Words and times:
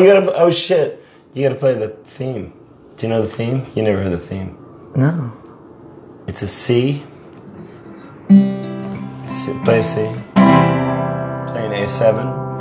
You 0.00 0.06
gotta. 0.06 0.32
Oh 0.34 0.50
shit! 0.50 1.04
You 1.34 1.42
gotta 1.42 1.56
play 1.56 1.74
the 1.74 1.88
theme. 1.88 2.54
Do 2.96 3.06
you 3.06 3.12
know 3.12 3.20
the 3.20 3.28
theme? 3.28 3.66
You 3.74 3.82
never 3.82 4.02
heard 4.02 4.12
the 4.12 4.18
theme. 4.18 4.56
No. 4.96 5.30
It's 6.26 6.40
a 6.40 6.48
C. 6.48 7.02
C 9.28 9.52
play 9.62 9.80
a 9.80 9.82
C. 9.82 9.96
Play 10.36 11.66
an 11.66 11.72
A7. 11.84 12.60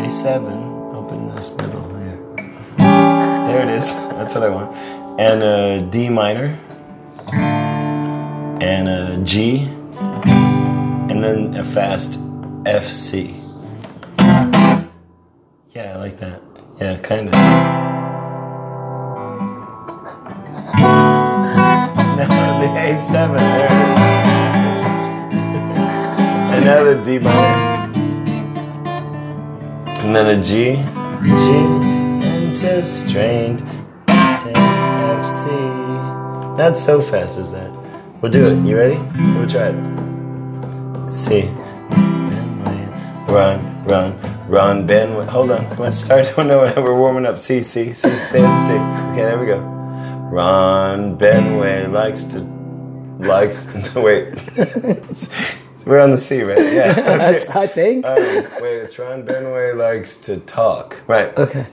A7. 0.00 0.92
Open 0.92 1.28
this 1.36 1.50
middle 1.56 1.96
here. 2.00 2.18
There 3.46 3.62
it 3.62 3.68
is. 3.68 3.92
That's 4.18 4.34
what 4.34 4.42
I 4.42 4.48
want. 4.48 4.74
And 5.20 5.40
a 5.40 5.88
D 5.88 6.08
minor. 6.08 6.58
And 8.60 8.88
a 8.88 9.22
G. 9.22 9.68
And 10.34 11.22
then 11.22 11.54
a 11.54 11.62
fast 11.62 12.18
F 12.66 12.88
C. 12.88 13.45
Yeah, 15.76 15.92
I 15.92 15.96
like 15.96 16.16
that. 16.20 16.40
Yeah, 16.80 16.96
kind 17.00 17.28
of. 17.28 17.34
Now 22.16 22.60
the 22.60 22.68
A7. 22.80 23.36
There 26.64 26.88
and 26.96 27.04
D 27.04 27.18
minor. 27.18 27.92
And 30.00 30.16
then 30.16 30.38
a 30.38 30.42
G. 30.42 30.76
G. 31.22 31.48
Enter 32.26 32.80
strained. 32.82 33.62
F 34.08 35.26
C. 35.28 35.50
Not 36.56 36.78
so 36.78 37.02
fast 37.02 37.36
as 37.36 37.52
that. 37.52 37.70
We'll 38.22 38.32
do 38.32 38.46
it. 38.46 38.64
You 38.64 38.78
ready? 38.78 38.98
We'll 39.36 39.46
try 39.46 39.74
it. 39.74 41.12
C. 41.12 41.50
Run, 43.28 43.84
run, 43.84 44.35
run, 44.48 44.86
Ben. 44.86 45.26
Hold 45.28 45.50
on. 45.50 45.76
Let's 45.76 45.98
start. 45.98 46.32
Oh 46.38 46.42
no, 46.42 46.60
we're 46.76 46.98
warming 46.98 47.26
up. 47.26 47.40
C, 47.40 47.62
C, 47.62 47.92
stay 47.92 48.10
on 48.10 48.68
C. 48.68 48.74
Okay, 49.12 49.22
there 49.22 49.38
we 49.38 49.46
go. 49.46 49.60
Ron 50.30 51.16
Benway 51.18 51.90
likes 51.90 52.24
to 52.24 52.40
likes 53.18 53.64
to 53.92 54.00
wait. 54.00 54.34
we're 55.86 56.00
on 56.00 56.10
the 56.10 56.18
C, 56.18 56.42
right? 56.42 56.58
Yeah. 56.58 56.92
Okay. 57.36 57.46
I 57.60 57.66
think. 57.66 58.04
Um, 58.06 58.16
wait, 58.60 58.78
it's 58.78 58.98
Ron 58.98 59.24
Benway 59.24 59.76
likes 59.76 60.16
to 60.22 60.38
talk. 60.38 61.00
Right. 61.06 61.36
okay. 61.38 61.66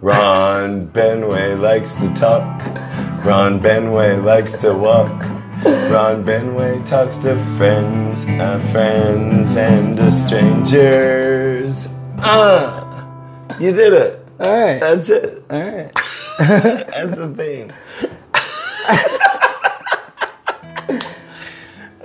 Ron 0.00 0.88
Benway 0.88 1.60
likes 1.60 1.94
to 1.94 2.12
talk. 2.14 2.64
Ron 3.24 3.60
Benway 3.60 4.22
likes 4.22 4.52
to 4.58 4.72
walk. 4.74 5.10
Ron 5.64 6.24
Benway 6.24 6.86
talks 6.86 7.16
to 7.18 7.34
friends, 7.56 8.24
uh, 8.26 8.60
friends 8.70 9.56
and 9.56 9.98
uh, 9.98 10.10
strangers. 10.10 11.88
Ah, 12.20 13.58
you 13.60 13.72
did 13.72 13.92
it. 13.92 14.26
All 14.40 14.58
right. 14.60 14.80
That's 14.80 15.08
it. 15.08 15.44
All 15.50 15.62
right. 15.62 15.92
That's 16.38 17.14
the 17.14 17.34
thing. 17.36 17.72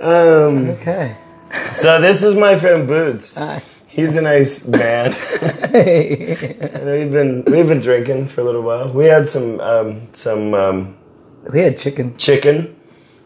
um. 0.00 0.70
Okay. 0.70 1.16
So 1.76 2.00
this 2.00 2.22
is 2.22 2.34
my 2.34 2.58
friend 2.58 2.86
Boots. 2.86 3.34
Hi. 3.36 3.62
He's 3.86 4.16
a 4.16 4.22
nice 4.22 4.66
man. 4.66 5.12
Hey. 5.12 6.36
And 6.74 6.86
we've 6.86 7.12
been 7.12 7.44
we've 7.46 7.68
been 7.68 7.80
drinking 7.80 8.28
for 8.28 8.40
a 8.40 8.44
little 8.44 8.62
while. 8.62 8.92
We 8.92 9.04
had 9.06 9.28
some 9.28 9.60
um, 9.60 10.08
some 10.12 10.54
um, 10.54 10.96
we 11.52 11.60
had 11.60 11.78
chicken. 11.78 12.16
chicken. 12.16 12.76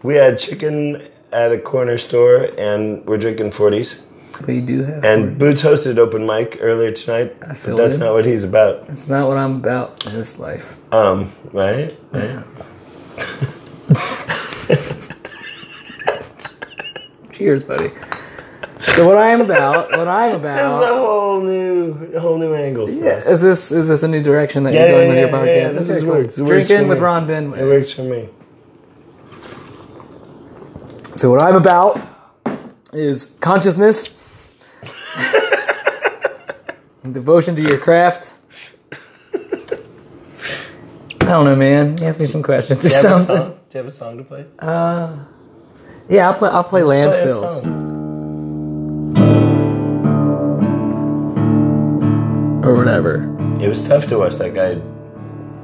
We 0.03 0.15
had 0.15 0.39
chicken 0.39 1.09
at 1.33 1.53
a 1.53 1.59
corner 1.59 1.99
store, 1.99 2.49
and 2.59 3.05
we're 3.07 3.17
drinking 3.19 3.53
forties. 3.53 4.03
We 4.47 4.61
do 4.61 4.85
have. 4.85 5.05
And 5.05 5.37
Boots 5.39 5.63
hosted 5.63 5.99
open 5.99 6.27
mic 6.27 6.59
earlier 6.61 6.93
tonight, 6.93 7.35
I 7.43 7.49
but 7.49 7.57
feel 7.57 7.77
that's 7.77 7.97
it. 7.97 8.01
not 8.01 8.13
what 8.15 8.25
he's 8.25 8.45
about. 8.45 8.87
That's 8.87 9.09
not 9.09 9.29
what 9.29 9.37
I'm 9.37 9.57
about 9.57 10.07
in 10.07 10.15
this 10.15 10.39
life. 10.39 10.77
Um, 10.93 11.33
right? 11.53 11.95
Right. 12.13 12.45
Cheers, 17.33 17.63
buddy. 17.63 17.91
So 18.95 19.07
what 19.07 19.17
I 19.17 19.31
am 19.31 19.41
about, 19.41 19.91
what 19.93 20.09
I'm 20.09 20.35
about, 20.37 20.83
is 20.83 20.89
a 20.91 20.95
whole 20.99 21.41
new, 21.41 21.93
a 22.15 22.21
whole 22.21 22.39
new 22.39 22.55
angle 22.55 22.87
for 22.87 22.93
Yeah, 22.93 23.13
us. 23.13 23.27
is 23.27 23.41
this 23.41 23.73
is 23.73 23.89
this 23.89 24.03
a 24.03 24.09
new 24.09 24.23
direction 24.23 24.65
that 24.65 24.75
Yeah, 24.75 24.87
you're 24.87 24.93
going 24.93 25.03
yeah, 25.05 25.09
with 25.09 25.19
your 25.19 25.29
yeah, 25.29 25.35
podcast? 25.35 25.57
yeah, 25.57 25.69
this 25.73 25.85
Okay, 25.91 25.97
is 25.99 26.03
cool. 26.05 26.13
works. 26.13 26.39
It 26.39 26.45
Drinking 26.47 26.89
with 26.89 26.99
me. 26.99 27.05
Ron 27.05 27.27
Ben. 27.27 27.45
It 27.55 27.65
works 27.65 27.91
for 27.93 28.03
me. 28.03 28.29
So 31.15 31.31
what 31.31 31.43
I'm 31.43 31.57
about 31.57 32.01
is 32.93 33.37
consciousness, 33.41 34.18
devotion 37.13 37.57
to 37.57 37.63
your 37.63 37.79
craft. 37.79 38.35
I 41.21 41.33
don't 41.33 41.45
know, 41.45 41.57
man. 41.57 42.03
Ask 42.03 42.19
me 42.19 42.25
some 42.27 42.43
questions 42.43 42.79
or 42.85 42.89
Do 42.89 42.95
you 42.95 42.95
have 42.95 43.05
a 43.05 43.09
something. 43.09 43.37
song? 43.37 43.51
Do 43.69 43.79
you 43.79 43.79
have 43.79 43.87
a 43.87 43.91
song 43.91 44.17
to 44.19 44.25
play? 44.25 44.47
Uh, 44.59 45.17
Yeah, 46.09 46.29
I'll 46.29 46.35
play. 46.35 46.49
I'll 46.51 46.65
play 46.65 46.83
Play 46.83 47.03
a 47.03 47.11
landfills. 47.11 47.63
song. 47.63 47.85
or 52.65 52.75
whatever. 52.75 53.25
It 53.63 53.69
was 53.69 53.87
tough 53.87 54.07
to 54.09 54.19
watch 54.19 54.35
that 54.37 54.55
guy 54.55 54.81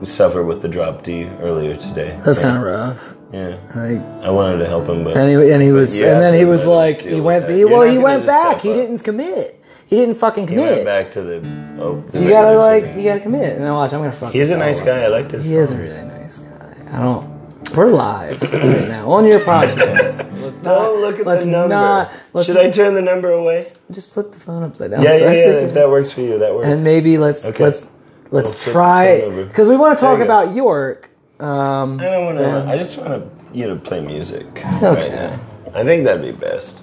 suffer 0.05 0.43
with 0.43 0.61
the 0.63 0.69
drop 0.69 1.03
D 1.03 1.25
earlier 1.41 1.77
today. 1.77 2.19
That's 2.25 2.39
kind 2.39 2.57
of 2.59 2.63
rough. 2.63 3.15
Yeah. 3.33 3.59
Like, 3.75 4.01
I 4.25 4.31
wanted 4.31 4.59
to 4.59 4.67
help 4.67 4.89
him, 4.89 5.05
but 5.05 5.17
and 5.17 5.29
he 5.29 5.53
and 5.53 5.63
he 5.63 5.73
was 5.73 5.99
and 5.99 6.23
then 6.23 6.35
he 6.35 6.45
was 6.45 6.67
like 6.67 7.03
he 7.03 7.21
went 7.21 7.49
he, 7.49 7.65
well 7.65 7.83
he 7.83 7.99
went 7.99 8.27
back. 8.27 8.61
He 8.61 8.73
didn't 8.73 9.03
commit. 9.03 9.61
He 9.87 9.97
didn't 9.97 10.15
fucking 10.17 10.47
commit. 10.47 10.65
he 10.65 10.71
went 10.77 10.85
back 10.85 11.11
to 11.13 11.23
the. 11.23 11.37
Oh, 11.79 12.01
the 12.11 12.23
You 12.23 12.29
gotta 12.29 12.57
like 12.57 12.97
you 12.97 13.03
gotta 13.05 13.21
commit. 13.21 13.57
And 13.59 13.65
watch, 13.73 13.93
I'm 13.93 14.01
gonna 14.01 14.13
fuck. 14.13 14.33
He's 14.33 14.51
a 14.51 14.57
nice 14.57 14.81
guy. 14.81 15.01
up. 15.01 15.05
I 15.05 15.09
like 15.09 15.29
this. 15.29 15.49
He 15.49 15.57
is 15.57 15.73
a 15.73 15.77
really 15.77 16.03
nice 16.09 16.39
guy. 16.39 16.75
I 16.91 17.03
don't. 17.03 17.35
We're 17.75 17.87
live 17.91 18.41
right 18.41 18.89
now 18.89 19.11
on 19.11 19.27
your 19.27 19.41
podcast. 19.53 20.41
Let's 20.41 20.59
Don't 20.59 21.01
look 21.01 21.19
at 21.19 21.27
let's 21.27 21.45
the 21.45 21.51
number. 21.51 21.75
Not, 21.75 22.13
Should 22.45 22.57
I 22.57 22.71
turn 22.71 22.95
the 22.95 23.03
number 23.03 23.31
away? 23.31 23.73
just 23.91 24.13
flip 24.15 24.31
the 24.33 24.39
phone 24.39 24.63
upside 24.63 24.91
down? 24.93 25.03
Yeah, 25.03 25.11
So 25.11 25.17
yeah, 25.19 25.33
yeah. 25.33 25.51
If 25.67 25.75
that 25.75 25.89
works 25.89 26.13
for 26.13 26.21
you, 26.21 26.39
that 26.39 26.55
works. 26.55 26.67
and 26.69 26.85
maybe 26.85 27.19
let's 27.19 27.45
Okay. 27.45 27.65
let's 27.65 27.91
let's 28.31 28.51
We'll 28.67 28.73
try 28.75 29.29
because 29.45 29.67
we 29.67 29.77
want 29.77 29.99
to 29.99 30.05
talk 30.05 30.21
about 30.21 30.55
York. 30.55 31.11
Um, 31.41 31.99
I 32.01 32.05
don't 32.05 32.25
want 32.27 32.39
to. 32.39 32.65
I 32.71 32.79
just 32.79 32.97
want 32.97 33.09
to, 33.11 33.31
you 33.53 33.67
to 33.67 33.77
play 33.77 34.05
music 34.05 34.47
right 34.65 35.11
now. 35.11 35.41
I 35.75 35.83
think 35.83 36.05
that'd 36.05 36.23
be 36.23 36.31
best. 36.31 36.79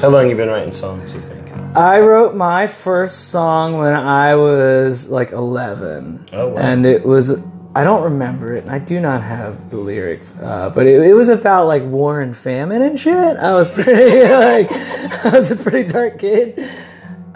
How 0.00 0.08
long 0.08 0.30
you 0.30 0.36
been 0.36 0.48
writing 0.48 0.72
songs? 0.72 1.12
You 1.12 1.20
think? 1.20 1.34
I 1.76 1.98
wrote 1.98 2.36
my 2.36 2.68
first 2.68 3.30
song 3.30 3.78
when 3.78 3.94
I 3.94 4.36
was 4.36 5.10
like 5.10 5.32
11. 5.32 6.26
Oh, 6.32 6.48
wow. 6.50 6.56
And 6.56 6.86
it 6.86 7.04
was, 7.04 7.42
I 7.74 7.82
don't 7.82 8.04
remember 8.04 8.54
it, 8.54 8.62
and 8.62 8.70
I 8.70 8.78
do 8.78 9.00
not 9.00 9.22
have 9.22 9.70
the 9.70 9.78
lyrics, 9.78 10.38
uh, 10.38 10.70
but 10.70 10.86
it, 10.86 11.00
it 11.02 11.14
was 11.14 11.28
about 11.28 11.66
like 11.66 11.82
war 11.82 12.20
and 12.20 12.36
famine 12.36 12.80
and 12.80 13.00
shit. 13.00 13.36
I 13.36 13.54
was 13.54 13.68
pretty, 13.68 14.20
like, 14.28 14.70
I 15.24 15.30
was 15.36 15.50
a 15.50 15.56
pretty 15.56 15.88
dark 15.88 16.20
kid. 16.20 16.70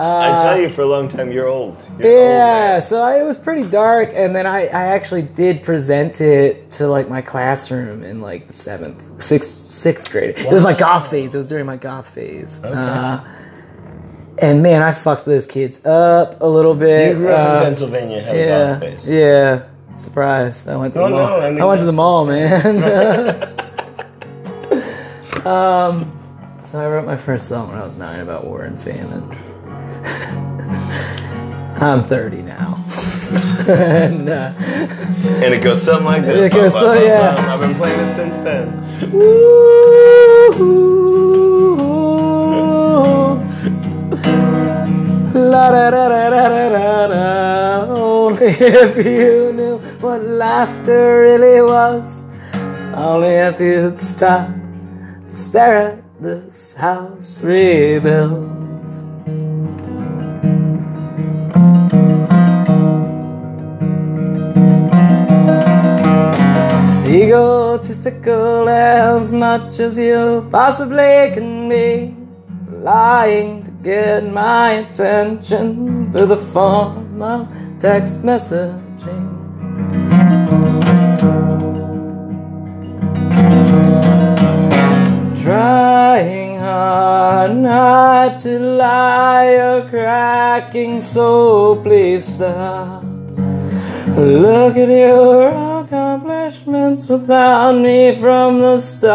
I 0.01 0.43
tell 0.43 0.61
you, 0.61 0.69
for 0.69 0.83
a 0.83 0.87
long 0.87 1.09
time, 1.09 1.33
you're 1.33 1.49
old. 1.49 1.77
You're 1.99 2.11
Yeah, 2.13 2.39
man. 2.75 2.83
so 2.83 3.03
I, 3.03 3.21
it 3.21 3.25
was 3.25 3.37
pretty 3.37 3.65
dark, 3.69 4.11
and 4.15 4.35
then 4.37 4.47
I, 4.47 4.63
I 4.67 4.87
actually 4.95 5.23
did 5.23 5.63
present 5.65 6.21
it 6.21 6.71
to 6.73 6.87
like 6.87 7.09
my 7.09 7.21
classroom 7.21 8.05
in 8.05 8.21
like 8.21 8.47
the 8.47 8.53
seventh, 8.53 9.03
sixth, 9.23 9.51
sixth 9.51 10.13
grade. 10.13 10.39
It 10.39 10.53
was 10.53 10.63
my 10.63 10.75
goth 10.75 11.11
phase. 11.11 11.35
It 11.35 11.39
was 11.39 11.49
during 11.49 11.67
my 11.67 11.77
goth 11.77 12.09
phase. 12.11 12.63
Uh, 12.63 13.25
and 14.41 14.63
man, 14.63 14.83
I 14.83 14.93
fucked 14.93 15.25
those 15.25 15.47
kids 15.47 15.85
up 15.85 16.41
a 16.41 16.47
little 16.47 16.75
bit. 16.75 17.09
You 17.15 17.19
grew 17.19 17.33
up 17.33 17.51
Uh, 17.51 17.57
in 17.59 17.63
Pennsylvania, 17.65 18.23
had 18.23 18.37
a 18.37 18.39
yeah, 18.39 18.71
goth 18.75 18.81
face. 18.81 19.09
yeah. 19.09 19.63
Surprised. 19.97 20.69
I 20.69 20.77
went 20.77 20.95
to 20.95 21.01
Oh, 21.03 21.05
the 21.07 21.11
mall. 21.11 21.29
no, 21.29 21.41
I 21.41 21.51
mean, 21.51 21.65
went 21.67 21.81
to 21.81 21.87
the 21.87 21.93
mall, 21.93 22.25
man. 22.25 22.63
um, 25.45 26.13
so 26.63 26.79
I 26.81 26.89
wrote 26.89 27.05
my 27.05 27.17
first 27.17 27.49
song 27.49 27.69
when 27.71 27.79
I 27.79 27.85
was 27.85 27.97
nine 27.97 28.21
about 28.21 28.45
war 28.45 28.63
and 28.63 28.81
famine. 28.81 29.37
I'm 31.81 32.03
30 32.03 32.43
now. 32.43 32.85
and, 33.69 34.29
uh, 34.29 34.53
And 34.59 35.55
it 35.55 35.63
goes 35.63 35.83
something 35.83 36.05
like 36.07 36.23
this. 36.25 36.47
It 36.47 36.53
goes 36.53 36.79
so- 36.79 36.93
yeah. 36.95 37.35
I've 37.39 37.61
been 37.61 37.75
playing 37.77 38.01
it 38.09 38.15
since 38.17 38.37
then. 38.39 39.89
La 45.35 45.71
da 45.71 45.91
da 45.91 46.09
da 46.09 46.31
da 46.31 46.49
da 46.49 46.69
da 46.69 47.07
da. 47.09 47.95
Only 47.95 48.47
if 48.49 48.97
you 48.97 49.53
knew 49.53 49.79
what 50.01 50.23
laughter 50.23 51.23
really 51.23 51.61
was. 51.63 52.23
Only 52.95 53.35
if 53.49 53.61
you'd 53.61 53.97
stop 53.99 54.49
to 55.29 55.37
stare 55.37 55.77
at 55.93 56.03
this 56.21 56.75
house 56.75 57.41
rebuilt. 57.43 58.68
As 68.09 69.33
much 69.33 69.81
as 69.81 69.99
you 69.99 70.49
possibly 70.51 71.31
can 71.35 71.69
be. 71.69 72.17
Lying 72.83 73.65
to 73.65 73.71
get 73.83 74.25
my 74.33 74.71
attention 74.81 76.11
through 76.11 76.27
the 76.27 76.39
form 76.55 77.21
of 77.21 77.49
text 77.79 78.23
messaging. 78.23 79.29
Trying 85.43 86.59
hard 86.61 87.57
not 87.57 88.41
to 88.41 88.59
lie, 88.59 89.53
you're 89.53 89.89
cracking, 89.91 91.03
so 91.03 91.77
please 91.83 92.25
stop. 92.25 93.05
Look 94.17 94.77
at 94.77 94.89
your 94.89 95.78
accomplishments 95.89 97.09
without 97.09 97.73
me 97.73 98.15
from 98.21 98.59
the 98.59 98.79
start. 98.79 99.09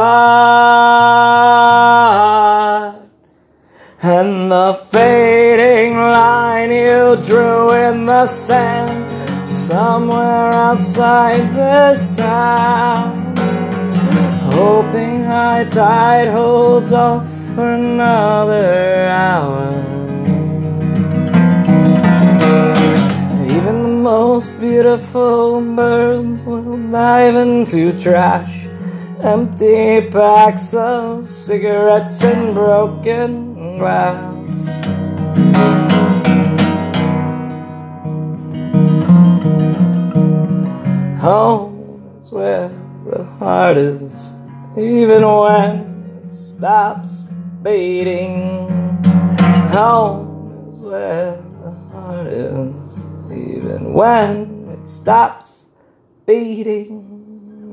And 4.02 4.52
the 4.52 4.74
fading 4.92 5.98
line 5.98 6.72
you 6.72 7.16
drew 7.24 7.72
in 7.74 8.08
the 8.08 8.26
sand 8.26 9.54
somewhere 9.54 10.52
outside 10.52 11.54
this 11.54 12.18
town. 12.18 13.36
Hoping 14.54 15.26
high 15.26 15.66
tide 15.66 16.30
holds 16.30 16.92
off 16.92 17.28
for 17.54 17.70
another 17.74 19.08
hour. 19.10 19.93
Most 24.14 24.60
beautiful 24.60 25.60
birds 25.76 26.46
will 26.46 26.78
dive 26.92 27.34
into 27.34 27.98
trash. 27.98 28.68
Empty 29.22 30.08
packs 30.12 30.76
of 30.76 31.28
cigarettes 31.32 32.24
and 32.24 32.54
broken 32.54 33.32
glass. 33.80 34.62
Home's 41.20 42.32
where 42.32 42.70
the 43.08 43.24
heart 43.40 43.78
is, 43.78 44.34
even 44.78 45.22
when 45.44 45.72
it 46.28 46.32
stops 46.32 47.30
beating. 47.64 48.70
Home 49.74 50.70
is 50.72 50.80
where 50.82 51.42
the 51.64 51.72
heart 51.92 52.28
is, 52.28 53.13
even 53.34 53.94
when 53.94 54.70
it 54.70 54.88
stops 54.88 55.68
beating. 56.26 57.10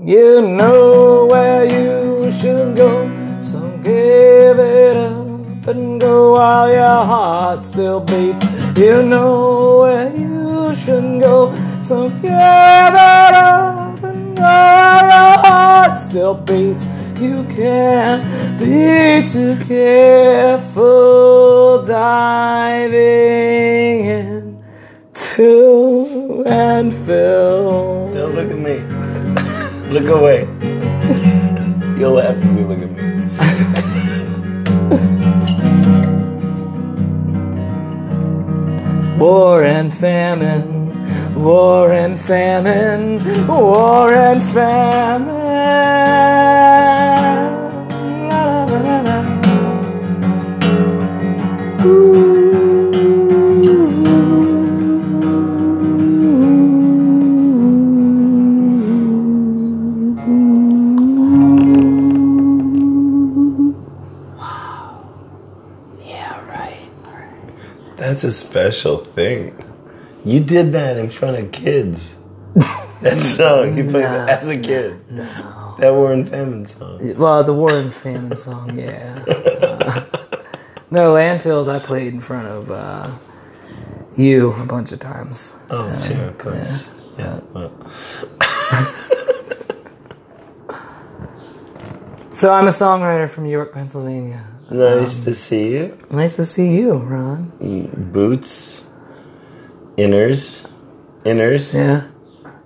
You 0.04 0.40
know 0.40 1.26
where 1.30 1.64
you 1.64 2.32
should 2.40 2.76
go, 2.76 3.08
so 3.42 3.60
give 3.84 4.58
it 4.58 4.96
up 4.96 5.66
and 5.68 6.00
go 6.00 6.32
while 6.32 6.72
your 6.72 7.04
heart 7.04 7.62
still 7.62 8.00
beats. 8.00 8.42
You 8.76 9.02
know 9.02 9.78
where 9.80 10.10
you 10.16 10.74
should 10.76 11.20
go, 11.22 11.52
so 11.82 12.08
give 12.08 12.32
it 12.32 12.94
up 12.96 14.02
and 14.02 14.36
go 14.36 14.42
while 14.42 15.04
your 15.04 15.38
heart 15.44 15.98
still 15.98 16.34
beats. 16.34 16.86
You 17.20 17.44
can't 17.54 18.22
be 18.58 19.22
too 19.28 19.54
careful 19.66 20.90
diving 21.84 22.90
in 24.06 24.09
to 25.40 26.44
landfill. 26.46 28.12
Don't 28.12 28.34
look 28.34 28.50
at 28.50 28.58
me. 28.58 28.76
look 29.90 30.08
away. 30.18 30.40
You'll 31.98 32.12
laugh 32.12 32.36
if 32.36 32.44
you 32.44 32.66
look 32.70 32.82
at 32.86 32.90
me. 32.90 33.00
War 39.18 39.64
and 39.64 39.90
famine, 39.94 41.04
war 41.34 41.90
and 41.92 42.20
famine, 42.20 43.46
war 43.46 44.12
and 44.12 44.42
famine. 44.42 45.38
La, 48.28 48.64
la, 48.64 48.78
la, 48.78 49.00
la. 51.84 52.29
That's 68.20 68.36
a 68.36 68.46
special 68.46 68.98
thing. 68.98 69.54
You 70.26 70.40
did 70.40 70.72
that 70.72 70.98
in 70.98 71.08
front 71.08 71.38
of 71.38 71.52
kids. 71.52 72.18
that 73.00 73.18
song 73.22 73.78
you 73.78 73.84
played 73.84 74.04
that 74.04 74.42
as 74.42 74.48
a 74.50 74.58
kid. 74.58 75.10
No. 75.10 75.76
That 75.78 75.94
War 75.94 76.12
and 76.12 76.28
Famine 76.28 76.66
song. 76.66 77.16
Well, 77.16 77.42
the 77.44 77.54
War 77.54 77.72
and 77.72 77.90
Famine 77.90 78.36
song, 78.36 78.78
yeah. 78.78 79.24
Uh, 79.80 80.04
no, 80.90 81.14
landfills 81.14 81.66
I 81.66 81.78
played 81.78 82.12
in 82.12 82.20
front 82.20 82.46
of 82.46 82.70
uh, 82.70 83.10
you 84.18 84.52
a 84.52 84.66
bunch 84.66 84.92
of 84.92 85.00
times. 85.00 85.56
Oh, 85.70 85.90
sure, 86.06 86.24
of 86.24 86.36
course. 86.36 86.86
Yeah. 87.16 87.40
well, 87.54 87.72
So 92.34 92.52
I'm 92.52 92.66
a 92.66 92.70
songwriter 92.70 93.30
from 93.30 93.46
York, 93.46 93.72
Pennsylvania. 93.72 94.44
Nice 94.70 95.24
to 95.24 95.34
see 95.34 95.72
you. 95.72 95.98
Nice 96.10 96.36
to 96.36 96.44
see 96.44 96.76
you, 96.76 96.94
Ron. 96.94 97.52
Boots, 98.12 98.84
inners, 99.96 100.66
inners. 101.24 101.74
Yeah. 101.74 102.06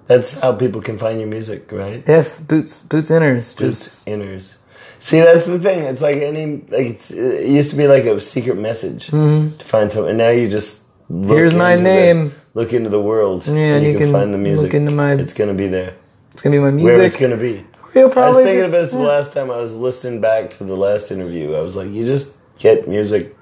That's 0.06 0.34
how 0.34 0.52
people 0.52 0.82
can 0.82 0.98
find 0.98 1.18
your 1.18 1.28
music, 1.28 1.72
right? 1.72 2.04
Yes, 2.06 2.38
boots, 2.38 2.82
boots, 2.82 3.10
inners. 3.10 3.56
Boots, 3.56 3.84
Just 3.84 4.06
inners. 4.06 4.54
See, 4.98 5.20
that's 5.20 5.46
the 5.46 5.58
thing. 5.58 5.84
It's 5.84 6.02
like 6.02 6.16
any 6.18 6.56
like 6.68 6.86
it's, 6.96 7.10
it 7.10 7.46
used 7.48 7.70
to 7.70 7.76
be 7.76 7.86
like 7.88 8.04
a 8.04 8.20
secret 8.20 8.56
message 8.58 9.06
to 9.08 9.50
find 9.60 9.90
something, 9.92 10.10
and 10.10 10.18
now 10.18 10.30
you 10.30 10.48
just 10.48 10.82
look 11.08 11.24
Mm-hmm. 11.28 11.32
Here's 11.32 11.54
my 11.54 11.72
into 11.72 11.84
the- 11.84 11.90
name. 11.90 12.34
look 12.54 12.72
into 12.72 12.88
the 12.90 13.00
world, 13.00 13.46
Yeah, 13.46 13.76
and 13.76 13.84
you, 13.84 13.96
can, 13.98 14.12
find 14.12 14.32
the 14.32 14.38
music. 14.38 14.64
look 14.64 14.74
into 14.74 14.92
my- 14.92 15.12
It's 15.14 15.32
gonna 15.34 15.52
be 15.54 15.68
there. 15.68 15.94
it's 16.32 16.40
gonna 16.42 16.56
be 16.56 16.60
my 16.60 16.70
music. 16.70 16.96
Where 16.98 17.06
it's 17.06 17.16
gonna 17.16 17.36
be. 17.36 17.64
You'll 17.94 18.10
I 18.18 18.28
was 18.28 18.36
thinking 18.36 18.56
just- 18.62 18.70
about 18.70 18.80
this 18.80 18.90
the 18.92 18.98
last 18.98 19.32
time 19.32 19.50
I 19.50 19.56
was 19.58 19.74
listening 19.74 20.20
back 20.20 20.50
to 20.50 20.64
the 20.64 20.76
last 20.76 21.10
interview. 21.10 21.54
I 21.54 21.60
was 21.60 21.76
like, 21.76 21.90
you 21.90 22.04
just 22.04 22.34
get 22.58 22.88
music 22.88 23.34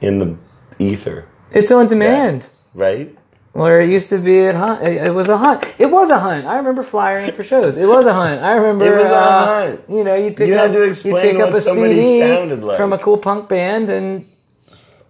in 0.00 0.18
the 0.18 0.36
ether, 0.78 1.26
It's 1.50 1.70
on 1.72 1.86
demand. 1.88 2.48
right? 2.74 3.14
Where 3.52 3.80
it 3.80 3.90
used 3.90 4.10
to 4.10 4.18
be 4.18 4.40
at 4.42 4.54
hunt, 4.54 4.82
it, 4.86 5.10
was 5.12 5.28
a 5.28 5.36
hunt. 5.36 5.64
It 5.78 5.90
was 5.90 6.10
a 6.10 6.18
hunt. 6.20 6.46
I 6.46 6.58
remember 6.58 6.84
flyering 6.84 7.32
for 7.32 7.42
shows. 7.42 7.76
It 7.76 7.86
was 7.86 8.06
a 8.06 8.12
hunt. 8.12 8.40
I 8.42 8.54
remember. 8.54 8.84
It 8.86 9.02
was 9.02 9.10
a 9.10 9.14
uh, 9.16 9.46
hunt. 9.46 9.80
You 9.88 10.04
know, 10.04 10.14
you 10.14 10.30
pick 10.30 10.46
You 10.46 10.54
up, 10.54 10.66
had 10.66 10.72
to 10.74 10.78
you 10.80 10.84
explain 10.84 11.14
pick 11.32 11.40
up 11.40 11.48
what 11.50 11.58
a 11.58 11.60
somebody 11.60 12.00
CD 12.00 12.20
sounded 12.20 12.62
like. 12.62 12.76
from 12.76 12.92
a 12.92 12.98
cool 12.98 13.16
punk 13.18 13.48
band, 13.48 13.90
and 13.90 14.26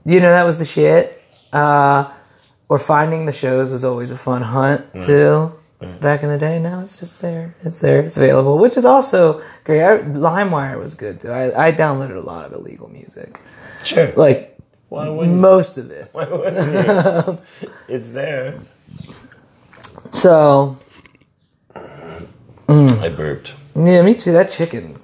you 0.07 0.21
know 0.21 0.31
that 0.31 0.45
was 0.45 0.57
the 0.57 0.65
shit. 0.65 1.21
Uh, 1.53 2.11
or 2.71 2.79
finding 2.79 3.27
the 3.27 3.33
shows 3.33 3.69
was 3.69 3.85
always 3.85 4.11
a 4.11 4.17
fun 4.17 4.41
hunt 4.41 4.87
too. 5.03 5.53
Back 5.81 6.25
in 6.25 6.29
the 6.29 6.39
day, 6.39 6.59
now 6.59 6.81
it's 6.81 6.97
just 6.97 7.21
there. 7.23 7.55
It's 7.63 7.79
there. 7.79 8.01
It's 8.01 8.17
available, 8.17 8.59
which 8.59 8.77
is 8.77 8.85
also 8.85 9.41
great. 9.63 9.83
I, 9.83 9.99
LimeWire 9.99 10.77
was 10.77 10.95
good 10.95 11.21
too. 11.21 11.31
I, 11.31 11.69
I 11.69 11.73
downloaded 11.73 12.17
a 12.17 12.21
lot 12.21 12.45
of 12.45 12.53
illegal 12.53 12.89
music, 12.89 13.39
Sure. 13.85 14.11
like 14.17 14.59
Why 14.89 15.09
wouldn't? 15.09 15.37
most 15.37 15.79
of 15.79 15.93
it. 15.93 16.09
Why 16.11 16.25
wouldn't 16.25 17.29
you? 17.29 17.39
it's 17.89 18.09
there. 18.09 18.59
So 20.13 20.77
mm. 22.67 23.01
I 23.01 23.09
burped. 23.11 23.55
yeah, 23.77 24.03
me 24.03 24.15
too. 24.15 24.33
That 24.33 24.51
chicken, 24.51 24.99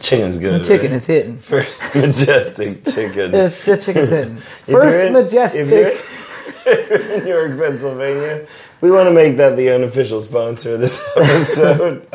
Chicken's 0.00 0.38
good. 0.38 0.60
The 0.60 0.64
chicken 0.64 0.90
right? 0.90 0.96
is 0.96 1.06
hitting. 1.06 1.38
First 1.40 1.94
majestic 1.94 2.84
chicken. 2.94 3.34
It's 3.34 3.64
the 3.64 3.76
chicken's 3.76 4.08
hitting. 4.10 4.36
First 4.66 4.98
in- 4.98 5.12
majestic. 5.12 5.66
If 5.66 5.70
you're, 5.70 6.72
if 6.74 7.26
you're 7.26 7.46
in 7.46 7.56
York, 7.56 7.58
Pennsylvania, 7.60 8.46
we 8.82 8.90
want 8.90 9.06
to 9.08 9.14
make 9.14 9.36
that 9.38 9.56
the 9.56 9.70
unofficial 9.70 10.20
sponsor 10.20 10.74
of 10.74 10.80
this 10.80 11.02
episode. 11.16 12.06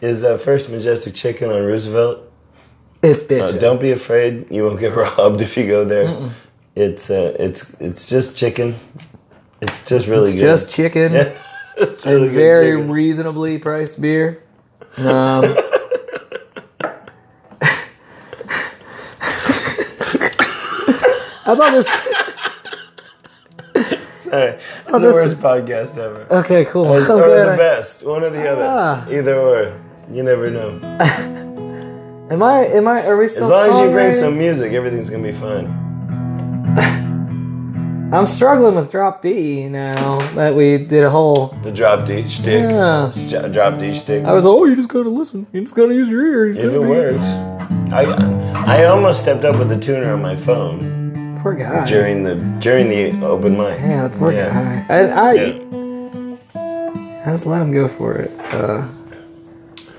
is 0.00 0.24
uh, 0.24 0.38
First 0.38 0.70
Majestic 0.70 1.14
Chicken 1.14 1.50
on 1.50 1.62
Roosevelt. 1.64 2.20
It's 3.02 3.20
Uh, 3.30 3.52
don't 3.52 3.80
be 3.80 3.90
afraid; 3.92 4.46
you 4.50 4.64
won't 4.64 4.80
get 4.80 4.96
robbed 4.96 5.42
if 5.42 5.58
you 5.58 5.66
go 5.66 5.84
there. 5.84 6.30
It's 6.74 7.10
uh, 7.10 7.36
it's 7.38 7.74
it's 7.78 8.08
just 8.08 8.36
chicken. 8.36 8.76
It's 9.60 9.84
just 9.84 10.06
really 10.06 10.30
it's 10.30 10.34
good. 10.34 10.40
just 10.40 10.70
chicken 10.70 11.12
Yeah. 11.12 11.36
it's 11.76 12.04
really 12.06 12.28
and 12.28 12.32
very 12.34 12.72
chicken. 12.76 12.90
reasonably 12.90 13.58
priced 13.58 14.00
beer. 14.00 14.42
Um, 14.98 15.56
I 21.46 21.54
thought 21.54 21.72
this. 21.72 22.13
Sorry, 24.34 24.50
it's 24.52 24.90
the 24.90 24.98
this- 24.98 25.14
worst 25.14 25.36
podcast 25.38 25.98
ever. 25.98 26.26
Okay, 26.30 26.64
cool. 26.66 26.86
Or, 26.86 26.96
I'm 27.02 27.10
or 27.10 27.28
the 27.28 27.52
I- 27.52 27.56
best, 27.56 28.02
one 28.04 28.22
or 28.24 28.30
the 28.30 28.48
other. 28.50 28.64
Ah. 28.66 29.08
Either 29.08 29.38
or, 29.38 29.80
you 30.10 30.22
never 30.22 30.50
know. 30.50 30.80
Am 32.30 32.42
I? 32.42 32.66
Am 32.66 32.88
I? 32.88 33.06
Are 33.06 33.16
we 33.16 33.28
still? 33.28 33.44
As 33.52 33.68
long 33.68 33.68
as 33.82 33.86
you 33.86 33.92
bring 33.92 34.12
some 34.12 34.38
music, 34.38 34.72
everything's 34.72 35.10
gonna 35.10 35.22
be 35.22 35.32
fine. 35.32 35.66
I'm 38.12 38.26
struggling 38.26 38.76
with 38.76 38.90
drop 38.90 39.22
D 39.22 39.68
now 39.68 40.18
that 40.34 40.54
we 40.54 40.78
did 40.78 41.04
a 41.04 41.10
whole. 41.10 41.48
The 41.62 41.72
drop 41.72 42.06
D 42.06 42.26
shtick. 42.26 42.70
Yeah. 42.70 43.10
Drop 43.52 43.78
D 43.78 43.92
shtick. 43.98 44.24
I 44.24 44.32
was. 44.32 44.44
Like, 44.44 44.52
oh, 44.54 44.64
you 44.64 44.76
just 44.76 44.88
gotta 44.88 45.08
listen. 45.10 45.46
You 45.52 45.60
just 45.62 45.74
gotta 45.74 45.94
use 45.94 46.08
your 46.08 46.24
ears. 46.26 46.56
If 46.56 46.72
it 46.72 46.78
works. 46.80 47.20
I 47.92 48.04
I 48.66 48.84
almost 48.86 49.20
stepped 49.22 49.44
up 49.44 49.58
with 49.58 49.68
the 49.68 49.78
tuner 49.78 50.12
on 50.14 50.22
my 50.22 50.36
phone 50.36 51.03
Poor 51.44 51.52
guy. 51.54 51.84
during 51.84 52.22
the 52.24 52.36
during 52.58 52.88
the 52.88 53.24
open 53.24 53.52
mic. 53.58 53.78
Yeah, 53.78 54.08
the 54.08 54.16
poor 54.16 54.32
Yeah. 54.32 54.48
guy. 54.48 54.86
I, 54.88 54.98
I, 55.08 55.32
Yeah. 55.34 56.36
I 57.26 57.32
just 57.32 57.44
let 57.44 57.60
him 57.60 57.70
go 57.70 57.86
for 57.86 58.14
it. 58.16 58.30
Uh, 58.50 58.88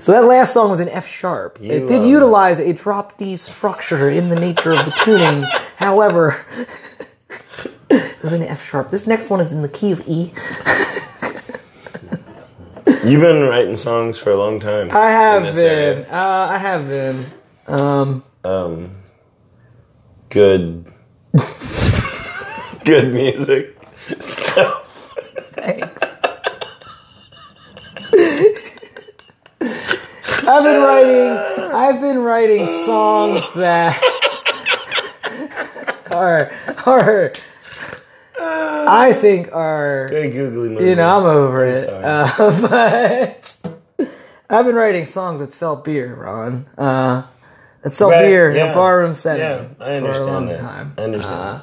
so 0.00 0.10
that 0.10 0.24
last 0.24 0.52
song 0.52 0.70
was 0.70 0.80
in 0.80 0.88
F 0.88 1.06
sharp. 1.06 1.58
You, 1.60 1.70
it 1.70 1.86
did 1.86 2.00
um, 2.00 2.06
utilize 2.08 2.58
a 2.58 2.72
drop 2.72 3.16
D 3.16 3.36
structure 3.36 4.10
in 4.10 4.28
the 4.28 4.34
nature 4.34 4.72
of 4.72 4.84
the 4.84 4.90
tuning. 5.04 5.44
However, 5.76 6.44
it 7.90 8.20
was 8.24 8.32
in 8.32 8.42
F 8.42 8.68
sharp. 8.68 8.90
This 8.90 9.06
next 9.06 9.30
one 9.30 9.38
is 9.40 9.52
in 9.52 9.62
the 9.62 9.68
key 9.68 9.92
of 9.92 10.02
E. 10.08 10.32
You've 13.04 13.20
been 13.20 13.42
writing 13.48 13.76
songs 13.76 14.18
for 14.18 14.30
a 14.30 14.36
long 14.36 14.58
time. 14.58 14.90
I 14.90 15.10
have 15.12 15.54
been. 15.54 16.04
Uh, 16.10 16.48
I 16.50 16.58
have 16.58 16.88
been. 16.88 17.24
Um, 17.68 18.24
Um, 18.44 18.90
good, 20.30 20.84
good 22.84 23.12
music 23.12 23.76
stuff. 24.20 25.12
thanks. 25.52 26.02
I've 30.48 30.62
been 30.62 30.82
writing. 30.82 31.72
I've 31.74 32.00
been 32.00 32.18
writing 32.18 32.66
songs 32.66 33.52
that 33.54 34.00
are 36.10 36.52
are. 36.86 37.32
I 38.88 39.12
think 39.12 39.52
are 39.52 40.08
Very 40.10 40.30
googly 40.30 40.88
you 40.88 40.94
know 40.94 41.08
I'm 41.18 41.24
over 41.24 41.66
it. 41.66 41.84
sorry. 41.84 42.04
Uh, 42.04 42.60
but 42.68 43.58
I've 44.48 44.64
been 44.66 44.76
writing 44.76 45.04
songs 45.06 45.40
that 45.40 45.50
sell 45.52 45.74
beer, 45.76 46.14
Ron. 46.14 46.66
Uh, 46.78 47.24
that 47.86 47.92
sell 47.94 48.10
Right, 48.10 48.26
beer 48.26 48.50
in 48.50 48.56
yeah. 48.56 48.72
a 48.72 48.74
barroom 48.74 49.14
setting 49.14 49.46
Yeah, 49.46 49.68
I 49.86 49.92
a 49.92 49.96
understand 50.02 50.48
that. 50.50 50.60
time. 50.60 50.94
I 50.98 51.02
understand. 51.02 51.40
Uh, 51.40 51.60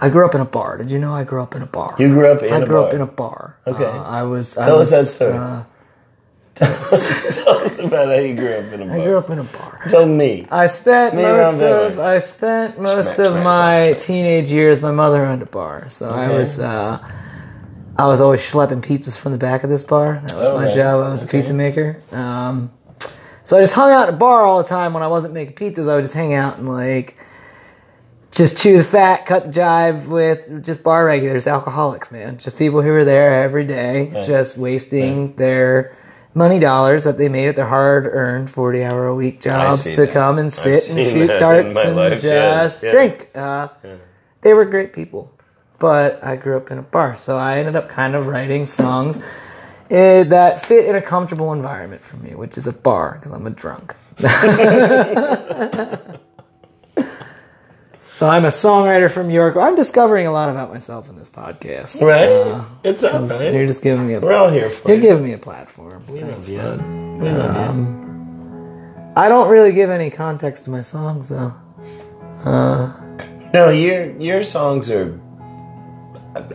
I 0.00 0.08
grew 0.08 0.24
up 0.26 0.34
in 0.34 0.40
a 0.40 0.46
bar. 0.46 0.78
Did 0.78 0.90
you 0.90 0.98
know 0.98 1.12
I 1.14 1.24
grew 1.24 1.42
up 1.42 1.54
in 1.54 1.60
a 1.62 1.66
bar? 1.66 1.94
you 1.98 2.08
grew 2.08 2.26
up 2.32 2.42
in 2.42 2.52
I 2.52 2.58
a 2.58 2.66
grew 2.66 2.80
bar. 2.80 2.88
up 2.88 2.94
in 2.94 3.00
a 3.02 3.06
bar. 3.06 3.56
Okay. 3.66 3.84
Uh, 3.84 4.02
I 4.02 4.22
was. 4.24 4.56
I 4.56 4.64
Tell 4.64 4.78
was, 4.78 4.92
us 4.92 5.08
that 5.08 5.12
story. 5.12 5.36
uh, 5.36 5.62
Tell 6.56 7.58
us 7.60 7.78
about 7.78 8.08
how 8.08 8.14
you 8.14 8.34
grew 8.34 8.52
up 8.54 8.72
in 8.72 8.80
a 8.80 8.84
I 8.84 8.88
bar. 8.88 8.96
I 9.00 9.04
grew 9.04 9.18
up 9.18 9.30
in 9.30 9.38
a 9.40 9.44
bar. 9.44 9.80
Tell 9.90 10.06
me. 10.06 10.46
I 10.50 10.66
spent 10.68 11.14
Me 11.14 11.22
most 11.22 11.60
of 11.60 11.98
I 11.98 12.18
spent 12.20 12.80
most 12.80 13.14
Smack, 13.14 13.18
of 13.28 13.32
smack, 13.32 13.44
my 13.44 13.92
smack, 13.92 13.98
teenage 14.06 14.50
years. 14.50 14.80
My 14.80 14.90
mother 14.92 15.24
owned 15.24 15.42
a 15.42 15.46
bar, 15.46 15.88
so 15.90 16.08
I 16.08 16.30
was 16.30 16.58
uh, 16.58 16.98
I 17.98 18.06
was 18.06 18.20
always 18.20 18.40
schlepping 18.40 18.80
pizzas 18.82 19.18
from 19.18 19.32
the 19.32 19.38
back 19.38 19.64
of 19.64 19.70
this 19.70 19.84
bar. 19.84 20.20
That 20.26 20.34
was 20.36 20.50
Oh, 20.50 20.54
my 20.56 20.64
right. 20.66 20.74
job. 20.74 21.04
I 21.04 21.10
was 21.10 21.24
Okay. 21.24 21.38
pizza 21.40 21.52
maker. 21.54 22.02
Um, 22.12 22.70
so 23.46 23.56
I 23.56 23.60
just 23.62 23.74
hung 23.74 23.90
out 23.92 24.08
at 24.08 24.10
the 24.10 24.16
bar 24.18 24.42
all 24.42 24.58
the 24.58 24.64
time 24.68 24.92
when 24.92 25.02
I 25.04 25.06
wasn't 25.06 25.32
making 25.34 25.54
pizzas. 25.54 25.88
I 25.88 25.94
would 25.94 26.02
just 26.04 26.14
hang 26.14 26.34
out 26.34 26.58
and 26.58 26.68
like 26.68 27.16
just 28.32 28.58
chew 28.58 28.76
the 28.76 28.84
fat, 28.84 29.24
cut 29.24 29.44
the 29.46 29.50
jive 29.50 30.08
with 30.08 30.62
just 30.64 30.82
bar 30.82 31.06
regulars, 31.06 31.46
alcoholics, 31.46 32.10
man. 32.10 32.38
Just 32.38 32.58
people 32.58 32.82
who 32.82 32.90
were 32.90 33.04
there 33.04 33.42
every 33.42 33.64
day, 33.64 34.10
Right. 34.12 34.26
just 34.26 34.58
wasting 34.58 35.34
their 35.36 35.96
money 36.34 36.58
dollars 36.58 37.04
that 37.04 37.16
they 37.16 37.28
made 37.30 37.48
at 37.48 37.56
their 37.56 37.66
hard 37.68 38.04
earned 38.04 38.50
40 38.50 38.84
hour 38.84 39.06
a 39.06 39.14
week 39.14 39.40
jobs 39.40 39.84
to 39.94 40.02
that. 40.04 40.10
come 40.12 40.38
and 40.38 40.52
sit 40.52 40.88
and 40.90 40.98
shoot 40.98 41.28
darts 41.28 41.78
and 41.84 41.96
life, 41.96 42.20
just 42.20 42.24
yes, 42.24 42.80
yeah. 42.82 42.90
drink. 42.90 43.30
Uh, 43.34 43.68
They 44.42 44.52
were 44.54 44.64
great 44.66 44.92
people. 44.92 45.32
But 45.78 46.22
I 46.24 46.36
grew 46.36 46.56
up 46.56 46.70
in 46.70 46.78
a 46.78 46.82
bar, 46.82 47.16
so 47.16 47.36
I 47.38 47.58
ended 47.58 47.76
up 47.76 47.88
kind 47.88 48.14
of 48.14 48.26
writing 48.28 48.64
songs 48.66 49.22
eh, 49.90 50.24
that 50.24 50.60
fit 50.60 50.86
in 50.86 50.96
a 50.96 51.02
comfortable 51.02 51.52
environment 51.52 52.02
for 52.02 52.16
me, 52.16 52.34
which 52.34 52.56
is 52.58 52.66
a 52.66 52.72
bar, 52.72 53.14
because 53.18 53.32
I'm 53.32 53.46
a 53.46 53.50
drunk. 53.50 53.94
so 58.14 58.28
I'm 58.28 58.44
a 58.44 58.48
songwriter 58.48 59.10
from 59.10 59.30
York. 59.30 59.56
I'm 59.56 59.76
discovering 59.76 60.26
a 60.26 60.32
lot 60.32 60.48
about 60.48 60.72
myself 60.72 61.08
in 61.08 61.16
this 61.18 61.28
podcast. 61.28 62.00
Right? 62.00 62.28
Uh, 62.28 62.64
it's 62.82 63.04
all 63.04 63.26
right. 63.26 63.52
You're 63.52 63.66
just 63.66 63.82
giving 63.82 64.06
me 64.06 64.14
a 64.14 64.20
We're 64.20 64.32
all 64.32 64.48
here 64.50 64.70
for 64.70 64.88
you're 64.88 64.96
you. 64.96 65.02
giving 65.02 65.24
me 65.24 65.32
a 65.34 65.38
platform. 65.38 66.06
We 66.06 66.20
love 66.20 66.48
you. 66.48 66.58
bud. 66.58 66.80
We 67.20 67.30
love 67.30 67.76
you. 67.76 69.12
I 69.16 69.28
don't 69.28 69.48
really 69.48 69.72
give 69.72 69.90
any 69.90 70.10
context 70.10 70.64
to 70.64 70.70
my 70.70 70.82
songs 70.82 71.28
though. 71.28 71.54
No, 73.52 73.70
your 73.70 74.10
your 74.12 74.44
songs 74.44 74.90
are. 74.90 75.18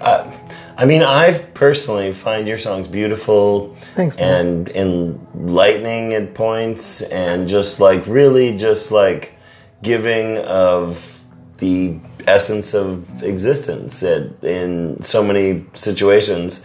I, 0.02 0.32
I 0.78 0.86
mean, 0.86 1.01
I 1.01 1.38
personally 1.54 2.13
find 2.13 2.48
your 2.48 2.58
songs 2.58 2.88
beautiful 2.88 3.75
Thanks, 3.96 4.16
and 4.16 4.70
enlightening 4.70 6.13
at 6.13 6.34
points, 6.34 7.01
and 7.01 7.48
just 7.48 7.80
like 7.80 8.06
really, 8.08 8.58
just 8.58 8.92
like 8.92 9.36
giving 9.82 10.38
of 10.38 11.24
the 11.58 12.00
essence 12.28 12.74
of 12.74 13.24
existence 13.24 14.04
at, 14.04 14.44
in 14.44 15.01
so 15.04 15.24
many 15.24 15.66
situations. 15.74 16.63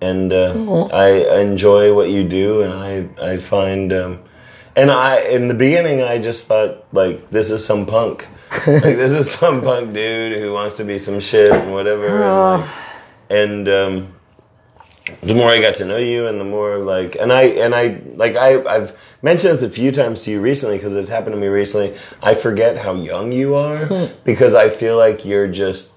And 0.00 0.32
uh, 0.32 0.88
I 0.92 1.40
enjoy 1.40 1.94
what 1.94 2.10
you 2.10 2.28
do, 2.28 2.62
and 2.62 2.72
I 2.72 3.32
I 3.32 3.36
find. 3.38 3.92
Um, 3.92 4.18
and 4.76 4.90
I, 4.90 5.20
in 5.20 5.48
the 5.48 5.54
beginning, 5.54 6.02
I 6.02 6.18
just 6.18 6.44
thought 6.44 6.92
like 6.92 7.30
this 7.30 7.50
is 7.50 7.64
some 7.64 7.86
punk, 7.86 8.26
like 8.66 8.82
this 8.82 9.12
is 9.12 9.30
some 9.30 9.62
punk 9.62 9.94
dude 9.94 10.38
who 10.38 10.52
wants 10.52 10.76
to 10.76 10.84
be 10.84 10.98
some 10.98 11.18
shit 11.18 11.50
and 11.50 11.72
whatever. 11.72 12.06
And, 12.06 12.62
like, 12.62 12.85
and 13.30 13.68
um, 13.68 14.14
the 15.22 15.34
more 15.34 15.50
I 15.50 15.60
got 15.60 15.76
to 15.76 15.84
know 15.84 15.98
you, 15.98 16.26
and 16.26 16.40
the 16.40 16.44
more 16.44 16.78
like, 16.78 17.16
and 17.16 17.32
I 17.32 17.42
and 17.44 17.74
I 17.74 18.00
like 18.14 18.36
I 18.36 18.62
I've 18.64 18.98
mentioned 19.22 19.58
this 19.58 19.62
a 19.64 19.70
few 19.70 19.92
times 19.92 20.24
to 20.24 20.30
you 20.32 20.40
recently 20.40 20.76
because 20.76 20.94
it's 20.96 21.10
happened 21.10 21.34
to 21.34 21.40
me 21.40 21.46
recently. 21.46 21.96
I 22.22 22.34
forget 22.34 22.76
how 22.78 22.94
young 22.94 23.32
you 23.32 23.54
are 23.54 24.08
because 24.24 24.54
I 24.54 24.68
feel 24.68 24.96
like 24.98 25.24
you're 25.24 25.48
just 25.48 25.90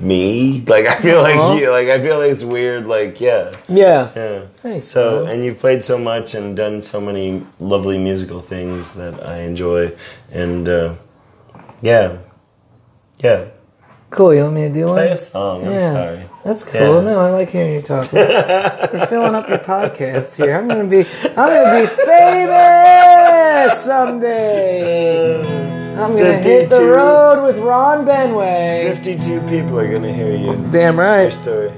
me. 0.00 0.62
Like 0.66 0.86
I 0.86 0.96
feel 1.00 1.22
like 1.22 1.58
you. 1.60 1.70
Like 1.70 1.88
I 1.88 1.98
feel 2.00 2.18
like 2.18 2.30
it's 2.30 2.44
weird. 2.44 2.86
Like 2.86 3.20
yeah. 3.20 3.54
Yeah. 3.68 4.10
Yeah. 4.14 4.46
Thanks, 4.62 4.86
So, 4.88 5.24
man. 5.24 5.34
and 5.36 5.44
you've 5.44 5.58
played 5.58 5.82
so 5.84 5.96
much 5.98 6.34
and 6.34 6.56
done 6.56 6.82
so 6.82 7.00
many 7.00 7.46
lovely 7.58 7.98
musical 7.98 8.40
things 8.40 8.94
that 8.94 9.24
I 9.26 9.40
enjoy, 9.40 9.92
and 10.32 10.68
uh, 10.68 10.94
yeah, 11.80 12.18
yeah. 13.18 13.46
Cool. 14.14 14.32
You 14.34 14.42
want 14.42 14.54
me 14.54 14.60
to 14.68 14.72
do 14.72 14.84
one? 14.86 14.94
Play 14.94 15.10
a 15.10 15.16
song. 15.16 15.66
I'm 15.66 15.72
Yeah. 15.72 15.92
sorry. 15.92 16.22
That's 16.44 16.62
cool. 16.64 16.80
Yeah. 16.80 17.00
No, 17.00 17.18
I 17.18 17.30
like 17.30 17.48
hearing 17.50 17.74
you 17.74 17.82
talk. 17.82 18.12
We're 18.12 19.06
filling 19.08 19.34
up 19.34 19.48
your 19.48 19.58
podcast 19.58 20.36
here. 20.36 20.54
I'm 20.56 20.68
gonna 20.68 20.84
be 20.84 21.00
I'm 21.36 21.48
gonna 21.48 21.80
be 21.80 21.86
famous 22.06 23.78
someday. 23.82 25.42
I'm 25.96 26.12
gonna 26.16 26.38
hit 26.38 26.70
the 26.70 26.84
road 26.86 27.44
with 27.44 27.58
Ron 27.58 28.04
Benway. 28.06 28.94
Fifty-two 28.94 29.40
people 29.48 29.78
are 29.78 29.92
gonna 29.92 30.12
hear 30.12 30.36
you. 30.36 30.54
Damn 30.70 30.96
Your 30.96 31.04
right. 31.24 31.32
story. 31.32 31.72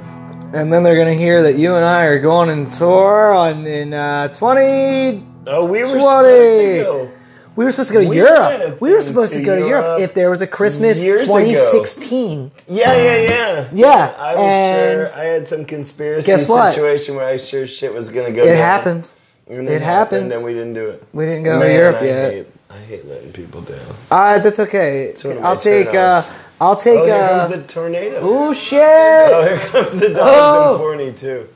And 0.52 0.72
then 0.72 0.82
they're 0.82 0.98
gonna 0.98 1.14
hear 1.14 1.42
that 1.44 1.56
you 1.56 1.74
and 1.74 1.84
I 1.84 2.04
are 2.04 2.18
going 2.20 2.50
on 2.50 2.68
tour 2.68 3.32
on 3.32 3.66
in 3.66 3.92
uh, 3.94 4.28
20. 4.28 5.22
Oh, 5.48 5.64
we 5.64 5.80
were 5.80 5.86
20. 5.86 5.98
supposed 6.00 6.60
to 6.60 6.82
go. 6.82 7.10
We 7.56 7.64
were 7.64 7.70
supposed 7.70 7.88
to 7.88 7.94
go 7.94 8.02
to 8.02 8.08
We 8.08 8.16
Europe. 8.16 8.80
We 8.80 8.92
were 8.92 9.00
supposed 9.00 9.32
to 9.32 9.38
to 9.40 9.44
go 9.44 9.54
to 9.56 9.66
Europe 9.66 9.84
Europe 9.86 10.00
if 10.00 10.14
there 10.14 10.28
was 10.30 10.42
a 10.42 10.46
Christmas 10.46 11.02
years 11.02 11.22
ago. 11.22 11.38
2016. 11.38 12.50
Yeah, 12.68 12.94
yeah, 12.94 13.16
yeah. 13.16 13.68
Yeah, 13.72 14.14
I 14.18 14.34
was 14.34 14.44
and 14.44 15.08
sure. 15.08 15.18
I 15.18 15.24
had 15.24 15.48
some 15.48 15.64
conspiracy 15.64 16.30
situation 16.36 17.16
where 17.16 17.26
I 17.26 17.38
sure 17.38 17.66
shit 17.66 17.92
was 17.92 18.10
gonna 18.10 18.30
go. 18.32 18.42
It 18.44 18.48
down. 18.48 18.56
happened. 18.56 19.10
And 19.48 19.68
It 19.68 19.80
happened. 19.80 20.24
and 20.24 20.32
then 20.32 20.44
we 20.44 20.52
didn't 20.52 20.74
do 20.74 20.88
it. 20.90 21.02
We 21.12 21.24
didn't 21.24 21.44
go 21.44 21.58
Man, 21.58 21.68
to 21.68 21.74
Europe 21.74 21.96
I 22.02 22.04
yet. 22.04 22.32
Hate, 22.32 22.46
I 22.68 22.78
hate 22.78 23.06
letting 23.06 23.32
people 23.32 23.60
down. 23.62 23.80
Uh, 24.10 24.38
that's 24.40 24.58
okay. 24.60 25.14
one 25.22 25.36
of 25.36 25.42
my 25.42 25.48
I'll 25.48 25.56
take. 25.56 25.94
Uh. 25.94 26.22
I'll 26.60 26.76
take. 26.76 26.98
Oh, 26.98 27.04
here 27.04 27.14
uh, 27.14 27.48
comes 27.48 27.54
the 27.54 27.72
tornado. 27.72 28.18
oh 28.22 28.52
shit! 28.52 28.80
Oh, 28.80 29.44
here 29.46 29.58
comes 29.58 29.92
the 30.00 30.08
dogs 30.08 30.18
Oh. 30.20 30.70
and 30.72 30.80
Forney 30.80 31.12
too. 31.12 31.48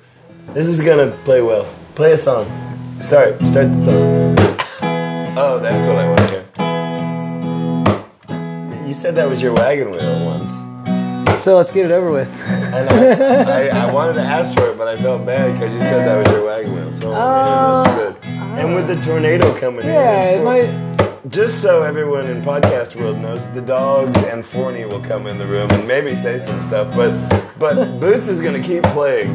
This 0.55 0.67
is 0.67 0.81
gonna 0.81 1.11
play 1.25 1.43
well. 1.43 1.67
Play 1.95 2.13
a 2.13 2.17
song. 2.17 2.47
Start. 3.01 3.37
Start 3.47 3.69
the 3.73 4.37
song. 4.37 4.50
Oh, 5.37 5.59
that's 5.63 5.87
what 5.89 5.97
I 5.99 6.07
want 6.09 6.19
to 6.21 6.29
hear. 6.29 6.45
You 8.89 8.95
said 8.95 9.15
that 9.17 9.29
was 9.29 9.41
your 9.41 9.55
wagon 9.55 9.91
wheel 9.93 10.25
once, 10.27 10.53
So 11.41 11.57
let's 11.57 11.71
get 11.73 11.87
it 11.87 11.93
over 11.93 12.11
with. 12.11 12.29
and 12.49 12.89
I, 12.91 13.69
I, 13.69 13.89
I 13.89 13.93
wanted 13.93 14.15
to 14.15 14.23
ask 14.23 14.57
for 14.59 14.69
it, 14.71 14.77
but 14.79 14.89
I 14.89 14.97
felt 14.97 15.25
bad 15.25 15.55
because 15.55 15.73
you 15.73 15.81
said 15.81 16.05
that 16.07 16.17
was 16.17 16.27
your 16.35 16.45
wagon 16.45 16.75
wheel. 16.75 16.93
So 16.93 17.13
Uh, 17.15 17.83
that's 17.85 17.97
good. 17.97 18.17
And 18.61 18.75
with 18.75 18.89
the 18.89 18.97
tornado 19.05 19.55
coming 19.59 19.87
yeah, 19.87 20.31
in, 20.31 20.41
it 20.41 20.45
might. 20.45 21.31
just 21.31 21.63
so 21.63 21.83
everyone 21.83 22.27
in 22.27 22.43
podcast 22.43 22.97
world 22.97 23.19
knows, 23.21 23.47
the 23.53 23.63
dogs 23.63 24.21
and 24.25 24.45
Forney 24.45 24.85
will 24.85 25.01
come 25.01 25.27
in 25.29 25.39
the 25.39 25.47
room 25.47 25.71
and 25.71 25.87
maybe 25.87 26.15
say 26.17 26.39
some 26.39 26.61
stuff, 26.61 26.95
but 26.97 27.13
but 27.59 28.01
Boots 28.01 28.29
is 28.29 28.43
gonna 28.43 28.61
keep 28.63 28.83
playing 28.85 29.31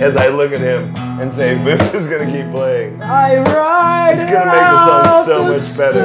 as 0.00 0.16
I 0.16 0.28
look 0.28 0.52
at 0.52 0.60
him 0.60 0.94
and 1.20 1.32
say 1.32 1.56
Boots 1.62 1.92
is 1.94 2.06
gonna 2.08 2.30
keep 2.30 2.50
playing. 2.50 3.02
I 3.02 3.38
ride 3.38 4.18
It's 4.18 4.30
gonna 4.30 4.46
make 4.46 4.70
the 4.72 4.84
song 4.86 5.24
so 5.24 5.44
the 5.44 5.50
much 5.52 5.76
better. 5.76 6.04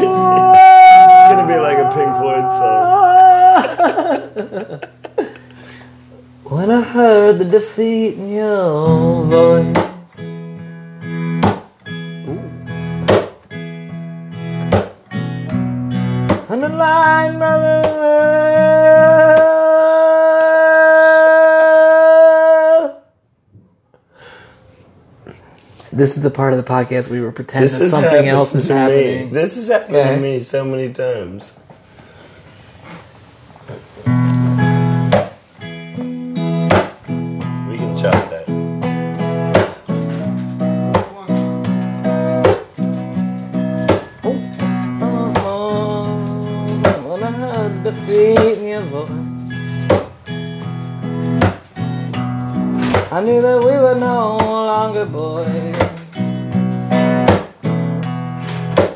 It's 0.00 1.28
gonna 1.32 1.48
be 1.48 1.58
like 1.58 1.78
a 1.78 1.90
Pink 1.94 2.12
Floyd 2.18 2.50
song. 2.60 2.80
When 6.50 6.68
I 6.68 6.80
heard 6.82 7.38
the 7.38 7.44
defeat 7.44 8.14
in 8.14 8.30
your 8.32 9.22
voice. 9.24 10.18
Ooh. 12.26 12.40
On 16.52 16.58
the 16.58 16.68
line, 16.70 17.38
brother. 17.38 17.89
This 26.00 26.16
is 26.16 26.22
the 26.22 26.30
part 26.30 26.54
of 26.54 26.56
the 26.56 26.64
podcast 26.64 27.10
we 27.10 27.20
were 27.20 27.30
pretending 27.30 27.68
This 27.68 27.78
that 27.78 27.84
is 27.84 27.90
something 27.90 28.26
else 28.26 28.54
is 28.54 28.68
to 28.68 28.74
happening. 28.74 29.26
Me. 29.26 29.30
This 29.34 29.56
has 29.56 29.68
happened 29.68 29.96
Okay. 29.96 30.14
to 30.14 30.20
me 30.22 30.40
so 30.40 30.64
many 30.64 30.90
times. 30.90 31.52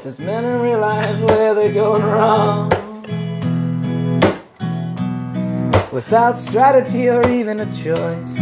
Just 0.05 0.21
men 0.21 0.45
realize 0.61 1.19
where 1.31 1.55
they're 1.55 1.73
going 1.73 2.03
wrong. 2.03 2.69
Without 5.91 6.37
strategy 6.37 7.09
or 7.09 7.27
even 7.27 7.61
a 7.61 7.67
choice. 7.73 8.37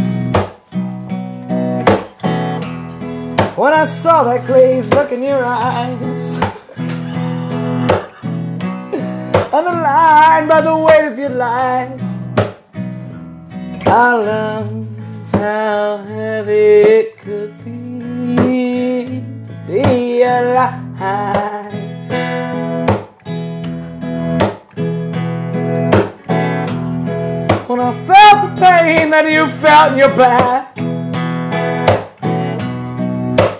When 3.55 3.71
I 3.71 3.85
saw 3.85 4.25
that 4.25 4.45
glazed 4.45 4.93
look 4.93 5.13
in 5.13 5.23
your 5.23 5.45
eyes. 5.45 6.35
Underlined 9.53 10.49
by 10.49 10.59
the 10.59 10.75
weight 10.75 11.05
of 11.05 11.17
your 11.17 11.29
life. 11.29 12.01
I 13.87 14.13
learned 14.15 14.99
how 15.31 16.03
heavy 16.05 16.51
it 16.51 17.17
could 17.19 17.57
be 17.63 19.23
to 19.45 19.53
be 19.65 20.23
alive. 20.23 21.52
When 27.73 27.81
I 27.81 27.91
felt 28.05 28.37
the 28.43 28.49
pain 28.61 29.09
that 29.09 29.25
you 29.27 29.47
felt 29.47 29.93
in 29.93 29.97
your 29.97 30.15
back. 30.15 30.75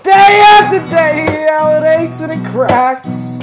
Day 0.04 0.40
after 0.54 0.80
day, 0.88 1.48
how 1.50 1.72
it 1.78 1.84
aches 1.84 2.22
and 2.22 2.32
it 2.32 2.46
cracks. 2.52 3.42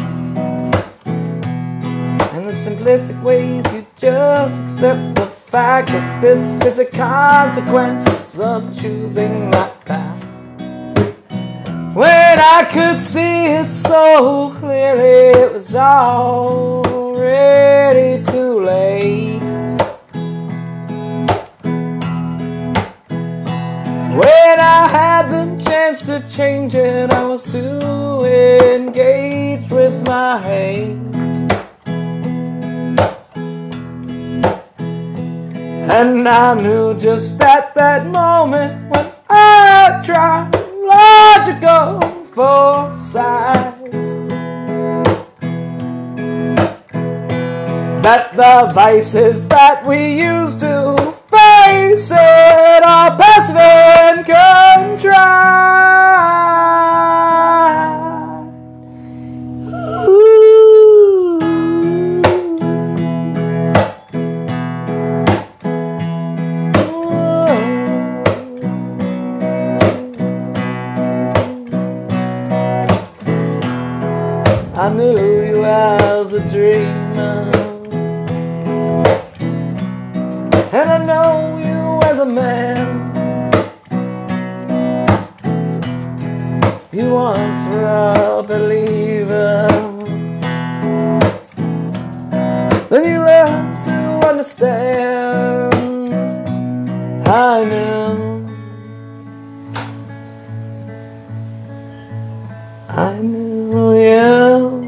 And 2.34 2.46
the 2.46 2.52
simplistic 2.52 3.20
ways 3.20 3.64
you 3.72 3.84
just 3.98 4.60
accept 4.62 5.16
the 5.16 5.26
fact 5.26 5.88
that 5.88 6.20
this 6.22 6.64
is 6.64 6.78
a 6.78 6.84
consequence 6.84 8.38
of 8.38 8.72
choosing 8.80 9.50
that 9.50 9.84
path. 9.84 10.24
When 11.96 12.38
I 12.38 12.64
could 12.70 13.00
see 13.00 13.46
it 13.58 13.72
so 13.72 14.54
clearly, 14.60 15.36
it 15.36 15.52
was 15.52 15.74
already 15.74 16.94
too 18.24 18.60
late. 18.60 19.29
When 24.10 24.58
I 24.58 24.88
had 24.88 25.28
the 25.28 25.64
chance 25.64 26.02
to 26.06 26.26
change 26.28 26.74
it, 26.74 27.12
I 27.12 27.24
was 27.24 27.44
too 27.44 28.24
engaged 28.24 29.70
with 29.70 30.04
my 30.04 30.42
hate. 30.42 30.96
And 35.94 36.28
I 36.28 36.54
knew 36.54 36.98
just 36.98 37.40
at 37.40 37.72
that 37.76 38.06
moment 38.08 38.90
when 38.90 39.12
I 39.28 40.02
tried 40.04 40.50
logical 40.90 42.00
foresight 42.34 43.79
that 48.02 48.32
the 48.32 48.72
vices 48.74 49.44
that 49.46 49.86
we 49.86 50.20
used 50.20 50.60
to 50.60 51.14
face 51.30 52.10
it 52.10 52.84
are 52.84 53.16
passive 53.16 53.56
and 53.56 54.26
contrite. 54.26 55.20
Once 87.10 87.64
were 87.66 88.38
a 88.38 88.42
believer. 88.42 89.66
Then 92.88 93.04
you 93.04 93.18
learned 93.18 93.82
to 93.82 94.28
understand. 94.28 95.74
I 97.26 97.64
knew. 97.64 98.48
I 102.88 103.18
knew 103.18 103.94
you. 104.06 104.80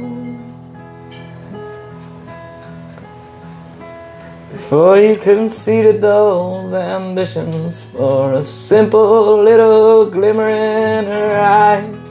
Before 4.53 4.97
you 4.97 5.17
conceded 5.17 6.01
those 6.01 6.73
ambitions 6.73 7.83
for 7.83 8.35
a 8.35 8.43
simple 8.43 9.43
little 9.43 10.07
glimmer 10.09 10.49
in 10.49 11.05
her 11.07 11.41
eyes. 11.41 12.02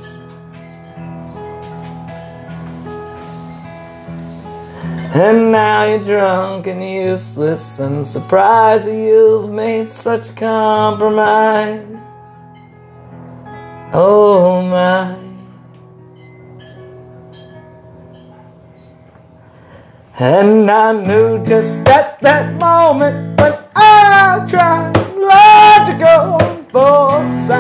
And 5.14 5.52
now 5.52 5.84
you're 5.84 6.06
drunk 6.06 6.68
and 6.68 6.82
useless 6.82 7.80
and 7.80 8.08
surprised 8.08 8.86
that 8.86 8.96
you've 8.96 9.50
made 9.50 9.92
such 9.92 10.30
a 10.30 10.34
compromise. 10.34 11.86
Oh 13.94 14.62
my. 14.62 15.18
And 20.18 20.72
I 20.72 20.94
knew 20.94 21.44
just 21.44 21.86
at 21.90 22.18
that 22.22 22.58
moment 22.58 23.38
when 23.38 23.54
I 23.76 24.48
tried 24.50 24.96
logical 25.18 26.38
both 26.72 27.52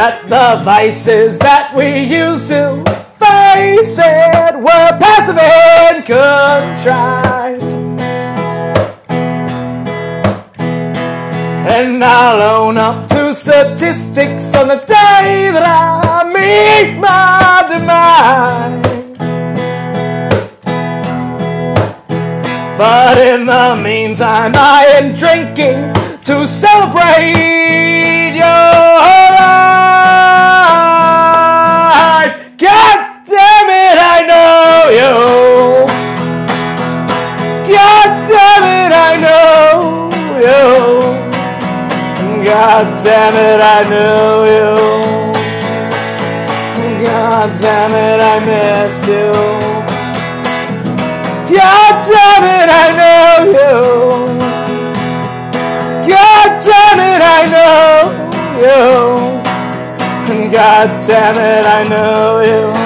that 0.00 0.22
the 0.30 0.64
vices 0.64 1.36
that 1.36 1.74
we 1.76 2.04
used 2.04 2.48
to 2.48 2.82
face 3.20 3.98
it 3.98 4.54
were 4.56 4.90
passive 4.98 5.36
and 5.36 5.98
contrite. 6.06 7.74
And 11.76 12.02
I'll 12.02 12.40
own 12.40 12.78
up 12.78 13.10
to 13.10 13.34
statistics 13.34 14.54
on 14.54 14.68
the 14.68 14.76
day 14.76 15.50
that 15.52 15.66
I 15.68 16.24
meet 16.32 16.98
my 16.98 17.66
demise. 17.68 18.80
But 22.78 23.18
in 23.18 23.44
the 23.44 23.78
meantime, 23.84 24.52
I 24.56 24.84
am 24.98 25.14
drinking 25.14 25.92
to 26.24 26.48
celebrate 26.48 27.60
your 28.34 29.29
yo. 34.90 35.86
God 37.68 38.10
damn 38.28 38.64
it, 38.78 38.92
I 38.92 39.16
know, 39.24 40.10
you. 40.46 40.62
God 42.44 42.86
damn 43.04 43.36
it, 43.36 43.60
I 43.62 43.82
know, 43.88 44.44
you. 44.44 44.74
God 47.04 47.50
damn 47.60 47.94
it, 47.94 48.20
I 48.20 48.36
miss 48.48 49.06
you. 49.06 49.32
God 51.56 51.94
damn 52.10 52.44
it, 52.58 52.68
I 52.70 52.86
know 52.98 53.34
you. 53.58 53.76
God 56.08 56.50
damn 56.64 57.00
it, 57.10 57.22
I 57.22 57.40
know 57.54 57.80
you. 58.64 58.80
God 60.50 60.88
damn 61.06 61.36
it, 61.36 61.64
I 61.66 61.84
know 61.88 62.40
you. 62.40 62.79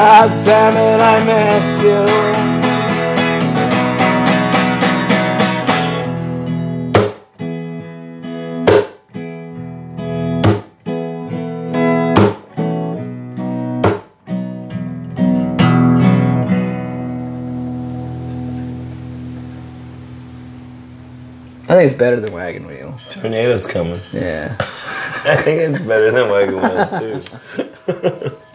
And 0.00 0.30
God 0.30 0.44
damn 0.46 0.76
it, 0.76 1.00
I 1.02 1.24
miss 1.26 1.82
you. 1.82 2.04
I 21.68 21.74
think 21.74 21.90
it's 21.90 21.94
better 21.94 22.20
than 22.20 22.32
Wagon 22.32 22.66
Wheel. 22.66 22.98
Tornado's 23.10 23.66
coming. 23.66 24.00
Yeah. 24.12 24.56
I 24.60 25.36
think 25.36 25.60
it's 25.60 25.78
better 25.78 26.10
than 26.10 26.30
Wagon 26.30 26.56
Wheel 26.56 27.22
too. 27.92 28.36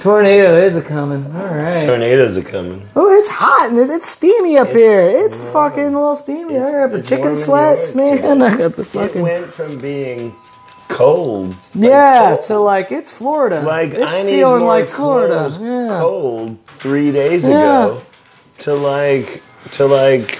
Tornado 0.00 0.56
is 0.56 0.74
a 0.74 0.80
coming. 0.82 1.26
All 1.36 1.54
right. 1.54 1.80
Tornadoes 1.84 2.38
are 2.38 2.42
coming. 2.42 2.88
Oh, 2.96 3.12
it's 3.18 3.28
hot 3.28 3.68
and 3.68 3.78
it's, 3.78 3.90
it's 3.90 4.08
steamy 4.08 4.56
up 4.56 4.68
here. 4.68 5.02
It's 5.08 5.36
fucking 5.36 5.80
a 5.82 5.90
little 5.90 6.16
steamy. 6.16 6.56
I 6.58 6.70
got 6.70 6.90
the 6.90 7.02
chicken 7.02 7.36
sweats, 7.36 7.94
man. 7.94 8.40
I 8.42 8.56
got 8.56 8.76
the 8.76 8.84
fucking. 8.84 9.20
It 9.20 9.22
went 9.22 9.52
from 9.52 9.76
being 9.78 10.34
cold. 10.88 11.50
like 11.50 11.58
yeah 11.74 12.28
cold, 12.30 12.40
to 12.46 12.58
like 12.58 12.92
it's 12.92 13.10
Florida. 13.10 13.60
like 13.60 13.92
it's 13.92 14.14
I 14.14 14.22
need 14.22 14.30
feeling 14.36 14.60
more 14.60 14.68
like 14.68 14.88
Florida. 14.88 15.48
Yeah. 15.60 15.98
cold 16.00 16.58
three 16.78 17.12
days 17.12 17.46
Yeah. 17.46 17.84
ago 17.84 18.02
to 18.58 18.74
like 18.74 19.42
to 19.72 19.86
like 19.86 20.38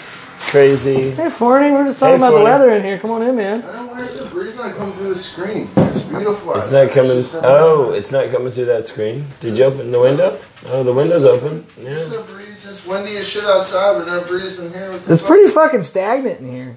crazy. 0.50 1.10
Hey, 1.12 1.30
Forney, 1.30 1.70
we're 1.70 1.84
just 1.84 1.98
talking 2.00 2.18
Hey, 2.20 2.26
about 2.26 2.36
the 2.38 2.44
weather 2.44 2.70
in 2.70 2.82
here. 2.82 2.98
Come 2.98 3.10
on 3.12 3.22
in, 3.22 3.36
man. 3.36 3.62
Uh, 3.62 3.86
Why 3.86 4.00
is 4.02 4.18
the 4.18 4.28
breeze 4.30 4.56
not 4.56 4.74
coming 4.74 4.94
through 4.94 5.10
the 5.10 5.14
screen? 5.16 5.68
It's 5.76 6.02
beautiful. 6.02 6.54
It's 6.56 6.72
not 6.72 6.90
coming. 6.90 7.24
Oh, 7.44 7.92
it's 7.94 8.10
not 8.10 8.30
coming 8.30 8.52
through 8.52 8.64
that 8.66 8.86
screen. 8.86 9.26
Did 9.40 9.56
you 9.56 9.64
open 9.64 9.90
the 9.92 10.00
window? 10.00 10.38
Oh, 10.66 10.82
the 10.82 10.92
window's 10.92 11.24
open. 11.24 11.66
There's 11.78 12.08
Yeah. 12.10 12.16
no 12.16 12.22
breeze. 12.24 12.66
It's 12.66 12.84
windy 12.86 13.16
as 13.16 13.28
shit 13.28 13.44
outside, 13.44 13.98
but 13.98 14.06
no 14.06 14.22
breeze 14.22 14.58
in 14.58 14.72
here. 14.72 14.90
What 14.90 15.04
the 15.06 15.12
It's 15.12 15.22
fuck? 15.22 15.28
pretty 15.30 15.50
fucking 15.50 15.82
stagnant 15.84 16.40
in 16.40 16.50
here. 16.50 16.76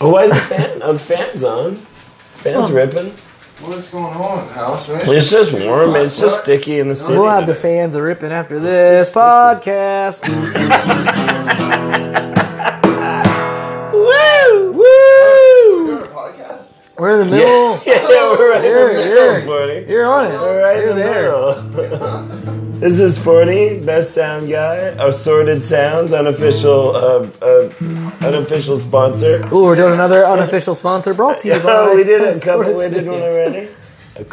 Oh, 0.00 0.10
why 0.10 0.24
is 0.24 0.30
the 0.30 0.36
fan? 0.36 0.80
Oh, 0.82 0.92
the 0.92 0.98
fan's 0.98 1.44
on. 1.44 1.76
Fan's 2.36 2.70
ripping. 2.70 3.14
What's 3.60 3.90
going 3.90 4.14
on, 4.14 4.48
house? 4.50 4.88
Man, 4.88 5.00
It's 5.04 5.30
just 5.30 5.52
warm. 5.52 5.96
It's 5.96 6.18
just 6.20 6.42
sticky 6.42 6.78
in 6.78 6.88
the 6.88 6.94
city. 6.94 7.18
We'll 7.18 7.28
have 7.28 7.46
the 7.46 7.54
fans 7.54 7.96
a 7.96 8.02
ripping 8.02 8.30
after 8.30 8.60
this 8.60 9.08
just 9.12 9.16
podcast. 9.16 10.22
Woo! 13.92 14.72
Woo! 14.72 16.04
podcast? 16.06 16.70
We're 16.98 17.20
in 17.20 17.28
the 17.28 17.36
middle. 17.36 17.80
Yeah, 17.84 17.84
yeah, 18.08 18.30
we're 18.38 18.50
right 18.52 18.64
You're- 18.64 18.90
in 18.90 18.96
the 18.96 19.02
you're- 19.08 19.32
middle, 19.38 19.46
Forty. 19.46 19.86
You're 19.90 20.06
on 20.06 20.26
it. 20.26 20.40
We're 20.40 20.62
right 20.62 20.78
You're 20.78 20.90
in 20.90 20.96
the 20.96 21.02
there. 21.02 21.22
middle. 21.62 22.67
This 22.80 23.00
is 23.00 23.18
Forty, 23.18 23.78
best 23.80 24.14
sound 24.14 24.48
guy, 24.50 24.76
Assorted 24.98 25.62
Sounds, 25.64 26.12
unofficial, 26.12 26.94
uh, 26.96 27.28
uh, 27.42 27.70
unofficial 28.26 28.78
sponsor. 28.78 29.44
Ooh, 29.52 29.64
we're 29.64 29.76
doing 29.76 29.94
another 29.94 30.24
unofficial 30.24 30.74
sponsor 30.74 31.14
brought 31.14 31.40
to 31.40 31.48
you 31.48 31.58
by. 31.60 31.68
Oh, 31.78 31.94
we 31.96 32.04
did 32.04 32.22
a 32.22 32.40
couple. 32.40 32.72
We 32.74 32.88
did 32.88 33.06
one 33.06 33.20
already. 33.22 33.68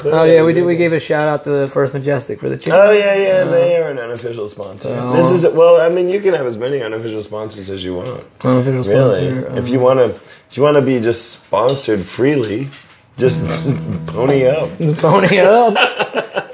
Oh 0.05 0.23
yeah, 0.23 0.43
we 0.43 0.53
did. 0.53 0.65
We 0.65 0.77
gave 0.77 0.93
a 0.93 0.99
shout 0.99 1.27
out 1.27 1.43
to 1.43 1.49
the 1.51 1.67
First 1.67 1.93
Majestic 1.93 2.39
for 2.39 2.49
the 2.49 2.57
chicken. 2.57 2.73
Oh 2.73 2.89
yeah, 2.91 3.13
yeah, 3.15 3.43
they 3.43 3.77
are 3.77 3.89
an 3.91 3.99
unofficial 3.99 4.49
sponsor. 4.49 4.89
So- 4.89 5.13
this 5.13 5.29
is 5.31 5.53
well, 5.53 5.79
I 5.79 5.89
mean, 5.93 6.09
you 6.09 6.19
can 6.21 6.33
have 6.33 6.47
as 6.47 6.57
many 6.57 6.81
unofficial 6.81 7.21
sponsors 7.21 7.69
as 7.69 7.83
you 7.85 7.93
want. 7.95 8.23
unofficial 8.43 8.83
Really, 8.83 9.29
sponsor. 9.29 9.49
um, 9.51 9.57
if 9.57 9.69
you 9.69 9.79
want 9.79 9.99
to, 9.99 10.05
if 10.49 10.57
you 10.57 10.63
want 10.63 10.75
to 10.77 10.81
be 10.81 10.99
just 10.99 11.29
sponsored 11.33 12.01
freely, 12.01 12.67
just, 13.17 13.41
just 13.41 13.77
pony 14.07 14.45
up. 14.47 14.69
pony 14.97 15.37
up. 15.39 15.77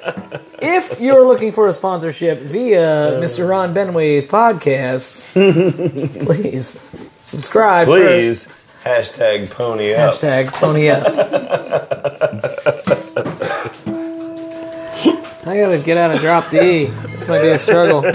if 1.01 1.05
you're 1.05 1.25
looking 1.25 1.51
for 1.51 1.67
a 1.67 1.73
sponsorship 1.73 2.41
via 2.41 3.19
Mr. 3.19 3.49
Ron 3.49 3.73
Benway's 3.73 4.27
podcast, 4.27 5.25
please 6.25 6.79
subscribe. 7.21 7.87
Please 7.87 8.47
hashtag 8.83 9.49
pony 9.49 9.95
up. 9.95 10.19
Hashtag 10.19 10.49
pony 10.49 10.89
up. 10.89 11.07
I 15.47 15.57
gotta 15.57 15.79
get 15.79 15.97
out 15.97 16.13
of 16.13 16.21
drop 16.21 16.51
D. 16.51 16.85
This 16.85 17.27
might 17.27 17.41
be 17.41 17.47
a 17.47 17.57
struggle. 17.57 18.05
I 18.05 18.11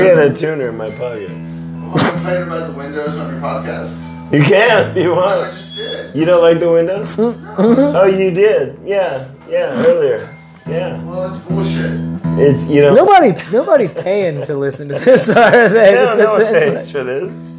got 0.00 0.26
a 0.26 0.32
tuner 0.34 0.70
in 0.70 0.78
my 0.78 0.90
pocket. 0.92 1.28
Well, 1.28 1.92
I'm 1.98 2.14
complaining 2.14 2.44
about 2.44 2.66
the 2.72 2.78
windows 2.78 3.14
on 3.18 3.30
your 3.30 3.42
podcast. 3.42 4.32
You 4.32 4.42
can 4.42 4.96
if 4.96 5.02
you 5.02 5.10
want. 5.10 5.20
I 5.20 5.38
want. 5.40 5.52
just 5.52 5.76
did. 5.76 6.16
You 6.16 6.24
don't 6.24 6.40
like 6.40 6.60
the 6.60 6.72
windows? 6.72 7.14
oh, 7.18 8.06
you 8.06 8.30
did. 8.30 8.78
Yeah, 8.86 9.28
yeah, 9.50 9.84
earlier. 9.86 10.34
Yeah, 10.66 11.02
Well, 11.04 11.34
it's 11.34 11.44
bullshit. 11.44 12.00
it's 12.38 12.66
you 12.66 12.82
know. 12.82 12.94
Nobody, 12.94 13.32
nobody's 13.50 13.92
paying 13.92 14.42
to 14.44 14.56
listen 14.56 14.88
to 14.88 14.98
this, 14.98 15.28
are 15.28 15.68
they? 15.68 15.92
No, 15.94 16.06
This 16.06 16.18
no 16.18 16.32
one 16.32 16.40
isn't- 16.42 16.74
pays 16.76 16.90
for 16.92 17.02
this. 17.04 17.50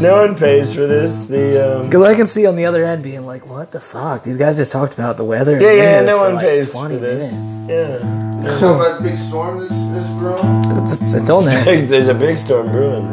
No 0.00 0.16
one 0.16 0.34
pays 0.36 0.72
for 0.74 0.86
this. 0.86 1.26
The 1.26 1.78
um, 1.80 1.86
Because 1.86 2.02
I 2.02 2.14
can 2.14 2.26
see 2.26 2.46
on 2.46 2.56
the 2.56 2.64
other 2.64 2.84
end 2.84 3.02
being 3.02 3.26
like, 3.26 3.46
what 3.48 3.70
the 3.72 3.80
fuck? 3.80 4.22
These 4.24 4.36
guys 4.36 4.56
just 4.56 4.72
talked 4.72 4.94
about 4.94 5.16
the 5.16 5.24
weather. 5.24 5.60
yeah, 5.60 5.72
yeah, 5.72 6.00
no 6.02 6.18
one 6.18 6.34
like 6.36 6.44
pays 6.46 6.72
for 6.72 6.88
this. 6.88 7.32
minutes. 7.32 7.54
Yeah, 7.68 7.98
Talking 8.58 8.80
about 8.80 9.02
the 9.02 9.08
big 9.10 9.18
storm 9.18 9.60
this 9.60 9.70
is 9.70 10.08
brewing. 10.18 10.82
It's, 10.82 11.14
it's 11.14 11.30
on 11.30 11.44
there. 11.44 11.64
Big- 11.64 11.88
there's 11.88 12.08
a 12.08 12.14
big 12.14 12.38
storm 12.38 12.68
brewing. 12.68 13.06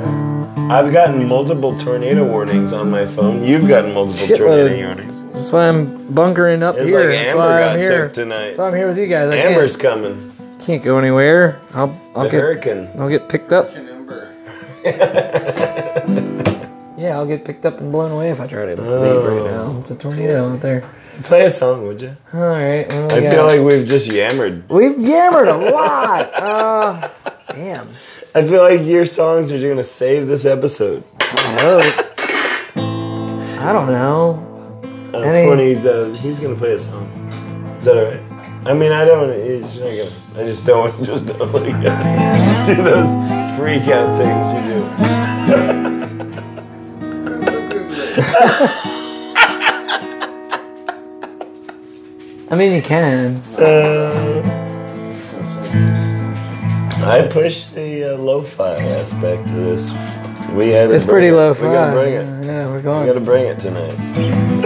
I've 0.71 0.91
gotten 0.93 1.27
multiple 1.27 1.77
tornado 1.79 2.23
warnings 2.25 2.73
on 2.73 2.89
my 2.91 3.05
phone. 3.05 3.43
You've 3.43 3.67
gotten 3.67 3.93
multiple 3.93 4.25
Shitload. 4.27 4.38
tornado 4.38 4.85
warnings. 4.88 5.08
That's 5.33 5.51
why 5.51 5.67
I'm 5.67 6.07
bunkering 6.13 6.63
up 6.63 6.75
It's 6.75 6.85
here. 6.85 6.99
like 7.01 7.09
That's 7.09 7.29
Amber 7.31 7.37
why 7.37 7.61
I'm 7.63 7.79
here. 7.79 8.09
tonight. 8.09 8.45
That's 8.47 8.57
why 8.57 8.67
I'm 8.67 8.75
here 8.75 8.87
with 8.87 8.97
you 8.97 9.07
guys. 9.07 9.29
I 9.31 9.35
Amber's 9.35 9.75
can't, 9.77 10.01
coming. 10.03 10.57
can't 10.59 10.83
go 10.83 10.97
anywhere. 10.97 11.59
I'll, 11.73 11.99
I'll 12.15 12.23
The 12.23 12.29
get, 12.29 12.39
hurricane. 12.41 12.89
I'll 12.97 13.09
get 13.09 13.29
picked 13.29 13.53
up. 13.53 13.69
Yeah, 16.99 17.15
I'll 17.17 17.25
get 17.25 17.45
picked 17.45 17.65
up 17.65 17.79
and 17.79 17.93
blown 17.93 18.11
away 18.11 18.29
if 18.29 18.41
I 18.41 18.47
try 18.47 18.65
to 18.65 18.71
leave 18.75 18.79
Oh. 18.81 19.37
right 19.41 19.49
now. 19.51 19.79
It's 19.79 19.91
a 19.91 19.95
tornado 19.95 20.49
out 20.53 20.59
there. 20.59 20.83
Play 21.23 21.45
a 21.45 21.49
song, 21.49 21.87
would 21.87 22.01
you? 22.01 22.17
All 22.33 22.41
right. 22.41 22.91
what 22.91 23.09
do 23.09 23.15
we 23.15 23.21
I 23.21 23.23
got? 23.23 23.33
feel 23.33 23.45
like 23.45 23.61
we've 23.61 23.87
just 23.87 24.11
yammered. 24.11 24.67
we've 24.69 24.99
yammered 24.99 25.47
a 25.47 25.55
lot. 25.71 26.33
Uh, 26.33 27.09
damn. 27.53 27.87
I 28.35 28.43
feel 28.45 28.61
like 28.61 28.85
your 28.85 29.05
songs 29.05 29.49
are 29.49 29.59
going 29.59 29.77
to 29.77 29.83
save 29.85 30.27
this 30.27 30.45
episode. 30.45 31.05
I 31.21 31.57
hope. 31.61 32.05
I 33.61 33.71
don't 33.71 33.87
know. 33.87 34.45
Uh, 35.13 35.23
Forney, 35.43 35.75
uh, 35.75 36.13
he's 36.15 36.39
going 36.39 36.53
to 36.53 36.59
play 36.59 36.73
a 36.73 36.79
song. 36.79 37.07
Is 37.79 37.85
that 37.85 37.97
all 37.97 38.05
right? 38.05 38.21
I 38.67 38.73
mean, 38.73 38.91
I 38.91 39.05
don't. 39.05 39.33
He's 39.43 39.79
not 39.79 39.87
gonna, 39.87 40.11
I 40.35 40.45
just 40.45 40.65
don't. 40.65 41.03
Just 41.05 41.25
don't 41.27 41.51
like 41.53 41.63
do 42.67 42.75
those 42.83 43.09
freak 43.57 43.87
out 43.87 44.19
things 44.19 44.53
you 44.53 44.61
do. 44.73 44.85
I 52.51 52.55
mean, 52.55 52.73
you 52.73 52.81
can. 52.81 53.37
Uh, 53.57 54.41
I 57.05 57.27
push 57.31 57.67
the 57.67 58.13
uh, 58.13 58.17
lo-fi 58.17 58.75
aspect 58.75 59.47
to 59.47 59.53
this. 59.53 59.89
We 60.53 60.69
had. 60.69 60.91
It's 60.91 61.05
pretty 61.05 61.27
it. 61.27 61.33
low 61.33 61.53
fi. 61.53 61.67
We 61.67 61.73
gotta 61.73 61.91
bring 61.93 62.13
it. 62.13 62.45
Yeah, 62.45 62.67
we're 62.67 62.81
going. 62.81 63.01
We 63.01 63.07
gotta 63.07 63.25
bring 63.25 63.45
it 63.45 63.59
tonight. 63.59 64.58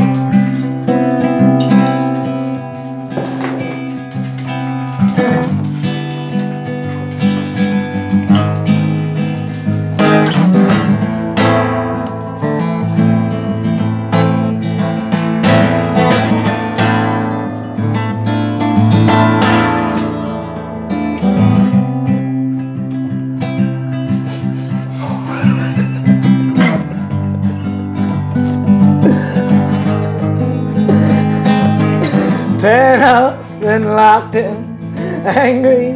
angry 35.37 35.92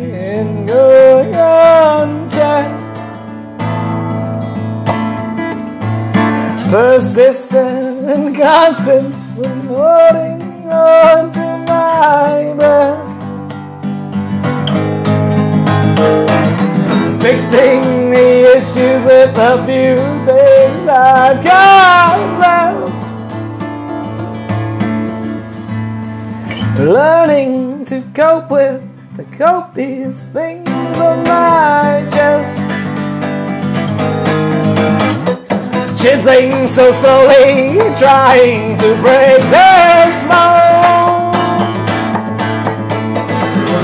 so 36.67 36.91
slowly, 36.91 37.77
trying 37.97 38.77
to 38.77 38.95
break 39.01 39.39
the 39.55 40.11
smoke. 40.19 41.33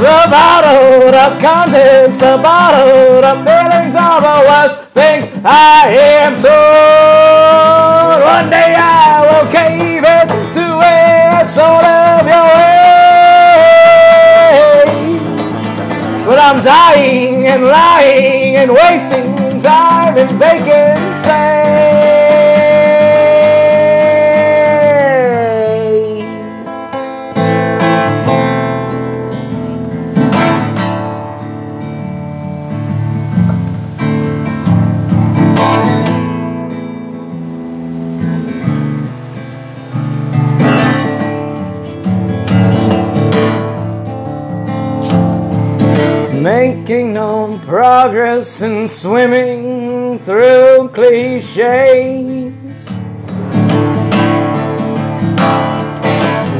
The 0.01 0.27
bottled 0.29 1.15
up 1.15 1.39
contents, 1.39 2.19
the 2.19 2.37
bottled 2.43 3.23
up 3.23 3.47
feelings 3.47 3.95
are 3.95 4.19
the 4.19 4.43
worst 4.49 4.79
things 4.91 5.25
I 5.45 5.87
am 5.87 6.33
told. 6.35 6.51
One 8.23 8.49
day 8.49 8.75
I 8.75 9.21
will 9.27 9.47
cave 9.49 10.03
in 10.03 10.27
to 10.51 10.81
it, 10.83 11.49
sort 11.49 11.85
of 11.85 12.27
your 12.27 12.43
way. 12.53 12.83
But 16.25 16.37
I'm 16.39 16.61
dying 16.61 17.47
and 17.47 17.63
lying 17.63 18.57
and 18.57 18.71
wasting 18.71 19.61
time 19.61 20.17
in 20.17 20.27
vacant 20.37 21.17
space. 21.19 21.52
Progress 47.73 48.61
in 48.61 48.87
swimming 48.87 50.19
through 50.19 50.87
cliches. 50.89 52.53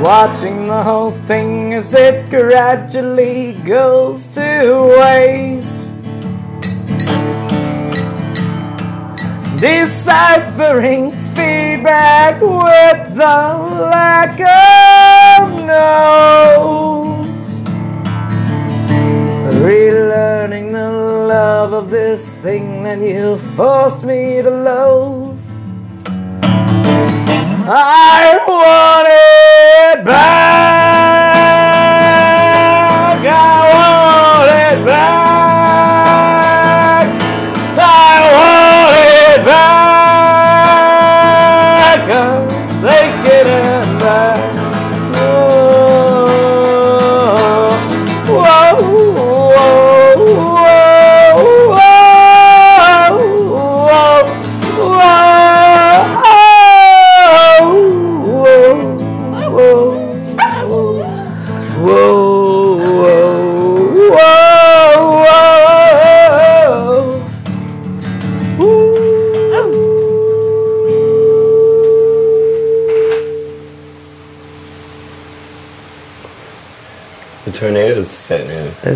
Watching 0.02 0.66
the 0.66 0.82
whole 0.84 1.12
thing 1.12 1.76
as 1.76 1.94
it 1.94 2.28
gradually 2.32 3.54
goes 3.64 4.26
to 4.34 4.96
waste. 4.98 5.92
Deciphering 9.62 11.12
feedback 11.36 12.42
with 12.42 13.14
the 13.14 13.38
lack 13.94 14.40
of 15.38 15.64
notes. 15.64 17.23
Relearning 19.64 20.74
the 20.74 20.92
love 20.92 21.72
of 21.72 21.90
this 21.90 22.30
thing 22.30 22.84
that 22.84 23.00
you 23.00 23.38
forced 23.56 24.04
me 24.04 24.42
to 24.42 24.50
love. 24.50 25.40
I 27.66 28.44
want 28.46 29.08
it 29.08 30.06
back. 30.06 30.83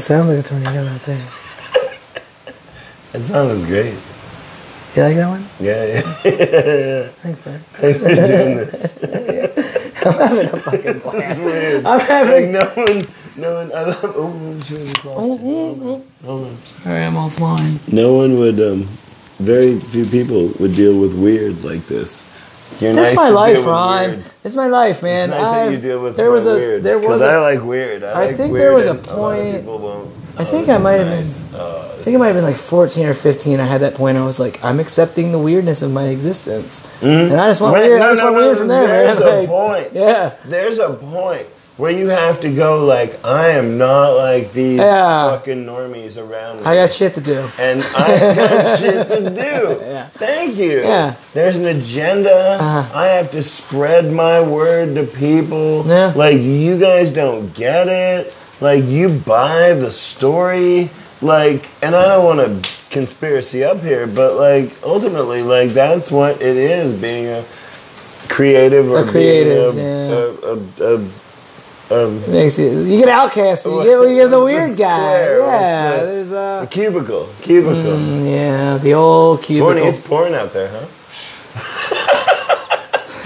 Sounds 0.07 0.29
like 0.29 0.39
a 0.39 0.43
tornado 0.43 0.87
out 0.87 1.01
there. 1.03 1.27
That 3.13 3.23
song 3.23 3.47
was 3.47 3.63
great. 3.65 3.95
You 4.95 5.03
like 5.03 5.15
that 5.15 5.27
one? 5.29 5.45
Yeah, 5.59 5.85
yeah. 5.85 7.07
Thanks, 7.23 7.45
man. 7.45 7.59
Thanks 7.73 7.99
for 7.99 8.07
doing 8.09 8.57
this. 8.57 8.97
I'm 10.05 10.13
having 10.13 10.47
a 10.47 10.57
fucking 10.59 10.99
blast. 10.99 11.39
I'm 11.39 11.83
Like 11.83 12.01
having. 12.07 12.51
no 12.51 12.65
one, 12.65 13.07
no 13.37 13.53
one. 13.55 13.71
I 13.73 13.83
love. 13.85 13.99
Oh, 14.15 14.55
it's 14.57 15.05
lost. 15.05 15.05
Hold 15.05 15.41
on. 15.83 16.03
Hold 16.25 16.47
on. 16.47 16.65
Sorry, 16.65 17.03
I'm 17.03 17.13
offline. 17.15 17.79
No 17.93 18.13
one 18.15 18.37
would. 18.39 18.59
um 18.59 18.87
Very 19.39 19.79
few 19.79 20.05
people 20.05 20.49
would 20.59 20.75
deal 20.75 20.99
with 20.99 21.13
weird 21.13 21.63
like 21.63 21.87
this. 21.87 22.23
You're 22.81 22.93
That's 22.93 23.15
nice 23.15 23.15
my 23.15 23.29
to 23.29 23.35
life, 23.35 23.65
Ron. 23.65 24.23
It's 24.43 24.55
my 24.55 24.67
life, 24.67 25.01
man. 25.01 25.29
It's 25.31 25.39
nice 25.39 25.41
that 25.51 25.61
I've- 25.67 25.75
you 25.75 25.81
deal 25.81 26.01
with 26.01 26.15
there 26.17 26.29
was 26.31 26.45
a 26.45 26.53
weird. 26.55 26.83
there 26.83 26.99
was 26.99 27.21
I 27.21 27.33
a, 27.35 27.41
like 27.41 27.63
weird. 27.63 28.03
I, 28.03 28.09
I 28.11 28.25
like 28.25 28.35
think 28.37 28.51
weird 28.53 28.61
there 28.63 28.73
was 28.73 28.87
a 28.87 28.91
and 28.91 29.07
lot 29.07 29.09
of 29.09 29.15
point- 29.17 29.55
people 29.61 29.79
won't. 29.79 30.11
I 30.36 30.36
Oh, 30.36 30.36
think 30.49 30.69
I 30.69 30.77
might 30.77 30.93
have 30.93 31.07
nice. 31.07 31.43
Oh, 31.53 31.95
I 31.99 32.01
think 32.03 32.15
it 32.15 32.19
might 32.19 32.27
have 32.27 32.35
been 32.35 32.43
like 32.45 32.55
14 32.57 33.05
or 33.07 33.13
15. 33.13 33.59
I 33.59 33.65
had 33.65 33.81
that 33.81 33.95
point. 33.95 34.17
I 34.17 34.25
was 34.25 34.39
like, 34.39 34.63
I'm 34.63 34.79
accepting 34.79 35.31
the 35.31 35.39
weirdness 35.39 35.81
of 35.81 35.91
my 35.91 36.05
existence, 36.07 36.87
and 37.01 37.33
I 37.33 37.47
just 37.49 37.59
want 37.61 37.73
Right, 37.75 37.89
weird. 37.89 38.01
I 38.01 38.09
just 38.11 38.19
no, 38.19 38.25
want 38.31 38.35
no, 38.37 38.45
weird 38.45 38.57
from 38.57 38.67
there, 38.69 38.87
There's 38.87 39.19
man. 39.19 39.27
a 39.27 39.37
Like, 39.39 39.47
point. 39.49 39.93
yeah, 39.93 40.33
There's 40.45 40.79
a 40.79 40.93
point 40.93 41.47
where 41.75 41.91
you 41.91 42.07
have 42.09 42.39
to 42.41 42.49
go 42.51 42.83
like, 42.85 43.19
I 43.23 43.49
am 43.49 43.77
not 43.77 44.11
like 44.15 44.51
these 44.53 44.79
Yeah. 44.79 45.29
fucking 45.29 45.63
normies 45.65 46.17
around 46.17 46.61
me. 46.61 46.65
I 46.65 46.73
got 46.75 46.91
shit 46.91 47.13
to 47.15 47.21
do. 47.21 47.51
and 47.59 47.83
I 47.95 48.33
got 48.35 48.79
shit 48.79 49.07
to 49.09 49.29
do. 49.29 49.79
Yeah. 49.85 50.07
Thank 50.07 50.55
you. 50.55 50.79
Yeah. 50.81 51.13
There's 51.33 51.57
an 51.57 51.65
agenda. 51.65 52.31
Uh-huh. 52.59 52.97
I 52.97 53.05
have 53.07 53.29
to 53.31 53.43
spread 53.43 54.11
my 54.11 54.41
word 54.41 54.95
to 54.95 55.03
people. 55.03 55.85
Yeah. 55.85 56.13
Like 56.15 56.39
you 56.41 56.79
guys 56.79 57.11
don't 57.11 57.53
get 57.53 57.87
it. 57.89 58.33
Like 58.59 58.85
you 58.85 59.09
buy 59.09 59.73
the 59.73 59.91
story. 59.91 60.89
Like, 61.21 61.69
and 61.81 61.95
I 61.95 62.07
don't 62.07 62.23
want 62.25 62.63
to 62.63 62.69
conspiracy 62.91 63.63
up 63.63 63.81
here, 63.81 64.05
but 64.07 64.35
like 64.35 64.77
ultimately, 64.83 65.41
like 65.41 65.71
that's 65.71 66.11
what 66.11 66.41
it 66.41 66.57
is 66.57 66.93
being 66.93 67.25
a 67.27 67.43
creative 68.29 68.91
or 68.91 68.99
A 69.03 69.09
creative, 69.11 69.73
being 69.75 69.85
yeah. 69.85 70.11
a, 70.11 70.29
a, 70.45 70.95
a, 70.95 71.09
a, 71.89 71.95
a, 72.07 72.29
Makes 72.29 72.59
you, 72.59 72.81
you 72.81 72.99
get 72.99 73.09
outcast. 73.09 73.65
You 73.65 73.81
get 73.83 74.09
you're 74.11 74.27
the 74.27 74.43
weird 74.43 74.77
guy. 74.77 74.97
square, 74.97 75.39
what's 75.41 75.51
Yeah, 75.51 75.97
the- 75.99 76.05
there's 76.05 76.31
a 76.31 76.67
cubicle. 76.69 77.29
Cubicle. 77.41 77.93
Mm, 77.97 78.29
yeah, 78.29 78.77
the 78.77 78.93
old 78.93 79.41
cubicle. 79.41 79.73
Porny, 79.73 79.85
it's 79.89 79.99
porn 79.99 80.33
out 80.35 80.53
there, 80.53 80.69
huh? 80.69 80.85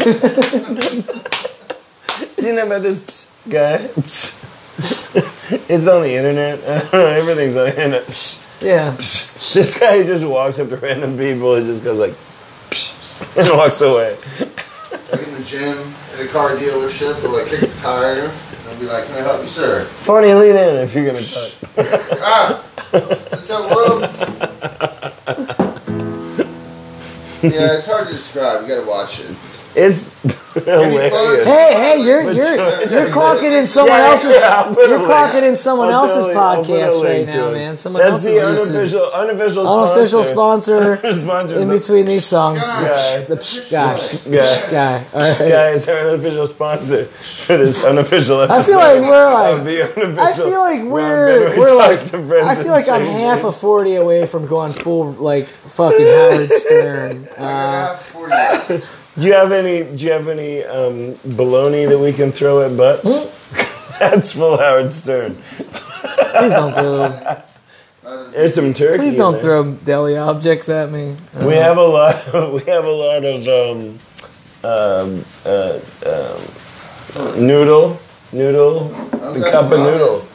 Did 0.04 0.06
you 2.46 2.54
know 2.54 2.66
about 2.68 2.84
this 2.84 3.28
guy? 3.50 3.90
Ps- 4.82 5.16
it's 5.70 5.88
on 5.88 6.02
the 6.04 6.14
internet. 6.16 6.60
Everything's 6.94 7.56
on 7.56 7.66
the 7.66 7.72
internet. 7.84 8.38
Yeah. 8.62 8.92
This 8.96 9.76
guy 9.80 10.04
just 10.04 10.24
walks 10.24 10.60
up 10.60 10.70
to 10.70 10.78
random 10.78 11.18
people 11.18 11.56
and 11.56 11.66
just 11.66 11.84
goes 11.84 11.98
like, 11.98 12.14
and 13.36 13.50
walks 13.58 13.82
away. 13.82 14.16
Like 14.40 15.28
in 15.28 15.34
the 15.34 15.44
gym, 15.44 15.80
in 16.14 16.28
a 16.28 16.30
car 16.30 16.52
dealership, 16.58 17.20
they'll 17.24 17.32
like 17.32 17.48
kick 17.48 17.62
the 17.62 17.68
tire. 17.80 18.26
And 18.26 18.32
they'll 18.68 18.80
be 18.80 18.86
like, 18.86 19.08
can 19.08 19.16
I 19.16 19.22
help 19.22 19.42
you, 19.42 19.48
sir? 19.48 19.86
Funny, 19.86 20.32
lean 20.36 20.56
in 20.56 20.76
if 20.76 20.94
you're 20.94 21.08
gonna 21.08 21.22
talk. 21.24 21.52
Ah! 22.22 22.64
What's 22.92 23.50
up, 23.50 23.68
Will? 23.72 24.02
yeah, 27.42 27.78
it's 27.78 27.88
hard 27.88 28.06
to 28.08 28.14
describe. 28.14 28.62
You 28.62 28.68
gotta 28.76 28.88
watch 28.88 29.22
it. 29.22 29.36
It's 29.74 30.06
Hilarious. 30.54 31.46
Hey, 31.46 31.74
hey, 31.76 32.04
you're 32.04 32.24
you're 32.24 32.34
you're 32.92 33.08
clocking 33.08 33.58
in 33.58 33.66
someone 33.66 33.98
Yeah, 34.00 34.08
else's. 34.10 34.32
yeah, 34.36 34.50
I'll 34.62 34.76
put 34.76 34.86
a 34.86 34.90
You're 34.90 35.00
clocking 35.00 35.44
in 35.44 35.56
someone 35.56 35.88
I'll 35.88 36.02
else's 36.02 36.26
totally- 36.26 36.36
I'll 36.36 36.66
put 36.66 36.70
a 36.70 36.74
podcast 36.74 37.04
right 37.06 37.26
now, 37.26 37.48
it. 37.50 37.54
man. 37.54 37.78
Someone 37.78 38.02
That's 38.02 38.12
else's 38.14 38.26
the 38.26 38.32
YouTube. 38.32 38.62
unofficial, 38.66 39.06
unofficial, 39.14 39.68
unofficial 39.82 40.24
sponsor 40.26 40.98
Sponsor 41.14 41.56
in 41.58 41.70
the- 41.70 41.78
between 41.78 42.06
these 42.06 42.26
songs. 42.26 42.60
Guy. 42.60 43.22
The 43.22 43.36
psh 43.36 43.72
guy, 43.72 43.94
psh 43.96 44.32
Guy. 44.32 44.72
guy. 44.72 45.06
All 45.14 45.50
guy 45.50 45.70
is 45.70 45.88
our 45.88 45.98
unofficial 46.10 46.48
sponsor 46.48 47.06
for 47.06 47.56
this 47.58 47.86
unofficial 47.86 48.42
episode. 48.42 48.54
I 48.54 48.64
feel 48.64 48.78
like 48.78 49.02
we're 49.10 49.34
like 49.34 49.64
the 49.64 49.84
unofficial. 50.04 50.20
I 50.20 50.50
feel 50.50 50.60
like 50.60 50.84
we're 50.84 51.58
we're 51.58 51.76
like 51.76 51.98
Talks 52.00 52.10
to 52.12 52.28
Friends 52.28 52.48
I 52.48 52.56
feel 52.56 52.74
and 52.74 52.86
like 52.86 52.90
I'm 52.90 53.06
half 53.06 53.46
a 53.46 53.54
forty 53.54 53.96
away 53.96 54.26
from 54.26 54.48
going 54.48 54.74
full 54.74 55.14
like 55.14 55.48
fucking 55.48 56.06
Howard 56.06 56.52
Stern. 56.52 57.30
I 57.38 57.44
Uh, 57.44 57.98
40 57.98 58.32
left. 58.32 59.01
Do 59.20 59.26
you 59.28 59.34
have 59.34 59.52
any? 59.52 59.84
Do 59.96 60.06
you 60.06 60.12
have 60.12 60.28
any 60.30 60.64
um, 60.64 61.16
baloney 61.36 61.88
that 61.88 62.00
we 62.00 62.14
can 62.14 62.32
throw 62.32 62.62
at 62.62 62.78
butts? 62.78 63.26
That's 64.00 64.34
full 64.34 64.58
Howard 64.58 64.92
Stern. 64.92 65.36
please 65.36 66.52
don't 66.54 66.74
throw 66.74 67.42
There's 68.32 68.56
some 68.56 68.74
turkey. 68.74 68.98
please 69.00 69.16
don't 69.16 69.34
there. 69.34 69.42
throw 69.42 69.74
deli 69.74 70.18
objects 70.18 70.70
at 70.70 70.92
me. 70.92 71.16
Uh, 71.36 71.46
We 71.46 71.56
have 71.56 71.78
a 71.78 71.82
lot. 71.84 72.16
Of, 72.34 72.52
We 72.58 72.62
have 72.72 72.86
a 72.86 72.90
lot 72.90 73.24
of 73.26 73.48
um, 73.48 74.00
um, 74.64 75.26
uh, 75.46 75.80
um, 76.06 77.46
noodle, 77.46 78.00
noodle, 78.32 78.86
the 78.90 79.48
cup 79.52 79.72
of 79.72 79.80
noodle, 79.80 80.26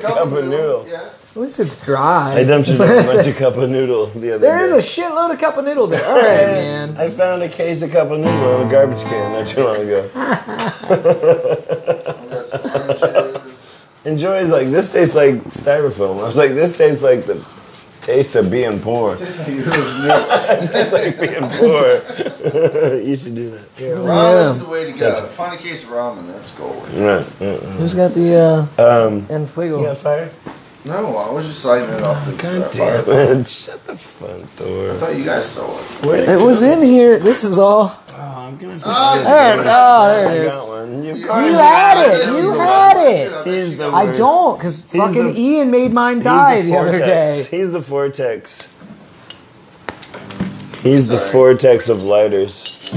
cup 0.00 0.32
of 0.32 0.44
noodle. 0.44 0.86
Yeah. 0.88 1.08
At 1.34 1.40
least 1.40 1.60
it's 1.60 1.82
dry. 1.84 2.34
I 2.34 2.44
dumped 2.44 2.68
you 2.68 2.74
a 2.74 2.78
bunch 2.78 3.26
of 3.26 3.36
cup 3.38 3.56
of 3.56 3.70
noodle 3.70 4.06
the 4.06 4.32
other 4.32 4.38
There 4.38 4.58
day. 4.58 4.64
is 4.64 4.72
a 4.72 5.00
shitload 5.00 5.32
of 5.32 5.38
cup 5.38 5.56
of 5.56 5.64
noodle 5.64 5.86
there. 5.86 6.04
All 6.06 6.16
right, 6.16 6.46
man. 6.62 6.96
I 6.98 7.08
found 7.08 7.42
a 7.42 7.48
case 7.48 7.80
of 7.82 7.90
cup 7.90 8.10
of 8.10 8.18
noodle 8.20 8.60
in 8.60 8.68
a 8.68 8.70
garbage 8.70 9.02
can 9.02 9.32
not 9.32 9.46
too 9.48 9.64
long 9.64 9.76
ago. 9.76 10.10
I 10.14 12.24
got 12.28 12.46
some 12.48 13.10
oranges. 13.10 13.86
Enjoy 14.04 14.38
is 14.38 14.50
like 14.50 14.68
this 14.68 14.92
tastes 14.92 15.14
like 15.14 15.34
styrofoam. 15.44 16.18
I 16.22 16.26
was 16.26 16.36
like, 16.36 16.50
this 16.50 16.76
tastes 16.76 17.02
like 17.02 17.24
the 17.24 17.42
taste 18.00 18.34
of 18.36 18.50
being 18.50 18.80
poor. 18.80 19.16
Tastes 19.16 19.38
like 19.38 19.48
yours 19.48 19.98
noodles. 20.00 20.48
like 20.92 21.20
being 21.20 21.48
poor. 21.48 22.98
you 23.00 23.16
should 23.16 23.34
do 23.36 23.50
that. 23.52 23.64
Yeah. 23.78 23.88
Ramen's 23.94 24.58
the 24.58 24.68
way 24.68 24.84
to 24.84 24.92
go. 24.92 24.98
Gotcha. 25.14 25.26
Find 25.28 25.54
a 25.54 25.62
case 25.62 25.84
of 25.84 25.90
ramen. 25.90 26.26
That's 26.26 26.52
gold. 26.56 26.82
Right. 26.90 27.24
yeah. 27.40 27.56
Who's 27.78 27.94
got 27.94 28.12
the 28.12 28.68
uh, 28.78 29.06
Um, 29.08 29.26
en 29.30 29.48
you 29.56 29.82
got 29.84 29.96
fire? 29.98 30.30
No, 30.84 31.16
I 31.16 31.30
was 31.30 31.46
just 31.46 31.64
lighting 31.64 31.90
it 31.90 32.02
off 32.02 32.26
the 32.26 32.32
God 32.32 32.72
damn 32.72 33.04
fire. 33.04 33.30
it! 33.40 33.46
Shut 33.46 33.86
the 33.86 33.96
front 33.96 34.56
door. 34.56 34.90
I 34.90 34.96
thought 34.96 35.16
you 35.16 35.24
guys 35.24 35.48
stole 35.48 35.78
it. 35.78 36.06
Where 36.06 36.28
It 36.38 36.44
was 36.44 36.60
in 36.62 36.82
here. 36.82 37.20
This 37.20 37.44
is 37.44 37.56
all. 37.56 37.96
Oh, 38.14 38.14
I'm 38.18 38.56
gonna. 38.56 38.78
Ah, 38.84 39.20
There, 39.22 39.64
oh, 39.64 40.28
there 40.28 40.34
it 40.34 40.52
is. 40.52 40.62
one. 40.62 41.04
You 41.04 41.14
You 41.14 41.54
had 41.54 42.12
it. 42.12 42.26
You 42.42 42.50
had 42.58 42.96
it. 42.96 43.46
He's 43.46 43.76
the 43.78 43.90
I 43.90 44.10
don't, 44.12 44.58
because 44.58 44.84
fucking 44.86 45.34
the- 45.34 45.40
Ian 45.40 45.70
made 45.70 45.92
mine 45.92 46.18
die 46.18 46.62
the, 46.62 46.76
other 46.76 46.98
day. 46.98 47.46
He's 47.48 47.70
the 47.70 47.78
vortex. 47.78 48.68
He's 50.82 51.06
the 51.06 51.16
vortex 51.30 51.88
of 51.88 52.02
lighters. 52.02 52.90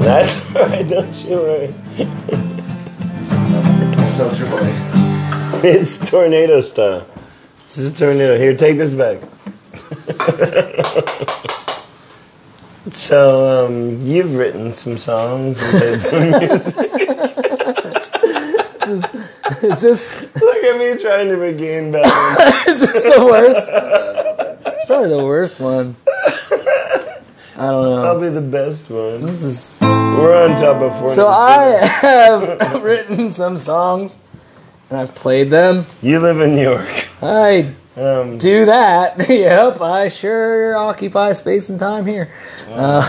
That's 0.00 0.50
right. 0.54 0.86
Don't 0.86 1.24
you 1.24 1.36
worry. 1.36 1.74
Tell 4.18 4.34
Triple 4.34 4.58
It's 5.62 6.10
tornado 6.10 6.60
style. 6.60 7.06
This 7.62 7.78
is 7.78 7.92
a 7.92 7.94
tornado. 7.94 8.36
Here, 8.36 8.52
take 8.56 8.76
this 8.76 8.92
back. 8.92 9.20
so, 12.90 13.66
um, 13.66 14.00
you've 14.00 14.34
written 14.34 14.72
some 14.72 14.98
songs 14.98 15.62
and 15.62 15.72
made 15.78 16.00
some 16.00 16.30
music. 16.30 16.90
Is 19.62 19.80
this 19.82 20.22
Look 20.34 20.64
at 20.64 20.78
me 20.80 21.00
trying 21.00 21.28
to 21.28 21.36
regain 21.36 21.92
balance. 21.92 22.66
is 22.66 22.80
this 22.80 23.04
the 23.04 23.24
worst? 23.24 23.70
It's 24.66 24.84
probably 24.84 25.10
the 25.10 25.24
worst 25.24 25.60
one. 25.60 25.94
I 27.58 27.70
don't 27.70 27.82
know. 27.96 28.02
Probably 28.02 28.30
the 28.30 28.40
best 28.40 28.88
one. 28.88 29.26
This 29.26 29.42
is 29.42 29.72
We're 29.80 30.44
on 30.48 30.50
top 30.60 30.80
of 30.80 30.98
four. 31.00 31.12
so 31.12 31.26
I 31.28 31.64
have 32.00 32.82
written 32.82 33.30
some 33.30 33.58
songs 33.58 34.18
and 34.90 34.98
I've 35.00 35.14
played 35.14 35.50
them. 35.50 35.84
You 36.00 36.20
live 36.20 36.40
in 36.40 36.54
New 36.54 36.62
York. 36.62 37.08
I 37.22 37.72
Um, 37.96 38.38
do 38.38 38.64
that. 38.66 39.28
yep, 39.28 39.80
I 39.80 40.06
sure 40.08 40.76
occupy 40.76 41.32
space 41.32 41.68
and 41.68 41.78
time 41.80 42.06
here. 42.06 42.30
Uh, 42.70 43.02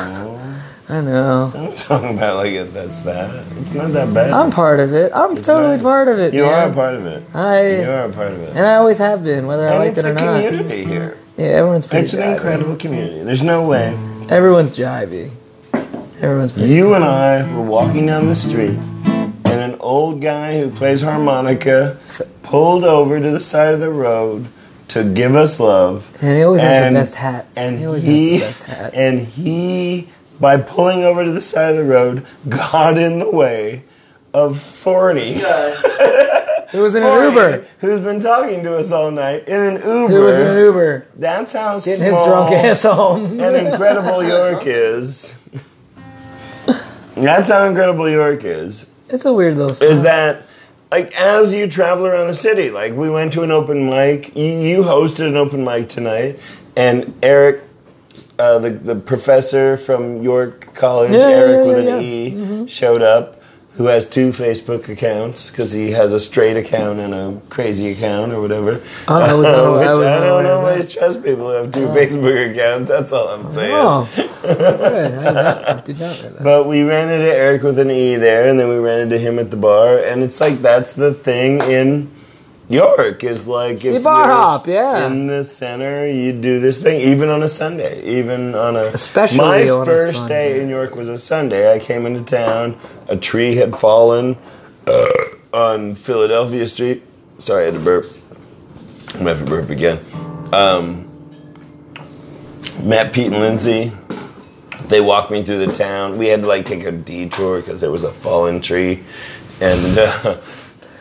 I 0.90 1.02
know. 1.02 1.52
I'm 1.56 1.76
talking 1.78 2.18
about 2.18 2.38
like 2.38 2.54
it, 2.54 2.74
that's 2.74 3.02
that. 3.02 3.46
It's 3.58 3.76
not 3.76 3.94
that 3.94 4.12
bad. 4.12 4.32
I'm 4.32 4.50
part 4.50 4.80
of 4.80 4.92
it. 4.96 5.12
I'm 5.14 5.38
It's 5.38 5.46
totally 5.46 5.76
nice. 5.76 5.84
part 5.84 6.08
of 6.08 6.18
it. 6.18 6.34
You 6.34 6.42
man. 6.42 6.54
are 6.68 6.72
a 6.72 6.74
part 6.74 6.96
of 6.96 7.06
it. 7.06 7.24
I. 7.36 7.70
You 7.70 7.82
I 7.84 7.86
are 7.86 8.06
a 8.06 8.12
part 8.12 8.32
of 8.32 8.40
it. 8.42 8.50
and 8.56 8.66
I 8.66 8.76
always 8.78 8.98
have 8.98 9.24
been, 9.24 9.46
whether 9.46 9.68
I 9.68 9.72
And 9.74 9.80
liked 9.80 9.98
it's 10.00 10.08
it 10.08 10.10
or 10.10 10.14
a 10.14 10.16
not. 10.16 10.42
community 10.44 10.86
here. 10.86 11.18
Yeah, 11.38 11.46
everyone's 11.46 11.86
pretty. 11.86 12.04
It's 12.06 12.14
an 12.16 12.24
incredible 12.34 12.76
community. 12.78 13.22
There's 13.24 13.44
no 13.44 13.68
way. 13.68 13.96
Everyone's 14.30 14.72
jivey. 14.72 15.32
Everyone's 16.22 16.52
pretty. 16.52 16.70
You 16.70 16.94
and 16.94 17.04
I 17.04 17.42
were 17.56 17.64
walking 17.64 18.06
down 18.06 18.28
the 18.28 18.36
street, 18.36 18.78
and 18.78 19.48
an 19.48 19.76
old 19.80 20.22
guy 20.22 20.60
who 20.60 20.70
plays 20.70 21.02
harmonica 21.02 21.98
pulled 22.44 22.84
over 22.84 23.20
to 23.20 23.32
the 23.32 23.40
side 23.40 23.74
of 23.74 23.80
the 23.80 23.90
road 23.90 24.46
to 24.90 25.04
give 25.04 25.34
us 25.34 25.60
love. 25.60 26.16
And 26.22 26.38
he 26.38 26.44
always 26.44 26.62
has 26.62 26.94
the 26.94 27.00
best 27.00 27.16
hats. 27.16 27.58
And 27.58 27.80
he 27.80 27.86
always 27.88 28.04
he, 28.04 28.38
has 28.38 28.42
the 28.42 28.46
best 28.46 28.64
hats. 28.66 28.96
and 28.96 29.20
he, 29.22 30.10
by 30.40 30.58
pulling 30.58 31.04
over 31.04 31.26
to 31.26 31.32
the 31.32 31.42
side 31.42 31.72
of 31.72 31.78
the 31.78 31.84
road, 31.84 32.24
got 32.50 33.00
in 33.00 33.18
the 33.18 33.32
way 33.32 33.84
of 34.32 34.62
Forney. 34.62 35.42
it 36.74 36.80
was 36.80 36.96
in 36.96 37.04
an 37.04 37.30
Uber. 37.32 37.66
Who's 37.80 38.00
been 38.00 38.20
talking 38.20 38.64
to 38.64 38.76
us 38.78 38.92
all 38.92 39.12
night 39.12 39.48
in 39.48 39.60
an 39.62 39.76
Uber. 39.76 40.18
It 40.18 40.20
was 40.20 40.38
in 40.38 40.48
an 40.48 40.58
Uber. 40.58 41.08
That's 41.16 41.54
how 41.54 41.80
Getting 41.80 42.04
his 42.06 42.16
drunk 42.16 42.52
ass 42.54 42.84
home. 42.84 43.40
and 43.40 43.68
incredible 43.68 44.24
York 44.24 44.64
is. 44.66 45.36
That's 47.16 47.50
how 47.50 47.66
incredible 47.66 48.10
York 48.10 48.44
is. 48.44 48.90
It's 49.10 49.26
a 49.26 49.34
weird 49.34 49.58
little 49.58 49.74
spot. 49.74 49.90
Is 49.90 50.04
that 50.04 50.44
like 50.92 51.14
as 51.20 51.54
you 51.54 51.68
travel 51.68 52.06
around 52.08 52.28
the 52.28 52.36
city? 52.36 52.70
Like 52.72 52.94
we 52.94 53.10
went 53.10 53.34
to 53.34 53.44
an 53.44 53.52
open 53.52 53.90
mic. 53.90 54.36
You, 54.36 54.46
you 54.46 54.84
hosted 54.84 55.28
an 55.28 55.36
open 55.36 55.64
mic 55.66 55.90
tonight, 55.90 56.40
and 56.78 57.14
Eric, 57.22 57.62
uh, 58.38 58.60
the 58.60 58.70
the 58.70 58.96
professor 58.96 59.76
from 59.78 60.22
York 60.22 60.74
College, 60.76 61.12
Yeah, 61.12 61.18
yeah, 61.18 61.36
Eric 61.36 61.52
yeah, 61.58 61.64
with 61.64 61.78
an 61.80 61.88
yeah. 61.88 62.64
E, 62.64 62.68
showed 62.68 63.02
up. 63.02 63.39
Who 63.80 63.86
has 63.86 64.06
two 64.06 64.32
Facebook 64.32 64.90
accounts 64.90 65.50
because 65.50 65.72
he 65.72 65.92
has 65.92 66.12
a 66.12 66.20
straight 66.20 66.58
account 66.58 67.00
and 67.00 67.14
a 67.14 67.40
crazy 67.50 67.92
account 67.92 68.34
or 68.34 68.42
whatever. 68.42 68.84
Oh, 69.08 69.16
I 69.16 69.34
was 69.34 69.44
not- 69.48 69.56
I 69.56 69.96
was 69.96 70.06
I, 70.06 70.20
don't 70.20 70.46
always 70.48 70.94
trust 70.94 71.24
people 71.24 71.46
who 71.46 71.54
have 71.54 71.72
two 71.72 71.88
oh. 71.88 71.96
Facebook 71.96 72.52
accounts. 72.52 72.90
That's 72.90 73.14
all 73.14 73.30
I'm 73.30 73.50
saying. 73.54 73.72
Oh. 73.74 74.10
I, 74.44 75.76
I 75.78 75.80
did 75.80 75.98
not 75.98 76.22
know 76.22 76.30
that. 76.30 76.44
But 76.44 76.68
we 76.68 76.84
ran 76.84 77.10
into 77.10 77.34
Eric 77.34 77.64
with 77.64 77.80
an 77.80 77.90
E 77.90 78.18
there, 78.18 78.50
and 78.50 78.60
then 78.60 78.68
we 78.68 78.76
ran 78.80 79.00
into 79.00 79.18
him 79.18 79.40
at 79.40 79.50
the 79.50 79.56
bar, 79.56 79.98
and 79.98 80.24
it's 80.24 80.42
like 80.42 80.62
that's 80.62 80.92
the 80.92 81.14
thing 81.14 81.62
in 81.62 82.12
York 82.70 83.24
is 83.24 83.48
like 83.48 83.84
if 83.84 84.04
bar 84.04 84.26
you're 84.26 84.36
hop, 84.36 84.68
yeah. 84.68 85.08
in 85.08 85.26
the 85.28 85.44
center, 85.44 86.08
you 86.08 86.32
do 86.32 86.60
this 86.60 86.80
thing 86.82 87.02
even 87.02 87.30
on 87.30 87.42
a 87.42 87.48
Sunday, 87.48 88.04
even 88.04 88.54
on 88.54 88.76
a 88.76 88.84
Especially 88.84 89.38
my 89.40 89.70
on 89.70 89.82
a 89.82 89.86
first 89.86 90.18
Sunday. 90.18 90.54
day 90.54 90.62
in 90.62 90.70
York 90.70 90.96
was 90.96 91.10
a 91.10 91.18
Sunday. 91.18 91.74
I 91.74 91.80
came 91.80 92.06
into 92.06 92.22
town, 92.22 92.78
a 93.08 93.18
tree 93.18 93.56
had 93.56 93.76
fallen 93.76 94.38
uh, 94.86 95.08
on 95.52 95.96
Philadelphia 95.96 96.70
Street. 96.70 97.04
Sorry, 97.40 97.64
I 97.64 97.66
had 97.66 97.74
to 97.74 97.80
burp. 97.80 98.06
I'm 99.10 99.20
gonna 99.20 99.36
have 99.36 99.40
to 99.40 99.46
burp 99.46 99.70
again. 99.72 100.00
Um, 100.54 101.06
met 102.84 103.14
Pete 103.14 103.28
and 103.28 103.40
Lindsay 103.40 103.92
they 104.90 105.02
walked 105.02 105.32
me 105.32 105.44
through 105.44 105.66
the 105.66 105.72
town. 105.72 106.18
We 106.18 106.28
had 106.28 106.42
to 106.42 106.48
like 106.48 106.66
take 106.66 106.84
a 106.84 106.92
detour 106.92 107.62
because 107.62 107.80
there 107.80 107.92
was 107.92 108.04
a 108.04 108.12
fallen 108.12 108.60
tree, 108.60 109.04
and 109.62 109.98
uh, 110.00 110.38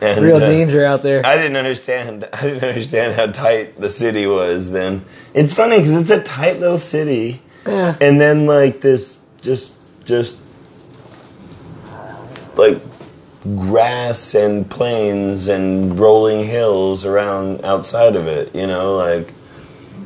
and 0.01 0.23
Real 0.25 0.37
uh, 0.37 0.39
danger 0.39 0.85
out 0.85 1.03
there. 1.03 1.25
I 1.25 1.35
didn't 1.35 1.57
understand. 1.57 2.27
I 2.33 2.41
didn't 2.41 2.63
understand 2.67 3.15
how 3.15 3.27
tight 3.27 3.79
the 3.79 3.89
city 3.89 4.25
was. 4.25 4.71
Then 4.71 5.03
it's 5.33 5.53
funny 5.53 5.77
because 5.77 5.95
it's 5.95 6.09
a 6.11 6.21
tight 6.23 6.59
little 6.59 6.77
city, 6.77 7.41
Yeah. 7.65 7.95
and 7.99 8.19
then 8.19 8.45
like 8.45 8.81
this 8.81 9.17
just 9.41 9.73
just 10.05 10.37
like 12.55 12.81
grass 13.43 14.35
and 14.35 14.69
plains 14.69 15.47
and 15.47 15.97
rolling 15.99 16.43
hills 16.43 17.05
around 17.05 17.63
outside 17.63 18.15
of 18.15 18.27
it. 18.27 18.53
You 18.55 18.67
know, 18.67 18.95
like 18.95 19.33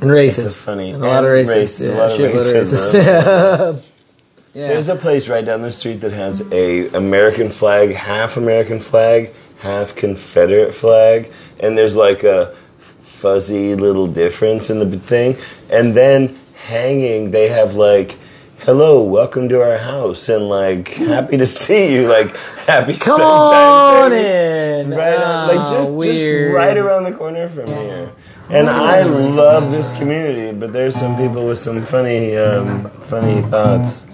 and 0.02 0.12
racist. 0.12 0.46
it's 0.46 0.66
funny. 0.66 0.92
And 0.92 1.04
a 1.04 1.08
lot 1.08 1.24
of 1.24 1.30
racist. 1.32 1.56
racist, 1.56 1.96
a 1.96 1.98
lot 1.98 2.12
of 2.12 2.20
racism. 2.20 2.62
racist. 2.62 3.84
yeah. 4.54 4.68
There's 4.68 4.90
a 4.90 4.96
place 4.96 5.28
right 5.28 5.44
down 5.46 5.62
the 5.62 5.72
street 5.72 6.02
that 6.02 6.12
has 6.12 6.42
a 6.52 6.90
American 6.90 7.50
flag, 7.50 7.92
half 7.92 8.38
American 8.38 8.80
flag, 8.80 9.32
half 9.64 9.96
Confederate 9.96 10.74
flag, 10.74 11.32
and 11.60 11.78
there's 11.78 11.96
like 11.96 12.24
a 12.24 12.54
fuzzy 13.02 13.76
little 13.76 14.08
difference 14.08 14.70
in 14.70 14.80
the 14.80 15.00
thing. 15.00 15.38
And 15.70 15.94
then 15.96 16.38
hanging, 16.68 17.32
they 17.32 17.48
have 17.48 17.74
like 17.76 18.18
hello, 18.60 19.02
welcome 19.04 19.50
to 19.50 19.62
our 19.62 19.78
house, 19.78 20.28
and 20.30 20.48
like 20.50 20.90
happy 20.90 21.38
to 21.38 21.46
see 21.46 21.94
you, 21.96 22.08
like 22.08 22.36
happy 22.68 22.94
Come 22.94 23.18
sunshine 23.20 24.04
on 24.06 24.12
things. 24.12 24.90
in. 24.92 24.98
Right, 24.98 25.18
on- 25.18 25.48
like 25.48 25.70
just, 25.70 25.90
Oh, 25.90 25.94
weird. 25.94 26.52
just 26.52 26.56
right 26.56 26.78
around 26.78 27.04
the 27.06 27.14
corner 27.14 27.48
from 27.50 27.68
here. 27.68 28.12
And 28.50 28.70
I 28.70 29.04
love 29.04 29.72
this 29.72 29.94
community, 29.98 30.58
but 30.58 30.74
there's 30.74 30.96
some 30.98 31.16
people 31.18 31.46
with 31.48 31.60
some 31.60 31.82
funny, 31.84 32.36
um, 32.36 32.90
funny 33.08 33.42
thoughts. 33.44 34.06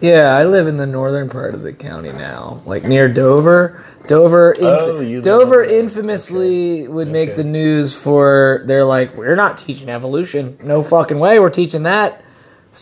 Yeah, 0.00 0.36
I 0.36 0.44
live 0.44 0.66
in 0.68 0.76
the 0.76 0.86
northern 0.86 1.28
part 1.30 1.54
of 1.54 1.62
the 1.62 1.72
county 1.72 2.12
now, 2.12 2.62
like 2.66 2.84
near 2.84 3.08
Dover. 3.08 3.82
Dover, 4.06 4.52
inf- 4.52 4.62
Oh, 4.62 5.20
Dover 5.20 5.64
infamously 5.64 6.86
would 6.86 7.08
make 7.08 7.30
Okay. 7.30 7.36
the 7.38 7.44
news 7.44 7.94
for 7.96 8.62
they're 8.66 8.84
like, 8.84 9.16
we're 9.16 9.34
not 9.34 9.56
teaching 9.56 9.88
evolution. 9.88 10.58
No 10.62 10.82
fucking 10.82 11.18
way. 11.18 11.38
We're 11.40 11.50
teaching 11.50 11.82
that 11.84 12.22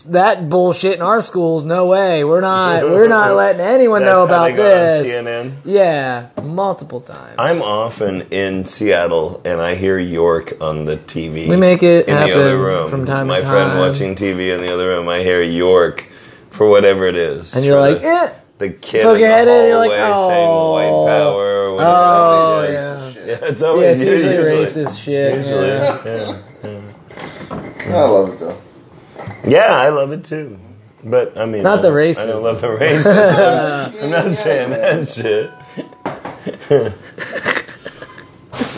that 0.09 0.49
bullshit 0.49 0.95
in 0.97 1.01
our 1.01 1.21
schools. 1.21 1.63
No 1.63 1.85
way. 1.85 2.23
We're 2.25 2.41
not. 2.41 2.83
We're 2.83 3.07
not 3.07 3.33
letting 3.37 3.61
anyone 3.61 4.03
know 4.03 4.25
about 4.25 4.51
they 4.51 4.57
got 4.57 4.65
on 4.65 4.77
this. 4.77 5.19
CNN. 5.19 5.53
Yeah, 5.63 6.27
multiple 6.43 6.99
times. 7.01 7.35
I'm 7.39 7.61
often 7.61 8.23
in 8.29 8.65
Seattle 8.65 9.41
and 9.45 9.61
I 9.61 9.75
hear 9.75 9.97
York 9.97 10.53
on 10.61 10.83
the 10.85 10.97
TV. 10.97 11.47
We 11.47 11.55
make 11.55 11.81
it 11.81 12.07
in 12.09 12.15
the 12.19 12.33
other 12.35 12.57
room. 12.57 12.89
from 12.89 13.05
time 13.05 13.27
to 13.27 13.33
My 13.33 13.41
friend 13.41 13.79
watching 13.79 14.15
TV 14.15 14.53
in 14.53 14.59
the 14.61 14.71
other 14.73 14.89
room, 14.89 15.07
I 15.07 15.19
hear 15.23 15.41
York 15.41 16.05
for 16.55 16.67
whatever 16.67 17.05
it 17.05 17.15
is. 17.15 17.53
and 17.55 17.63
you're 17.65 17.79
like, 17.79 18.01
the, 18.01 18.07
eh. 18.07 18.33
the 18.59 18.69
kid 18.71 19.03
Poke 19.03 19.15
in 19.15 19.19
your 19.21 19.29
the 19.29 19.35
head 19.35 19.47
in, 19.47 19.71
hallway 19.71 19.87
you're 19.97 20.09
like, 20.09 20.29
saying 20.31 20.49
"Oh." 20.49 20.71
white 20.73 21.07
power 21.11 21.45
or 21.63 21.73
whatever 21.75 21.91
Oh, 21.95 22.61
it 22.61 22.69
is. 22.69 22.73
yeah. 22.73 23.01
Yeah, 23.25 23.37
it's 23.49 23.61
Yeah, 23.61 23.67
always 23.67 23.95
it's 23.95 24.03
usually 24.05 24.35
usually, 24.35 24.65
racist 24.85 25.03
shit. 25.03 25.35
Usually, 25.37 25.67
yeah. 25.67 25.97
yeah. 26.63 27.97
I 27.97 28.03
love 28.03 28.29
it 28.33 28.39
though. 28.39 28.57
Yeah, 29.49 29.73
I 29.79 29.89
love 29.89 30.11
it 30.11 30.23
too. 30.23 30.59
But 31.03 31.35
I 31.37 31.45
mean, 31.47 31.63
Not 31.63 31.79
I 31.79 31.81
the 31.81 31.87
don't- 31.89 32.17
I 32.19 32.25
don't 32.27 32.43
love 32.43 32.61
the 32.61 32.67
racism. 32.79 34.03
I'm 34.03 34.09
not 34.11 34.35
saying 34.35 34.69
that 34.69 35.07
shit. 35.07 35.51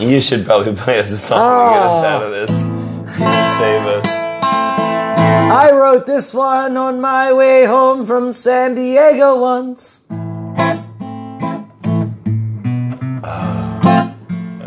you 0.00 0.20
should 0.22 0.44
probably 0.46 0.74
play 0.74 0.98
us 0.98 1.10
a 1.10 1.18
song 1.18 1.68
to 1.68 1.74
get 1.74 1.82
us 1.82 2.04
out 2.04 2.22
of 2.22 2.30
this. 2.30 2.50
Save 3.58 3.86
us. 3.86 4.17
I 5.28 5.70
wrote 5.72 6.06
this 6.06 6.32
one 6.32 6.76
on 6.76 7.00
my 7.00 7.32
way 7.32 7.64
home 7.66 8.06
from 8.06 8.32
San 8.32 8.74
Diego 8.74 9.38
once. 9.38 10.02
I 13.22 14.14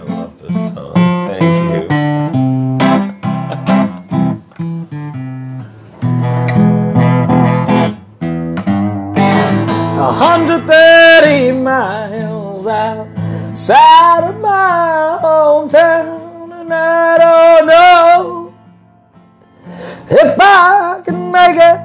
love 0.07 0.38
this 0.41 0.74
song. 0.74 0.93
Thank 0.93 1.91
you. 1.91 2.01
130 10.01 11.51
miles 11.53 12.68
outside 12.68 14.24
of 14.30 14.39
my 14.41 15.20
hometown, 15.24 16.51
and 16.62 16.74
I 16.74 17.18
don't 17.18 17.51
if 20.12 20.36
I 20.39 21.01
can 21.05 21.32
make 21.32 21.55
it. 21.55 21.80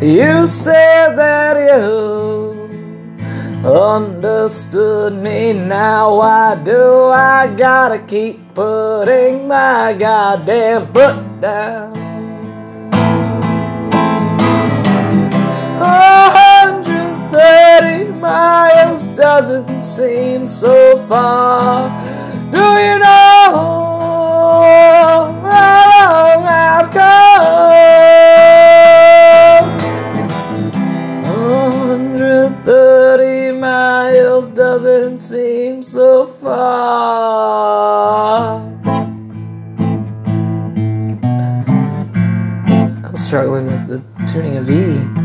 you 0.02 0.46
said 0.46 1.14
that 1.16 1.56
you 1.68 2.50
understood 3.68 5.12
me. 5.12 5.52
Now 5.52 6.16
why 6.16 6.54
do 6.64 7.08
I 7.08 7.54
gotta 7.54 7.98
keep 7.98 8.54
putting 8.54 9.46
my 9.46 9.94
goddamn 9.98 10.86
foot 10.86 11.40
down? 11.40 11.94
Hundred 15.82 17.30
thirty 17.30 18.10
miles 18.12 19.04
doesn't 19.08 19.82
seem 19.82 20.46
so 20.46 21.06
far. 21.06 21.90
Do 22.52 22.58
you 22.58 22.98
know 22.98 23.89
doesn't 34.82 35.18
seem 35.18 35.82
so 35.82 36.26
far. 36.26 36.60
I'm 43.04 43.16
struggling 43.16 43.66
with 43.66 43.88
the 43.88 44.02
tuning 44.26 44.56
of 44.56 44.70
E. 44.70 45.19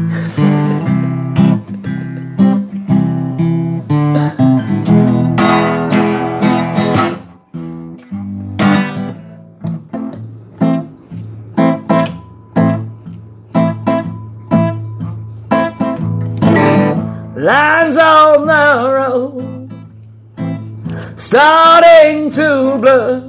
starting 21.35 22.29
to 22.29 22.77
blur. 22.79 23.19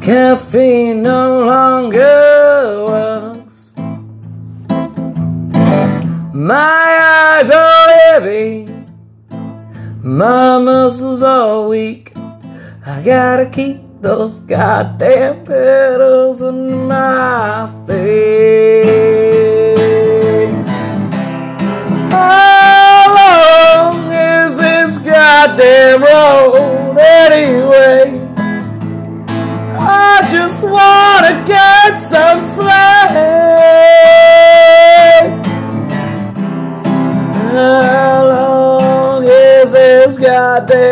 Caffeine 0.00 1.02
no 1.02 1.44
longer 1.44 2.84
works. 2.88 3.74
My 6.32 6.86
eyes 7.12 7.50
are 7.50 7.88
heavy, 7.98 8.66
my 10.02 10.58
muscles 10.58 11.22
are 11.22 11.68
weak. 11.68 12.12
I 12.86 13.02
gotta 13.02 13.50
keep 13.50 13.82
those 14.00 14.40
goddamn 14.40 15.44
pedals 15.44 16.40
on 16.40 16.88
my 16.88 17.66
feet. 17.86 18.40
Is 22.10 22.36
this 22.36 22.49
goddamn 25.46 26.02
road 26.02 26.98
anyway? 26.98 28.20
I 29.78 30.28
just 30.30 30.62
wanna 30.62 31.42
get 31.46 32.02
some 32.02 32.40
sleigh. 32.54 33.20
How 37.54 38.28
long 38.28 39.24
is 39.26 39.72
this 39.72 40.18
goddamn 40.18 40.89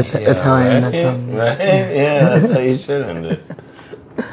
That's 0.00 0.12
that's 0.12 0.40
how 0.40 0.54
I 0.54 0.66
end 0.66 0.84
that 0.84 0.98
song. 1.00 1.34
Right? 1.34 1.58
Yeah, 1.58 2.38
that's 2.38 2.52
how 2.52 2.58
you 2.60 2.76
should 2.78 3.02
end 3.02 3.26
it. 3.26 3.42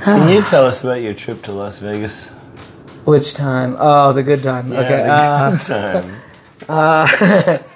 Can 0.00 0.28
you 0.32 0.42
tell 0.42 0.66
us 0.66 0.82
about 0.84 1.00
your 1.00 1.14
trip 1.14 1.42
to 1.42 1.52
Las 1.52 1.78
Vegas? 1.78 2.28
Which 3.06 3.32
time? 3.34 3.76
Oh, 3.78 4.12
the 4.12 4.22
good 4.22 4.42
time. 4.42 4.70
okay. 4.70 4.98
Yeah, 5.06 5.14
Uh, 5.14 5.50
the 5.50 5.56
good 5.56 5.66
time. 5.66 6.16
uh, 6.68 7.58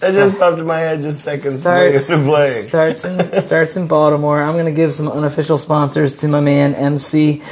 That 0.00 0.12
just 0.12 0.36
popped 0.38 0.58
in 0.58 0.66
my 0.66 0.80
head 0.80 1.02
just 1.02 1.20
seconds 1.20 1.60
starts, 1.60 2.06
starts, 2.06 2.24
playing. 2.24 2.52
starts 2.62 3.04
in 3.04 3.42
starts 3.42 3.76
in 3.76 3.86
Baltimore. 3.86 4.42
I'm 4.42 4.56
gonna 4.56 4.72
give 4.72 4.92
some 4.92 5.06
unofficial 5.08 5.56
sponsors 5.56 6.12
to 6.14 6.26
my 6.28 6.40
man 6.40 6.74
MC, 6.74 7.42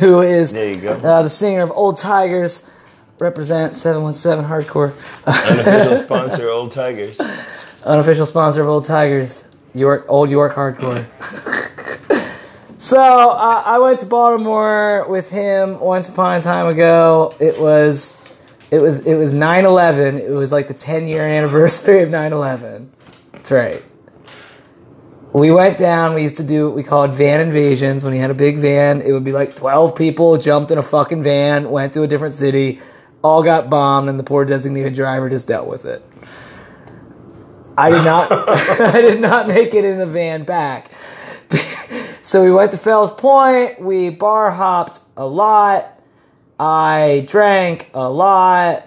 who 0.00 0.22
is 0.22 0.52
There 0.52 0.70
you 0.70 0.76
go. 0.80 0.92
uh, 0.94 1.22
the 1.22 1.28
singer 1.30 1.60
of 1.62 1.70
Old 1.70 1.98
Tigers. 1.98 2.68
Represent 3.18 3.76
717 3.76 4.48
Hardcore. 4.50 4.94
Unofficial 5.26 5.96
sponsor, 6.02 6.48
Old 6.48 6.70
Tigers. 6.72 7.20
Unofficial 7.84 8.26
sponsor 8.26 8.62
of 8.62 8.68
Old 8.68 8.84
Tigers, 8.84 9.44
York 9.74 10.06
Old 10.08 10.30
York 10.30 10.54
Hardcore. 10.54 11.06
so 12.78 12.98
uh, 12.98 13.62
I 13.64 13.78
went 13.78 14.00
to 14.00 14.06
Baltimore 14.06 15.06
with 15.08 15.30
him 15.30 15.80
once 15.80 16.08
upon 16.08 16.36
a 16.36 16.40
time 16.40 16.66
ago. 16.66 17.34
It 17.40 17.60
was 17.60 18.18
It 18.72 18.80
was 18.80 19.00
it 19.00 19.16
was 19.16 19.34
9/11. 19.34 20.18
It 20.18 20.30
was 20.30 20.50
like 20.50 20.66
the 20.66 20.74
10 20.74 21.06
year 21.06 21.22
anniversary 21.22 22.02
of 22.02 22.08
9/11. 22.08 22.88
That's 23.32 23.50
right. 23.50 23.84
We 25.34 25.50
went 25.50 25.76
down. 25.78 26.14
We 26.14 26.22
used 26.22 26.38
to 26.38 26.42
do 26.42 26.66
what 26.68 26.76
we 26.76 26.82
called 26.82 27.14
van 27.14 27.40
invasions. 27.40 28.02
When 28.04 28.12
he 28.14 28.18
had 28.18 28.30
a 28.30 28.34
big 28.34 28.58
van, 28.58 29.00
it 29.02 29.12
would 29.12 29.24
be 29.24 29.32
like 29.32 29.56
12 29.56 29.94
people 29.94 30.36
jumped 30.38 30.70
in 30.70 30.78
a 30.78 30.82
fucking 30.82 31.22
van, 31.22 31.70
went 31.70 31.92
to 31.94 32.02
a 32.02 32.06
different 32.06 32.34
city, 32.34 32.80
all 33.22 33.42
got 33.42 33.68
bombed, 33.70 34.08
and 34.08 34.18
the 34.18 34.24
poor 34.24 34.44
designated 34.44 34.94
driver 34.94 35.28
just 35.30 35.46
dealt 35.46 35.66
with 35.68 35.84
it. 35.84 36.02
I 37.76 37.90
did 37.90 38.04
not. 38.04 38.32
I 38.94 39.00
did 39.00 39.20
not 39.20 39.48
make 39.48 39.74
it 39.74 39.84
in 39.84 39.98
the 39.98 40.06
van 40.06 40.44
back. 40.44 40.90
so 42.22 42.42
we 42.44 42.52
went 42.52 42.70
to 42.72 42.78
Fells 42.78 43.12
Point. 43.12 43.80
We 43.80 44.10
bar 44.10 44.50
hopped 44.50 45.00
a 45.16 45.26
lot. 45.26 46.00
I 46.58 47.26
drank 47.28 47.90
a 47.94 48.08
lot. 48.08 48.86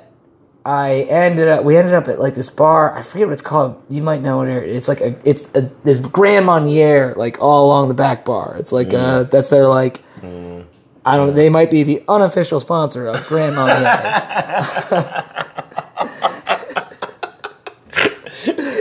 I 0.65 1.01
ended 1.09 1.47
up. 1.47 1.63
We 1.63 1.77
ended 1.77 1.93
up 1.93 2.07
at 2.07 2.19
like 2.19 2.35
this 2.35 2.49
bar. 2.49 2.97
I 2.97 3.01
forget 3.03 3.27
what 3.27 3.33
it's 3.33 3.41
called. 3.41 3.81
You 3.89 4.01
might 4.01 4.21
know 4.21 4.41
it. 4.41 4.49
It's 4.49 4.87
like 4.87 5.01
a. 5.01 5.15
It's 5.23 5.47
a. 5.55 5.69
There's 5.83 5.99
Grand 5.99 6.45
Marnier 6.45 7.13
like 7.15 7.41
all 7.41 7.67
along 7.67 7.87
the 7.87 7.93
back 7.93 8.25
bar. 8.25 8.55
It's 8.57 8.71
like 8.71 8.93
uh, 8.93 9.25
mm. 9.25 9.31
that's 9.31 9.49
their 9.49 9.67
like. 9.67 10.01
Mm. 10.21 10.65
I 11.05 11.17
don't. 11.17 11.35
They 11.35 11.49
mm. 11.49 11.51
might 11.51 11.69
be 11.69 11.83
the 11.83 12.03
unofficial 12.07 12.59
sponsor 12.59 13.07
of 13.07 13.27
Grand 13.27 13.55
Marnier. 13.55 15.45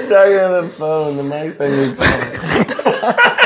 Talking 0.08 0.38
on 0.38 0.64
the 0.64 0.68
phone, 0.68 1.16
the 1.16 1.22
mic's 1.22 1.60
on 1.60 1.70
your 1.70 1.94
phone. 1.96 3.44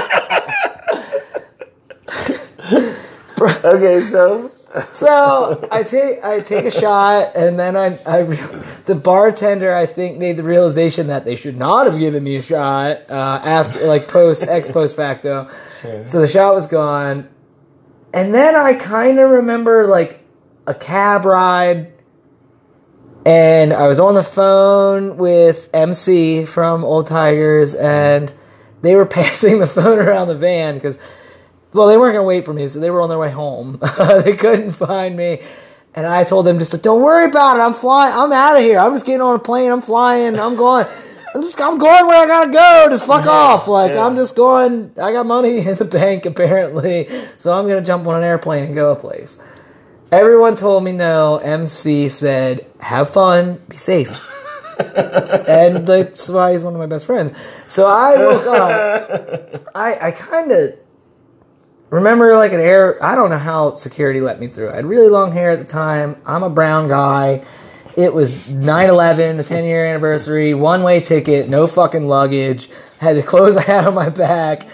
okay, 3.65 4.01
so 4.03 4.51
So 4.93 5.67
I 5.71 5.83
take 5.83 6.23
I 6.25 6.41
take 6.41 6.65
a 6.67 6.71
shot, 6.71 7.33
and 7.35 7.59
then 7.59 7.77
I 7.77 7.99
I 8.05 8.19
re- 8.19 8.37
the 8.87 8.95
bartender 8.95 9.75
I 9.75 9.87
think 9.87 10.19
made 10.19 10.37
the 10.37 10.43
realization 10.43 11.07
that 11.07 11.25
they 11.25 11.37
should 11.37 11.57
not 11.57 11.87
have 11.87 11.99
given 11.99 12.23
me 12.23 12.37
a 12.37 12.43
shot 12.43 12.99
uh, 13.09 13.41
after 13.45 13.87
like 13.87 14.09
post 14.09 14.47
ex 14.47 14.69
post 14.69 14.97
facto. 14.97 15.49
Sure. 15.81 16.07
So 16.07 16.21
the 16.21 16.29
shot 16.29 16.55
was 16.55 16.67
gone, 16.67 17.29
and 18.13 18.35
then 18.35 18.57
I 18.57 18.75
kind 18.75 19.19
of 19.19 19.31
remember 19.31 19.87
like 19.87 20.21
a 20.67 20.75
cab 20.75 21.25
ride, 21.25 21.93
and 23.29 23.75
I 23.75 23.87
was 23.87 24.01
on 24.01 24.15
the 24.15 24.23
phone 24.23 25.19
with 25.19 25.69
MC 25.75 26.47
from 26.47 26.83
Old 26.83 27.07
Tigers, 27.07 27.75
and 27.75 28.33
they 28.81 28.97
were 28.97 29.05
passing 29.21 29.59
the 29.59 29.67
phone 29.67 29.99
around 29.99 30.29
the 30.29 30.35
van 30.37 30.75
because. 30.75 30.99
Well, 31.71 31.87
they 31.87 31.99
weren't 31.99 32.15
going 32.15 32.25
to 32.25 32.27
wait 32.27 32.47
for 32.47 32.55
me, 32.55 32.67
so 32.67 32.81
they 32.81 32.89
were 32.91 33.03
on 33.03 33.11
their 33.11 33.19
way 33.19 33.31
home. 33.31 33.79
they 34.25 34.35
couldn't 34.35 34.73
find 34.73 35.15
me. 35.15 35.43
And 35.95 36.07
I 36.07 36.25
told 36.25 36.47
them 36.47 36.59
just 36.59 36.71
to, 36.71 36.79
don't 36.79 37.03
worry 37.03 37.29
about 37.29 37.59
it. 37.59 37.61
I'm 37.61 37.75
flying. 37.75 38.15
I'm 38.17 38.33
out 38.33 38.57
of 38.57 38.63
here. 38.63 38.79
I'm 38.79 38.95
just 38.95 39.05
getting 39.05 39.21
on 39.21 39.37
a 39.37 39.39
plane. 39.39 39.71
I'm 39.71 39.83
flying. 39.83 40.39
I'm 40.39 40.57
going. 40.57 40.87
I'm 41.35 41.43
just, 41.43 41.61
I'm 41.61 41.77
going 41.77 42.07
where 42.07 42.23
I 42.23 42.27
gotta 42.27 42.51
go. 42.51 42.87
Just 42.89 43.05
fuck 43.05 43.27
off. 43.27 43.69
Like, 43.69 43.93
yeah. 43.93 44.07
I'm 44.07 44.17
just 44.17 44.35
going. 44.35 44.93
I 44.97 45.13
got 45.13 45.27
money 45.27 45.59
in 45.67 45.77
the 45.77 45.85
bank, 45.85 46.25
apparently. 46.25 47.07
So 47.37 47.53
I'm 47.53 47.69
gonna 47.69 47.83
jump 47.83 48.07
on 48.07 48.17
an 48.17 48.25
airplane 48.25 48.65
and 48.65 48.75
go 48.75 48.93
a 48.93 48.97
place. 48.97 49.39
Everyone 50.11 50.57
told 50.57 50.85
me 50.85 50.93
no. 50.93 51.37
MC 51.37 52.09
said, 52.09 52.67
have 52.81 53.11
fun, 53.11 53.61
be 53.69 53.77
safe. 53.77 54.35
and 54.97 55.87
that's 55.87 56.29
why 56.29 56.53
he's 56.53 56.63
one 56.63 56.75
of 56.75 56.79
my 56.79 56.87
best 56.87 57.05
friends. 57.05 57.33
So 57.69 57.87
I 57.87 58.15
woke 58.15 58.47
up. 58.47 59.69
I, 59.75 60.09
I 60.09 60.11
kind 60.13 60.51
of 60.51 60.79
remember 61.91 62.37
like 62.37 62.53
an 62.53 62.61
air 62.61 63.03
i 63.03 63.15
don't 63.15 63.31
know 63.31 63.39
how 63.39 63.75
security 63.75 64.21
let 64.21 64.39
me 64.39 64.47
through 64.47 64.71
i 64.71 64.77
had 64.77 64.85
really 64.85 65.09
long 65.09 65.33
hair 65.33 65.51
at 65.51 65.59
the 65.59 65.65
time 65.65 66.21
i'm 66.27 66.43
a 66.43 66.51
brown 66.51 66.87
guy 66.87 67.43
it 67.97 68.13
was 68.13 68.37
9-11 68.37 69.39
the 69.39 69.45
10 69.45 69.65
year 69.65 69.87
anniversary 69.87 70.53
one 70.53 70.83
way 70.83 71.01
ticket 71.01 71.49
no 71.49 71.67
fucking 71.67 72.07
luggage 72.07 72.69
had 72.99 73.17
the 73.17 73.23
clothes 73.23 73.57
i 73.57 73.63
had 73.63 73.87
on 73.87 73.95
my 73.95 74.11
back 74.11 74.69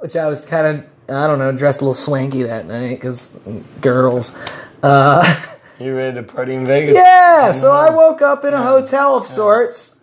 which 0.00 0.14
i 0.14 0.28
was 0.28 0.46
kind 0.46 0.66
of 0.66 0.86
i 1.12 1.26
don't 1.26 1.38
know 1.38 1.52
dressed 1.52 1.80
a 1.80 1.84
little 1.84 1.94
swanky 1.94 2.42
that 2.42 2.66
night 2.66 2.94
because 2.96 3.38
girls. 3.80 4.38
Uh, 4.82 5.22
you 5.78 5.94
ready 5.96 6.16
to 6.16 6.22
party 6.22 6.54
in 6.54 6.66
Vegas? 6.66 6.94
yeah 6.94 7.50
so 7.52 7.72
i 7.72 7.90
woke 7.90 8.22
up 8.22 8.44
in 8.44 8.52
a 8.54 8.62
hotel 8.62 9.16
of 9.16 9.26
sorts 9.26 10.00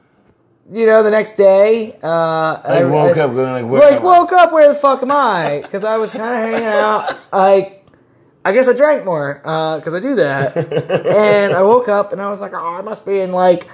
you 0.72 0.86
know 0.86 1.03
the 1.03 1.10
next 1.10 1.34
day 1.34 1.97
uh, 2.03 2.62
I 2.64 2.84
woke 2.86 3.18
up 3.18 3.32
going 3.34 3.64
like, 3.64 3.72
where 3.72 3.82
like 3.82 3.99
am 3.99 4.01
I? 4.01 4.20
woke 4.20 4.32
up 4.32 4.51
where 4.51 4.68
the 4.72 4.76
fuck 4.76 5.01
am 5.01 5.12
i? 5.12 5.60
Because 5.62 5.84
i 5.84 5.97
was 5.97 6.12
kind 6.12 6.24
of 6.34 6.53
hanging 6.53 6.68
out 6.68 7.18
like 7.34 7.86
i 8.45 8.51
guess 8.53 8.68
i 8.68 8.74
drank 8.74 9.03
more 9.05 9.36
because 9.36 9.93
i 9.93 9.99
do 9.99 10.16
that. 10.16 10.55
And 11.16 11.53
i 11.53 11.62
woke 11.64 11.88
up 11.89 12.14
and 12.14 12.22
i 12.22 12.30
was 12.30 12.39
like 12.41 12.53
oh 12.53 12.76
i 12.76 12.82
must 12.82 13.05
be 13.05 13.20
in 13.20 13.32
like 13.32 13.68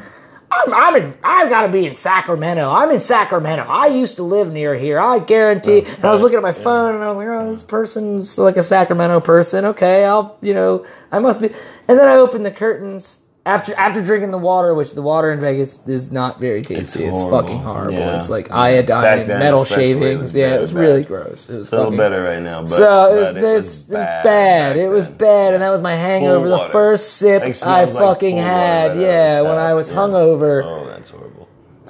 I'm, 0.56 0.74
I'm 0.74 0.96
in. 1.04 1.14
I've 1.24 1.50
got 1.50 1.64
to 1.64 1.70
be 1.70 1.86
in 1.86 1.96
Sacramento. 1.96 2.70
I'm 2.70 2.92
in 2.92 3.00
Sacramento. 3.00 3.64
I 3.64 3.88
used 3.88 4.16
to 4.18 4.24
live 4.24 4.52
near 4.52 4.76
here. 4.76 5.00
I 5.00 5.20
guarantee. 5.20 5.84
Oh, 5.86 5.94
and 5.96 6.06
I 6.06 6.12
was 6.12 6.22
looking 6.22 6.38
at 6.38 6.44
my 6.44 6.52
phone, 6.52 6.96
and 6.96 7.04
I 7.04 7.12
was 7.12 7.18
like, 7.18 7.28
"Oh, 7.28 7.52
this 7.52 7.64
person's 7.64 8.38
like 8.38 8.58
a 8.58 8.64
Sacramento 8.64 9.20
person. 9.20 9.66
Okay, 9.66 10.06
I'll, 10.06 10.38
you 10.42 10.54
know, 10.54 10.86
I 11.12 11.20
must 11.20 11.42
be." 11.42 11.48
And 11.88 12.00
then 12.00 12.08
I 12.08 12.16
opened 12.16 12.46
the 12.46 12.52
curtains 12.52 13.22
after 13.46 13.76
after 13.76 14.02
drinking 14.04 14.32
the 14.32 14.38
water, 14.40 14.74
which 14.74 14.94
the 14.94 15.02
water 15.02 15.32
in 15.32 15.40
Vegas 15.40 15.80
is 15.88 16.12
not 16.12 16.40
very 16.40 16.64
tasty. 16.64 17.04
It's, 17.04 17.20
horrible. 17.20 17.42
fucking 17.42 17.60
horrible. 17.60 17.94
Yeah. 17.94 18.18
It's 18.18 18.30
like 18.30 18.52
iodine 18.52 19.20
and 19.20 19.28
metal 19.28 19.62
especially, 19.62 19.92
it 19.92 19.94
shavings. 20.00 20.36
yeah, 20.36 20.56
it 20.56 20.60
was 20.60 20.72
bad. 20.72 20.80
really 20.80 21.04
gross. 21.04 21.50
It 21.50 21.58
was 21.58 21.68
It's 21.68 21.74
a 21.74 21.76
little 21.76 21.92
fucking- 21.92 21.98
better 21.98 22.24
right 22.24 22.42
now, 22.42 22.62
but, 22.62 22.72
so 22.72 23.14
it 23.14 23.20
was, 23.20 23.30
it 23.30 23.38
it's, 23.38 23.44
was 23.44 23.82
it's 23.82 23.90
bad. 23.92 24.78
It 24.78 24.88
was 24.88 25.08
bad, 25.08 25.54
and 25.54 25.62
that 25.62 25.70
was 25.70 25.82
my 25.82 25.94
hangover. 25.96 26.50
The 26.50 26.70
first 26.72 27.14
sip 27.18 27.44
I 27.44 27.52
smells 27.52 27.94
like 27.94 28.04
fucking 28.04 28.38
had, 28.38 28.98
yeah, 28.98 29.42
when. 29.42 29.58
I 29.58 29.74
was 29.76 29.90
Yeah. 29.90 29.96
hungover. 29.98 30.64
Oh, 30.64 30.86
that's 30.88 31.10
horrible. 31.12 31.48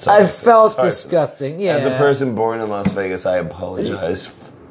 I 0.08 0.28
felt 0.28 0.74
Sorry. 0.74 0.90
disgusting. 0.90 1.60
Yeah, 1.60 1.76
As 1.78 1.86
a 1.86 1.92
person 1.98 2.36
born 2.36 2.60
in 2.60 2.68
Las 2.70 2.92
Vegas, 2.92 3.26
I 3.26 3.38
apologize 3.38 4.26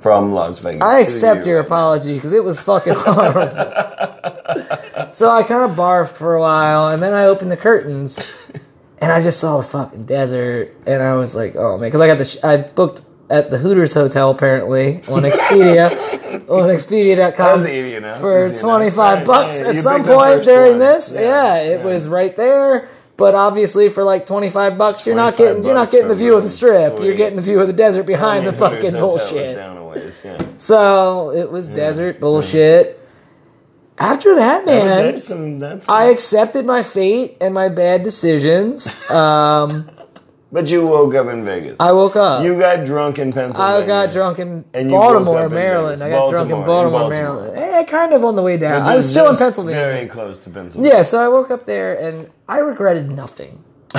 from 0.04 0.32
Las 0.34 0.58
Vegas. 0.58 0.82
I 0.82 0.98
accept 1.00 1.46
you 1.46 1.52
your 1.52 1.60
right 1.60 1.66
apology 1.66 2.14
because 2.14 2.32
it 2.32 2.44
was 2.44 2.60
fucking 2.60 2.92
horrible. 2.94 3.48
so 5.14 5.30
I 5.30 5.42
kind 5.48 5.70
of 5.70 5.76
barfed 5.78 6.12
for 6.12 6.34
a 6.34 6.40
while, 6.42 6.88
and 6.88 7.02
then 7.02 7.14
I 7.14 7.24
opened 7.24 7.50
the 7.50 7.56
curtains, 7.56 8.22
and 8.98 9.10
I 9.10 9.22
just 9.22 9.40
saw 9.40 9.56
the 9.56 9.62
fucking 9.62 10.04
desert, 10.04 10.74
and 10.86 11.02
I 11.02 11.14
was 11.14 11.34
like, 11.34 11.56
oh 11.56 11.78
man, 11.78 11.88
because 11.88 12.02
I 12.02 12.06
got 12.06 12.18
the 12.18 12.26
sh- 12.26 12.36
I 12.44 12.58
booked 12.58 13.00
at 13.30 13.50
the 13.50 13.56
Hooters 13.56 13.94
Hotel 13.94 14.30
apparently 14.30 14.96
on 15.08 15.22
Expedia 15.30 15.90
on 16.50 16.68
Expedia.com 16.68 18.20
for 18.20 18.54
twenty 18.54 18.90
five 18.90 19.24
bucks 19.24 19.62
at 19.62 19.74
you 19.76 19.80
some 19.80 20.04
point 20.04 20.44
during 20.44 20.72
one. 20.72 20.78
this. 20.80 21.12
Yeah, 21.14 21.20
Yeah, 21.20 21.54
it 21.62 21.78
yeah. 21.78 21.84
was 21.86 22.06
right 22.06 22.36
there. 22.36 22.90
But 23.16 23.34
obviously, 23.36 23.88
for 23.88 24.02
like 24.02 24.26
twenty 24.26 24.50
five 24.50 24.76
bucks, 24.76 25.06
you're 25.06 25.14
not 25.14 25.36
getting 25.36 25.62
you're 25.64 25.74
not 25.74 25.90
getting 25.90 26.08
the 26.08 26.14
view 26.16 26.36
of 26.36 26.42
the 26.42 26.48
strip. 26.48 26.98
You're 26.98 27.14
getting 27.16 27.36
the 27.36 27.42
view 27.42 27.60
of 27.60 27.68
the 27.68 27.72
desert 27.72 28.04
behind 28.06 28.46
the 28.46 28.52
fucking 28.64 28.92
bullshit. 28.92 29.56
ways, 29.86 30.22
yeah. 30.24 30.38
So 30.56 31.30
it 31.30 31.50
was 31.50 31.68
desert 31.68 32.18
bullshit. 32.18 33.00
After 33.96 34.34
that, 34.34 34.66
That 34.66 34.74
was- 34.74 34.84
man, 34.84 35.04
that's 35.14 35.24
some, 35.28 35.58
that's 35.60 35.88
I 35.88 36.06
accepted 36.06 36.66
my 36.66 36.82
fate 36.82 37.36
and 37.40 37.54
my 37.54 37.68
bad 37.68 38.02
decisions. 38.02 38.92
Um, 39.08 39.88
but 40.54 40.70
you 40.70 40.86
woke 40.86 41.14
up 41.16 41.26
in 41.26 41.44
Vegas. 41.44 41.76
I 41.80 41.90
woke 41.90 42.14
up. 42.14 42.44
you 42.44 42.56
got 42.58 42.84
drunk 42.86 43.18
in 43.18 43.32
Pennsylvania. 43.32 43.84
I 43.84 43.86
got 43.86 44.12
drunk 44.12 44.38
in 44.38 44.64
And 44.72 44.88
you 44.88 44.96
Baltimore, 44.96 45.40
up 45.40 45.46
in 45.46 45.54
Maryland. 45.54 46.00
I 46.02 46.08
got 46.10 46.30
drunk 46.30 46.50
in 46.50 46.64
Baltimore, 46.64 46.90
Baltimore, 46.90 47.12
in 47.12 47.24
Baltimore. 47.26 47.54
Maryland. 47.56 47.74
Eh, 47.74 47.84
kind 47.90 48.12
of 48.14 48.24
on 48.24 48.36
the 48.36 48.42
way 48.42 48.56
down. 48.56 48.80
Which 48.80 48.88
I 48.88 48.94
was 48.96 49.04
is 49.06 49.10
still 49.10 49.28
in 49.28 49.36
Pennsylvania. 49.36 49.80
Very 49.80 50.06
close 50.06 50.38
to 50.38 50.50
Pennsylvania. 50.50 50.96
Yeah, 50.98 51.02
so 51.02 51.20
I 51.22 51.28
woke 51.28 51.50
up 51.50 51.66
there 51.66 51.98
and 51.98 52.30
I 52.48 52.58
regretted 52.60 53.10
nothing. 53.10 53.64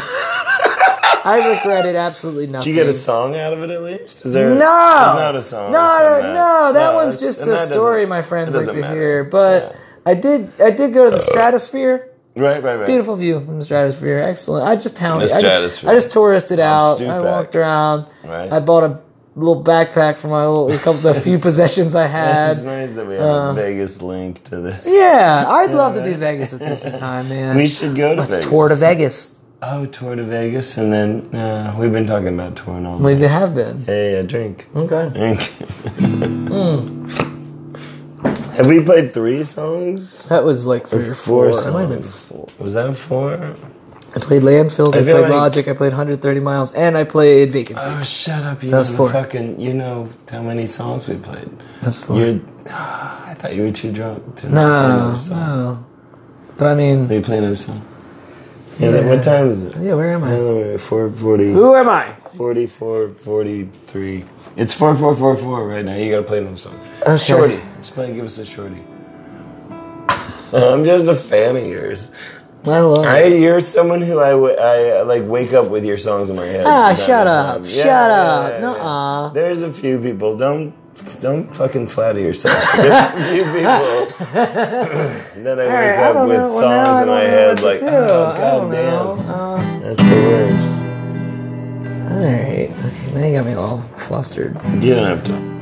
I 1.28 1.58
regretted 1.58 1.96
absolutely 1.96 2.48
nothing. 2.48 2.72
Did 2.72 2.78
you 2.78 2.84
get 2.84 2.90
a 2.90 2.98
song 2.98 3.36
out 3.36 3.52
of 3.52 3.62
it 3.64 3.70
at 3.72 3.82
least? 3.82 4.26
Is 4.26 4.34
there? 4.34 4.50
No, 4.52 4.56
there's 4.56 4.60
not 4.60 5.36
a 5.36 5.42
song. 5.42 5.72
No, 5.72 5.98
from 6.22 6.28
no, 6.28 6.34
no. 6.34 6.74
That 6.74 6.92
No, 6.92 6.96
one's 6.96 7.20
just 7.20 7.42
a 7.42 7.58
story 7.58 8.06
my 8.06 8.22
friends 8.22 8.56
like 8.56 8.66
to 8.66 8.74
matter. 8.74 8.96
hear. 8.96 9.24
But 9.24 9.64
Yeah. 9.64 9.80
I 10.06 10.14
did, 10.14 10.52
I 10.62 10.70
did 10.70 10.94
go 10.94 11.06
to 11.06 11.12
the 11.12 11.20
Stratosphere. 11.20 12.12
Right, 12.36 12.62
right, 12.62 12.76
right. 12.76 12.86
Beautiful 12.86 13.16
view 13.16 13.40
from 13.40 13.60
the 13.60 13.66
stratosphere. 13.66 14.20
Excellent. 14.20 14.68
I 14.68 14.76
just 14.76 14.98
it. 14.98 15.32
I 15.32 15.42
just. 15.42 15.86
I 15.86 15.94
just 15.94 16.12
touristed 16.12 16.60
out. 16.60 17.02
I 17.02 17.20
walked 17.22 17.56
around. 17.56 18.08
Right. 18.24 18.52
I 18.52 18.60
bought 18.60 18.84
a 18.84 19.00
little 19.36 19.64
backpack 19.64 20.18
for 20.18 20.28
my 20.28 20.46
little 20.46 20.72
a 20.72 20.78
couple 20.78 21.02
the 21.02 21.14
few 21.28 21.38
possessions 21.38 21.96
I 21.96 22.08
had. 22.08 22.52
It's 22.58 22.64
nice 22.64 22.94
that 22.94 23.08
we 23.08 23.16
have 23.16 23.24
a 23.24 23.54
Vegas 23.54 24.02
link 24.02 24.44
to 24.46 24.60
this. 24.62 24.86
Uh, 24.86 24.92
Yeah, 24.92 25.46
I'd 25.48 25.72
love 25.72 25.94
to 25.94 26.04
do. 26.04 26.14
Vegas 26.16 26.52
with 26.52 26.62
you 26.62 26.76
sometime, 26.78 27.30
man. 27.30 27.56
We 27.56 27.68
should 27.68 27.96
go 27.96 28.16
to 28.16 28.22
Let's 28.22 28.34
Vegas. 28.34 28.46
tour 28.50 28.68
to 28.70 28.76
Vegas. 28.76 29.40
Oh, 29.62 29.86
tour 29.86 30.16
to 30.16 30.24
Vegas, 30.24 30.78
and 30.78 30.92
then 30.92 31.34
uh, 31.34 31.74
we've 31.80 31.92
been 31.92 32.06
talking 32.06 32.34
about 32.34 32.56
touring 32.58 32.86
all 32.86 33.00
We 33.00 33.18
have 33.22 33.56
been. 33.56 33.86
Hey, 33.86 34.16
a 34.18 34.24
drink. 34.24 34.68
Okay. 34.76 35.10
Drink. 35.18 35.42
Hmm. 36.46 37.35
Have 38.56 38.68
we 38.68 38.82
played 38.84 39.14
three 39.14 39.44
songs? 39.44 40.24
That 40.30 40.44
was 40.44 40.66
like 40.66 40.88
three 40.88 41.10
or 41.10 41.16
Four 41.16 41.52
four. 41.52 41.68
It 41.68 41.72
might 41.74 41.82
have 41.82 41.90
been 41.90 42.04
four. 42.04 42.48
Was 42.60 42.74
that 42.74 42.96
four? 42.96 43.34
I 44.16 44.20
played 44.20 44.44
Landfills. 44.44 44.96
I, 44.96 45.00
I 45.00 45.04
played 45.04 45.22
like- 45.24 45.30
Logic. 45.30 45.68
I 45.68 45.74
played 45.74 45.90
130 45.92 46.40
Miles, 46.40 46.72
and 46.74 46.98
I 46.98 47.04
played 47.04 47.52
Vacancy. 47.52 47.84
Oh, 47.86 48.02
shut 48.04 48.44
up! 48.44 48.64
You 48.64 48.72
That 48.72 48.80
was 48.80 48.90
know 48.92 48.98
four. 48.98 49.10
fucking. 49.10 49.60
You 49.60 49.74
know 49.74 50.10
how 50.32 50.42
many 50.42 50.66
songs 50.68 51.10
we 51.10 51.18
played? 51.18 51.50
That's 51.82 51.98
four. 51.98 52.16
You're. 52.18 52.40
Ah, 52.70 53.30
I 53.32 53.34
thought 53.34 53.54
you 53.56 53.64
were 53.64 53.72
too 53.72 53.92
drunk 53.92 54.38
to 54.38 54.50
no, 54.50 55.12
the 55.12 55.18
song. 55.18 55.38
no. 55.38 55.86
But 56.58 56.68
I 56.68 56.76
mean, 56.76 57.12
Are 57.12 57.14
you 57.16 57.22
playing 57.22 57.44
this 57.44 57.66
song? 57.66 57.82
Is 58.80 58.94
it, 58.94 59.06
what 59.06 59.22
time 59.22 59.50
is 59.50 59.62
it? 59.62 59.76
yeah, 59.78 59.94
where 59.96 60.12
am 60.14 60.24
I 60.24 60.28
I? 60.28 60.36
don't 60.36 60.62
know, 60.72 60.78
440, 60.78 61.52
Who 61.54 61.76
am 61.76 61.90
I? 61.90 62.14
44, 62.36 63.10
43. 63.16 64.26
It's 64.58 64.74
4444 64.74 65.68
right 65.68 65.86
now. 65.86 65.96
You 65.96 66.12
gotta 66.12 66.24
play 66.24 66.40
another 66.40 66.58
song. 66.58 66.80
Okay. 67.02 67.18
Shorty. 67.18 67.60
Just 67.78 67.94
play, 67.94 68.14
give 68.14 68.26
us 68.26 68.38
a 68.38 68.46
shorty. 68.46 68.84
I'm 70.54 70.86
just 70.86 71.06
a 71.06 71.16
fan 71.16 71.56
of 71.58 71.66
yours. 71.66 72.12
I 72.66 72.80
love 72.80 73.06
I, 73.06 73.20
it. 73.24 73.42
you're 73.42 73.62
someone 73.62 74.02
who 74.02 74.20
I, 74.20 74.32
w- 74.32 74.56
I 74.56 75.02
like 75.04 75.24
wake 75.26 75.54
up 75.54 75.70
with 75.70 75.86
your 75.86 75.98
songs 76.00 76.30
in 76.32 76.36
my 76.36 76.46
head. 76.46 76.66
Ah, 76.66 76.96
shut 76.96 77.28
up. 77.28 77.58
time. 77.58 77.66
Shut 77.66 78.12
up. 78.12 78.60
Nuh-uh. 78.62 79.30
There's 79.30 79.62
a 79.62 79.72
few 79.72 80.00
people. 80.00 80.36
Don't 80.36 80.74
don't 81.22 81.54
fucking 81.54 81.88
flatter 81.88 82.20
yourself. 82.20 82.56
There's 82.76 82.90
a 82.90 83.34
few 83.34 83.44
people 83.44 84.26
that 84.34 85.60
I 85.60 85.66
wake 85.66 85.68
Alright, 85.68 86.00
I 86.00 86.04
up 86.08 86.14
don't 86.16 86.28
with 86.30 86.38
know. 86.38 86.50
songs 86.50 86.62
Well, 86.62 87.02
in 87.04 87.08
my 87.10 87.22
head 87.22 87.60
like, 87.62 87.82
oh 87.84 88.32
I 88.32 88.38
god 88.38 88.72
damn. 88.72 89.30
Uh, 89.30 89.80
that's 89.82 90.02
the 90.02 90.10
worst. 90.10 90.65
All 92.16 92.24
right. 92.24 92.70
Okay, 92.72 93.14
now 93.14 93.26
you 93.26 93.34
got 93.34 93.46
me 93.46 93.54
all 93.54 93.82
flustered. 93.98 94.56
You 94.82 94.96
don't 94.96 95.06
have 95.06 95.24
to. 95.26 95.56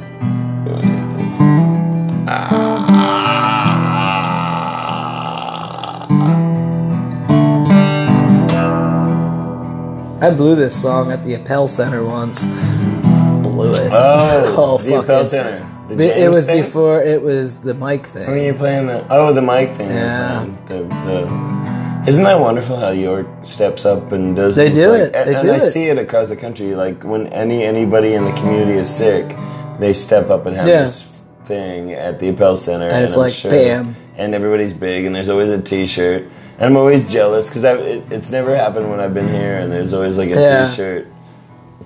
I 10.22 10.30
blew 10.32 10.56
this 10.56 10.80
song 10.80 11.12
at 11.12 11.26
the 11.26 11.34
Appell 11.34 11.68
Center 11.68 12.04
once. 12.04 12.48
Blew 13.42 13.72
it. 13.72 13.92
Oh, 13.92 14.54
Oh, 14.58 14.78
the 14.78 15.00
Appell 15.00 15.26
Center. 15.26 15.70
It 15.90 16.30
was 16.30 16.46
thing? 16.46 16.62
before 16.62 17.04
it 17.04 17.22
was 17.22 17.62
the 17.62 17.74
mic 17.74 18.08
oh, 18.08 18.20
When 18.20 18.26
thing. 18.26 18.46
you're 18.46 18.54
playing 18.54 18.88
the 18.88 19.06
oh 19.10 19.34
the 19.34 19.42
mic 19.42 19.70
thing. 19.72 19.90
Yeah. 19.90 20.46
The, 20.68 20.84
the 20.84 21.83
isn't 22.08 22.24
that 22.24 22.40
wonderful 22.40 22.76
how 22.78 22.90
York 22.92 23.28
steps 23.44 23.86
up 23.86 24.12
and 24.12 24.36
does 24.36 24.56
They 24.56 24.70
these, 24.70 24.78
do 24.78 24.92
like- 24.92 25.02
it. 25.02 25.16
And, 25.16 25.30
They 25.30 25.34
and 25.36 25.42
do 25.44 25.52
I 25.52 25.56
it. 25.56 25.60
see 25.62 25.86
it 25.86 25.98
across 25.98 26.30
the 26.30 26.36
country. 26.36 26.76
Like 26.76 27.04
when 27.04 27.28
any 27.28 27.64
anybody 27.64 28.14
in 28.14 28.26
the 28.26 28.34
community 28.34 28.74
is 28.78 28.90
sick, 28.90 29.36
they 29.80 29.94
step 29.94 30.30
up 30.30 30.46
and 30.46 30.56
have 30.56 30.68
Yeah. 30.68 30.82
this 30.84 31.06
thing 31.46 31.92
at 31.94 32.20
the 32.20 32.30
Appell 32.30 32.56
Center, 32.58 32.88
and, 32.88 33.04
it's 33.04 33.16
I'm 33.16 33.22
like, 33.22 33.34
sure- 33.34 33.52
bam. 33.52 33.96
and 34.18 34.34
everybody's 34.36 34.74
big, 34.74 35.06
and 35.06 35.16
there's 35.16 35.30
always 35.30 35.50
a 35.50 35.62
T-shirt. 35.62 36.24
And 36.60 36.66
I'm 36.70 36.78
always 36.78 37.12
jealous 37.12 37.50
because 37.50 37.64
it, 37.64 38.04
it's 38.12 38.30
never 38.30 38.56
happened 38.56 38.90
when 38.90 39.00
I've 39.00 39.14
been 39.14 39.28
here, 39.28 39.58
and 39.58 39.72
there's 39.72 39.92
always 39.94 40.18
like 40.18 40.30
a 40.30 40.40
Yeah. 40.40 40.68
shirt 40.70 41.08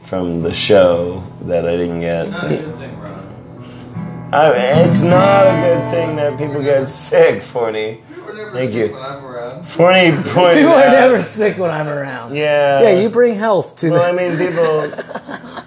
from 0.04 0.44
the 0.44 0.54
show 0.54 1.24
that 1.42 1.66
I 1.68 1.78
didn't 1.78 2.02
get. 2.02 2.24
It's 2.26 2.32
Not 2.32 2.46
a 2.46 2.50
good 2.50 2.78
thing, 2.78 3.00
Ron. 3.02 4.30
I 4.34 4.50
it's 4.86 5.02
not 5.02 5.48
a 5.48 5.56
good 5.62 5.92
thing 5.92 6.16
that 6.18 6.38
people 6.38 6.62
get 6.62 6.88
sick, 6.90 7.42
Forney. 7.42 8.02
People 8.38 8.50
are 8.50 8.54
never 8.54 8.58
Thank 8.58 8.72
sick 8.72 8.90
you. 8.90 8.94
when 8.94 9.04
I'm 9.04 9.26
around. 9.26 9.68
Forney 9.68 10.12
pointed 10.34 10.58
People 10.58 10.74
are 10.74 10.92
never 10.92 11.22
sick 11.24 11.58
when 11.58 11.72
I'm 11.72 11.88
around. 11.88 12.36
Yeah. 12.36 12.82
Yeah, 12.82 13.00
you 13.00 13.10
bring 13.10 13.36
health 13.36 13.76
to 13.78 13.90
Well, 13.92 14.02
I 14.04 14.12
the. 14.12 14.18
mean, 14.18 14.38
people. 14.38 15.64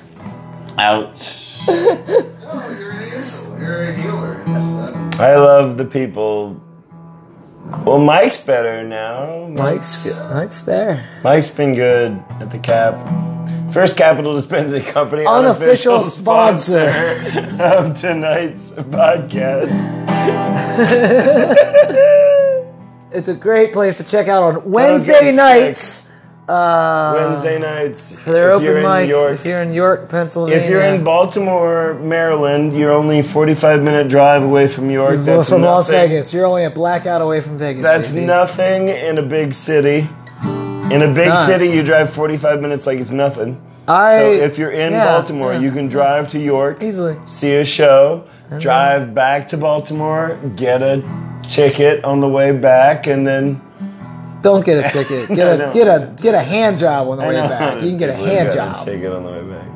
Ouch. 0.79 1.59
No, 1.67 1.75
you're 1.75 2.91
an 2.93 3.03
angel. 3.13 3.59
You're 3.61 3.83
a 3.85 3.93
healer. 3.95 4.35
It's 4.39 4.47
not- 4.49 5.21
uh, 5.21 5.23
I 5.23 5.35
love 5.37 5.77
the 5.77 5.85
people. 5.85 6.61
Well, 7.85 7.99
Mike's 7.99 8.41
better 8.45 8.83
now. 8.85 9.47
Mike's 9.49 10.07
Mike's 10.33 10.63
there. 10.63 11.07
Mike's 11.23 11.49
been 11.51 11.75
good 11.75 12.23
at 12.41 12.51
the 12.51 12.59
cap. 12.59 12.95
First 13.73 13.97
Capital 13.97 14.35
Dispensing 14.35 14.83
Company, 14.93 15.25
Unofficial 15.27 16.03
sponsor. 16.03 16.89
of 17.61 17.95
tonight's 18.01 18.71
podcast. 18.71 19.71
It's 23.13 23.29
a 23.29 23.35
great 23.35 23.73
place 23.73 23.97
to 23.97 24.05
check 24.05 24.29
out 24.29 24.43
on 24.43 24.71
Wednesday 24.71 25.33
nights. 25.33 26.09
Uh, 26.49 27.13
Wednesday 27.17 27.59
nights. 27.59 28.15
for 28.15 28.33
their 28.33 28.57
if 28.57 28.63
you're 28.63 28.79
open 28.79 28.85
in 28.85 29.01
mic. 29.03 29.09
York. 29.09 29.33
If 29.35 29.47
you're 29.47 29.63
in 29.63 29.73
York, 29.73 30.09
Pennsylvania. 30.09 30.63
If 30.63 30.71
you're 30.71 30.83
in 30.83 31.05
Baltimore, 31.05 31.95
Maryland, 31.95 32.77
you're 32.77 32.93
only 32.93 33.23
45 33.23 33.83
minute 33.83 34.09
drive 34.09 34.43
away 34.43 34.69
from 34.69 34.91
York. 34.91 35.17
Well, 35.17 35.25
That's 35.25 35.49
from 35.49 35.63
Las. 35.63 35.89
Vegas, 35.89 36.33
you're 36.33 36.47
only 36.47 36.65
a 36.65 36.71
blackout 36.71 37.21
away 37.21 37.41
from 37.41 37.59
Vegas. 37.59 37.83
That's 37.83 38.13
baby. 38.13 38.27
nothing 38.27 38.89
in 38.89 39.19
a 39.19 39.23
big 39.23 39.55
city. 39.55 40.09
In 40.43 41.03
a 41.03 41.13
big 41.15 41.29
not. 41.29 41.47
city, 41.47 41.69
you 41.69 41.85
drive 41.85 42.13
45 42.13 42.61
minutes 42.61 42.87
like 42.87 42.99
it's 42.99 43.13
nothing. 43.13 43.65
I, 43.87 44.19
so 44.19 44.33
if 44.33 44.59
you're 44.59 44.73
in 44.73 44.93
yeah, 44.93 45.05
Baltimore, 45.05 45.53
yeah. 45.53 45.61
you 45.61 45.71
can 45.71 45.89
drive 45.89 46.29
to 46.31 46.39
York, 46.39 46.83
easily. 46.83 47.17
see 47.27 47.55
a 47.55 47.65
show, 47.65 48.29
drive 48.59 49.15
back 49.15 49.49
to 49.49 49.57
Baltimore, 49.57 50.39
get 50.57 50.83
a 50.83 51.30
ticket 51.51 52.05
on 52.05 52.21
the 52.21 52.29
way 52.29 52.57
back, 52.57 53.07
and 53.07 53.27
then 53.27 53.61
Don't 54.41 54.65
get 54.65 54.85
a 54.85 54.89
ticket. 54.89 55.29
Get 55.29 55.61
a 55.61 55.73
get 55.73 55.87
a 55.89 56.15
get 56.23 56.35
a 56.35 56.43
hand 56.43 56.79
job 56.79 57.09
on 57.09 57.19
the 57.19 57.25
way 57.25 57.35
back. 57.35 57.83
You 57.83 57.91
can 57.91 57.99
get 57.99 58.11
a 58.11 58.15
hand 58.15 58.53
job. 58.53 58.79
ticket 58.85 59.13
on 59.13 59.25
the 59.25 59.33
way 59.33 59.43
back. 59.43 59.67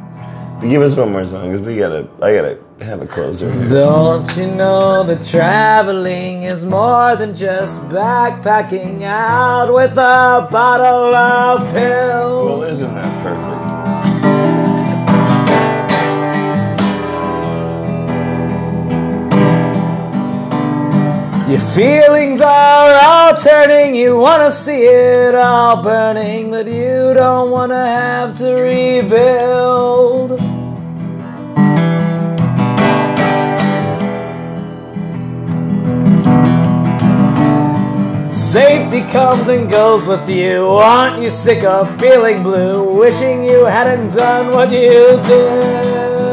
But 0.60 0.68
give 0.68 0.80
us 0.82 0.94
one 0.94 1.10
more 1.12 1.24
song, 1.24 1.50
because 1.50 1.66
we 1.66 1.76
gotta. 1.76 2.08
I 2.22 2.34
gotta 2.34 2.58
have 2.80 3.02
a 3.02 3.06
closer. 3.06 3.52
Here. 3.52 3.66
Don't 3.68 4.36
you 4.36 4.46
know 4.46 5.02
that 5.04 5.24
traveling 5.24 6.44
is 6.44 6.64
more 6.64 7.16
than 7.16 7.34
just 7.34 7.80
backpacking 7.88 9.02
out 9.02 9.74
with 9.74 9.92
a 9.92 10.48
bottle 10.50 11.14
of 11.14 11.60
pills? 11.74 12.48
Well, 12.48 12.62
isn't 12.62 12.88
that 12.88 13.22
perfect? 13.22 13.73
Your 21.46 21.58
feelings 21.58 22.40
are 22.40 22.98
all 23.04 23.36
turning, 23.36 23.94
you 23.94 24.16
wanna 24.16 24.50
see 24.50 24.84
it 24.84 25.34
all 25.34 25.82
burning, 25.82 26.50
but 26.50 26.66
you 26.66 27.12
don't 27.12 27.50
wanna 27.50 27.86
have 27.86 28.34
to 28.36 28.54
rebuild. 28.54 30.40
Safety 38.32 39.02
comes 39.12 39.48
and 39.48 39.68
goes 39.70 40.06
with 40.06 40.26
you. 40.30 40.66
Aren't 40.68 41.22
you 41.22 41.28
sick 41.28 41.62
of 41.62 41.94
feeling 42.00 42.42
blue? 42.42 42.98
Wishing 42.98 43.44
you 43.44 43.66
hadn't 43.66 44.14
done 44.16 44.50
what 44.54 44.72
you 44.72 45.20
did. 45.26 46.23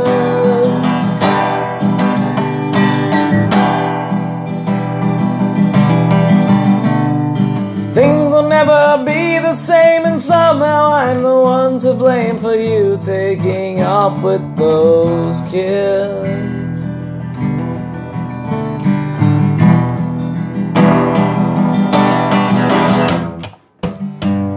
Never 8.65 9.03
be 9.03 9.39
the 9.39 9.55
same, 9.55 10.05
and 10.05 10.21
somehow 10.21 10.91
I'm 10.93 11.23
the 11.23 11.39
one 11.41 11.79
to 11.79 11.95
blame 11.95 12.39
for 12.39 12.55
you 12.55 12.95
taking 13.01 13.81
off 13.81 14.21
with 14.21 14.43
those 14.55 15.41
kids. 15.49 16.85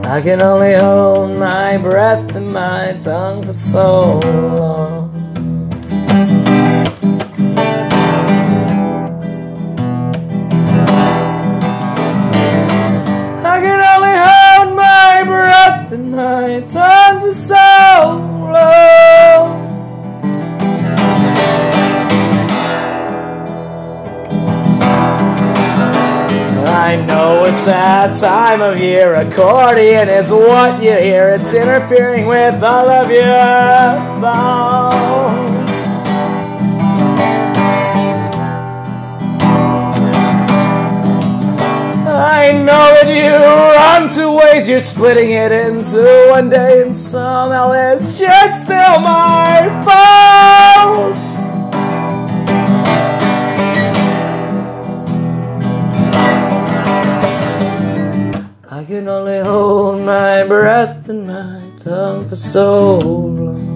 I 0.06 0.20
can 0.20 0.42
only 0.42 0.74
hold 0.74 1.38
my 1.38 1.78
breath 1.78 2.36
and 2.36 2.52
my 2.52 2.98
tongue 3.00 3.42
for 3.42 3.54
so 3.54 4.18
long. 4.58 4.83
My 16.24 16.60
tongue 16.62 17.20
for 17.20 17.32
so 17.34 17.54
long. 18.54 19.60
I 26.66 26.96
know 27.06 27.44
it's 27.44 27.64
that 27.66 28.16
time 28.18 28.62
of 28.62 28.80
year. 28.80 29.14
Accordion 29.14 30.08
is 30.08 30.30
what 30.30 30.82
you 30.82 30.96
hear. 30.96 31.28
It's 31.34 31.52
interfering 31.52 32.26
with 32.26 32.62
all 32.62 32.88
of 32.88 33.10
your 33.10 33.24
thoughts. 34.22 35.03
I 42.14 42.52
know 42.52 42.94
that 42.94 43.08
you 43.08 43.32
run 43.32 44.08
two 44.08 44.30
ways, 44.30 44.68
you're 44.68 44.78
splitting 44.78 45.32
it 45.32 45.50
into 45.50 46.28
one 46.30 46.48
day, 46.48 46.82
and 46.82 46.94
somehow 46.94 47.72
it's 47.72 48.18
just 48.18 48.64
still 48.64 49.00
my 49.00 49.68
fault. 49.84 51.18
I 58.70 58.84
can 58.84 59.08
only 59.08 59.40
hold 59.40 60.02
my 60.02 60.46
breath 60.46 61.08
and 61.08 61.26
my 61.26 61.62
tongue 61.78 62.28
for 62.28 62.36
so 62.36 62.98
long. 62.98 63.74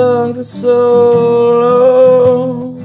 For 0.00 0.42
so 0.42 1.10
long. 1.60 2.80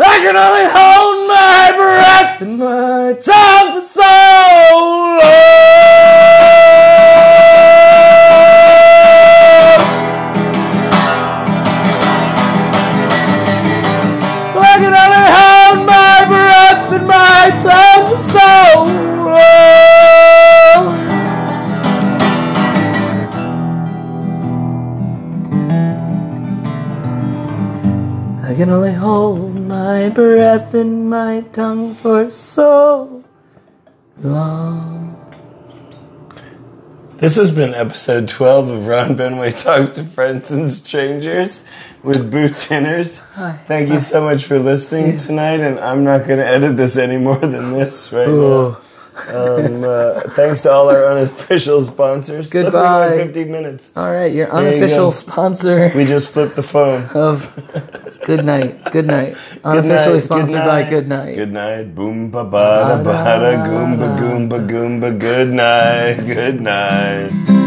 I 0.00 0.16
can 0.24 0.36
only 0.36 0.66
hold 0.76 1.28
my 1.28 1.72
breath 1.76 2.42
and 2.42 2.58
my 2.58 3.12
time 3.12 3.37
my 31.08 31.40
tongue 31.52 31.94
for 31.94 32.28
so 32.28 33.24
long. 34.18 35.14
This 37.16 37.36
has 37.36 37.50
been 37.50 37.74
episode 37.74 38.28
12 38.28 38.68
of 38.70 38.86
Ron 38.86 39.16
Benway 39.16 39.60
Talks 39.60 39.90
to 39.90 40.04
Friends 40.04 40.50
and 40.52 40.70
Strangers 40.70 41.66
with 42.02 42.30
Boots 42.30 42.66
Inners. 42.66 43.26
Hi. 43.32 43.58
Thank 43.66 43.88
you 43.88 43.98
so 43.98 44.22
much 44.22 44.44
for 44.44 44.58
listening 44.58 45.16
tonight, 45.16 45.60
and 45.60 45.80
I'm 45.80 46.04
not 46.04 46.26
going 46.26 46.38
to 46.38 46.46
edit 46.46 46.76
this 46.76 46.96
any 46.96 47.16
more 47.16 47.38
than 47.38 47.72
this 47.72 48.12
right 48.12 48.28
Ooh. 48.28 48.70
now. 48.70 48.80
Um, 49.34 49.82
uh, 49.82 50.20
thanks 50.36 50.62
to 50.62 50.70
all 50.70 50.88
our 50.90 51.06
unofficial 51.06 51.82
sponsors. 51.82 52.54
Look, 52.54 52.66
Goodbye. 52.66 53.16
went 53.16 53.34
50 53.34 53.44
minutes. 53.46 53.90
All 53.96 54.12
right, 54.12 54.32
your 54.32 54.48
unofficial 54.52 55.06
go. 55.06 55.10
sponsor 55.10 55.90
We 55.96 56.04
just 56.04 56.28
flipped 56.28 56.54
the 56.54 56.62
phone. 56.62 57.04
of 57.16 57.52
Good 58.28 58.44
Night. 58.44 58.76
Good 58.92 59.06
Night. 59.06 59.32
Good 59.64 59.64
Unofficially 59.64 60.20
night, 60.20 60.22
sponsored 60.22 60.60
by 60.60 60.82
Good 60.84 61.08
Night. 61.08 61.34
Good 61.34 61.50
night. 61.50 61.94
Boom 61.94 62.28
ba 62.28 62.44
ba 62.44 62.92
da 62.92 62.96
ba 63.00 63.24
da 63.24 63.52
goomba 63.64 64.20
goomba 64.20 64.58
goomba. 64.68 65.08
Good 65.18 65.48
night. 65.56 66.20
Good 66.28 66.60
night. 66.60 67.57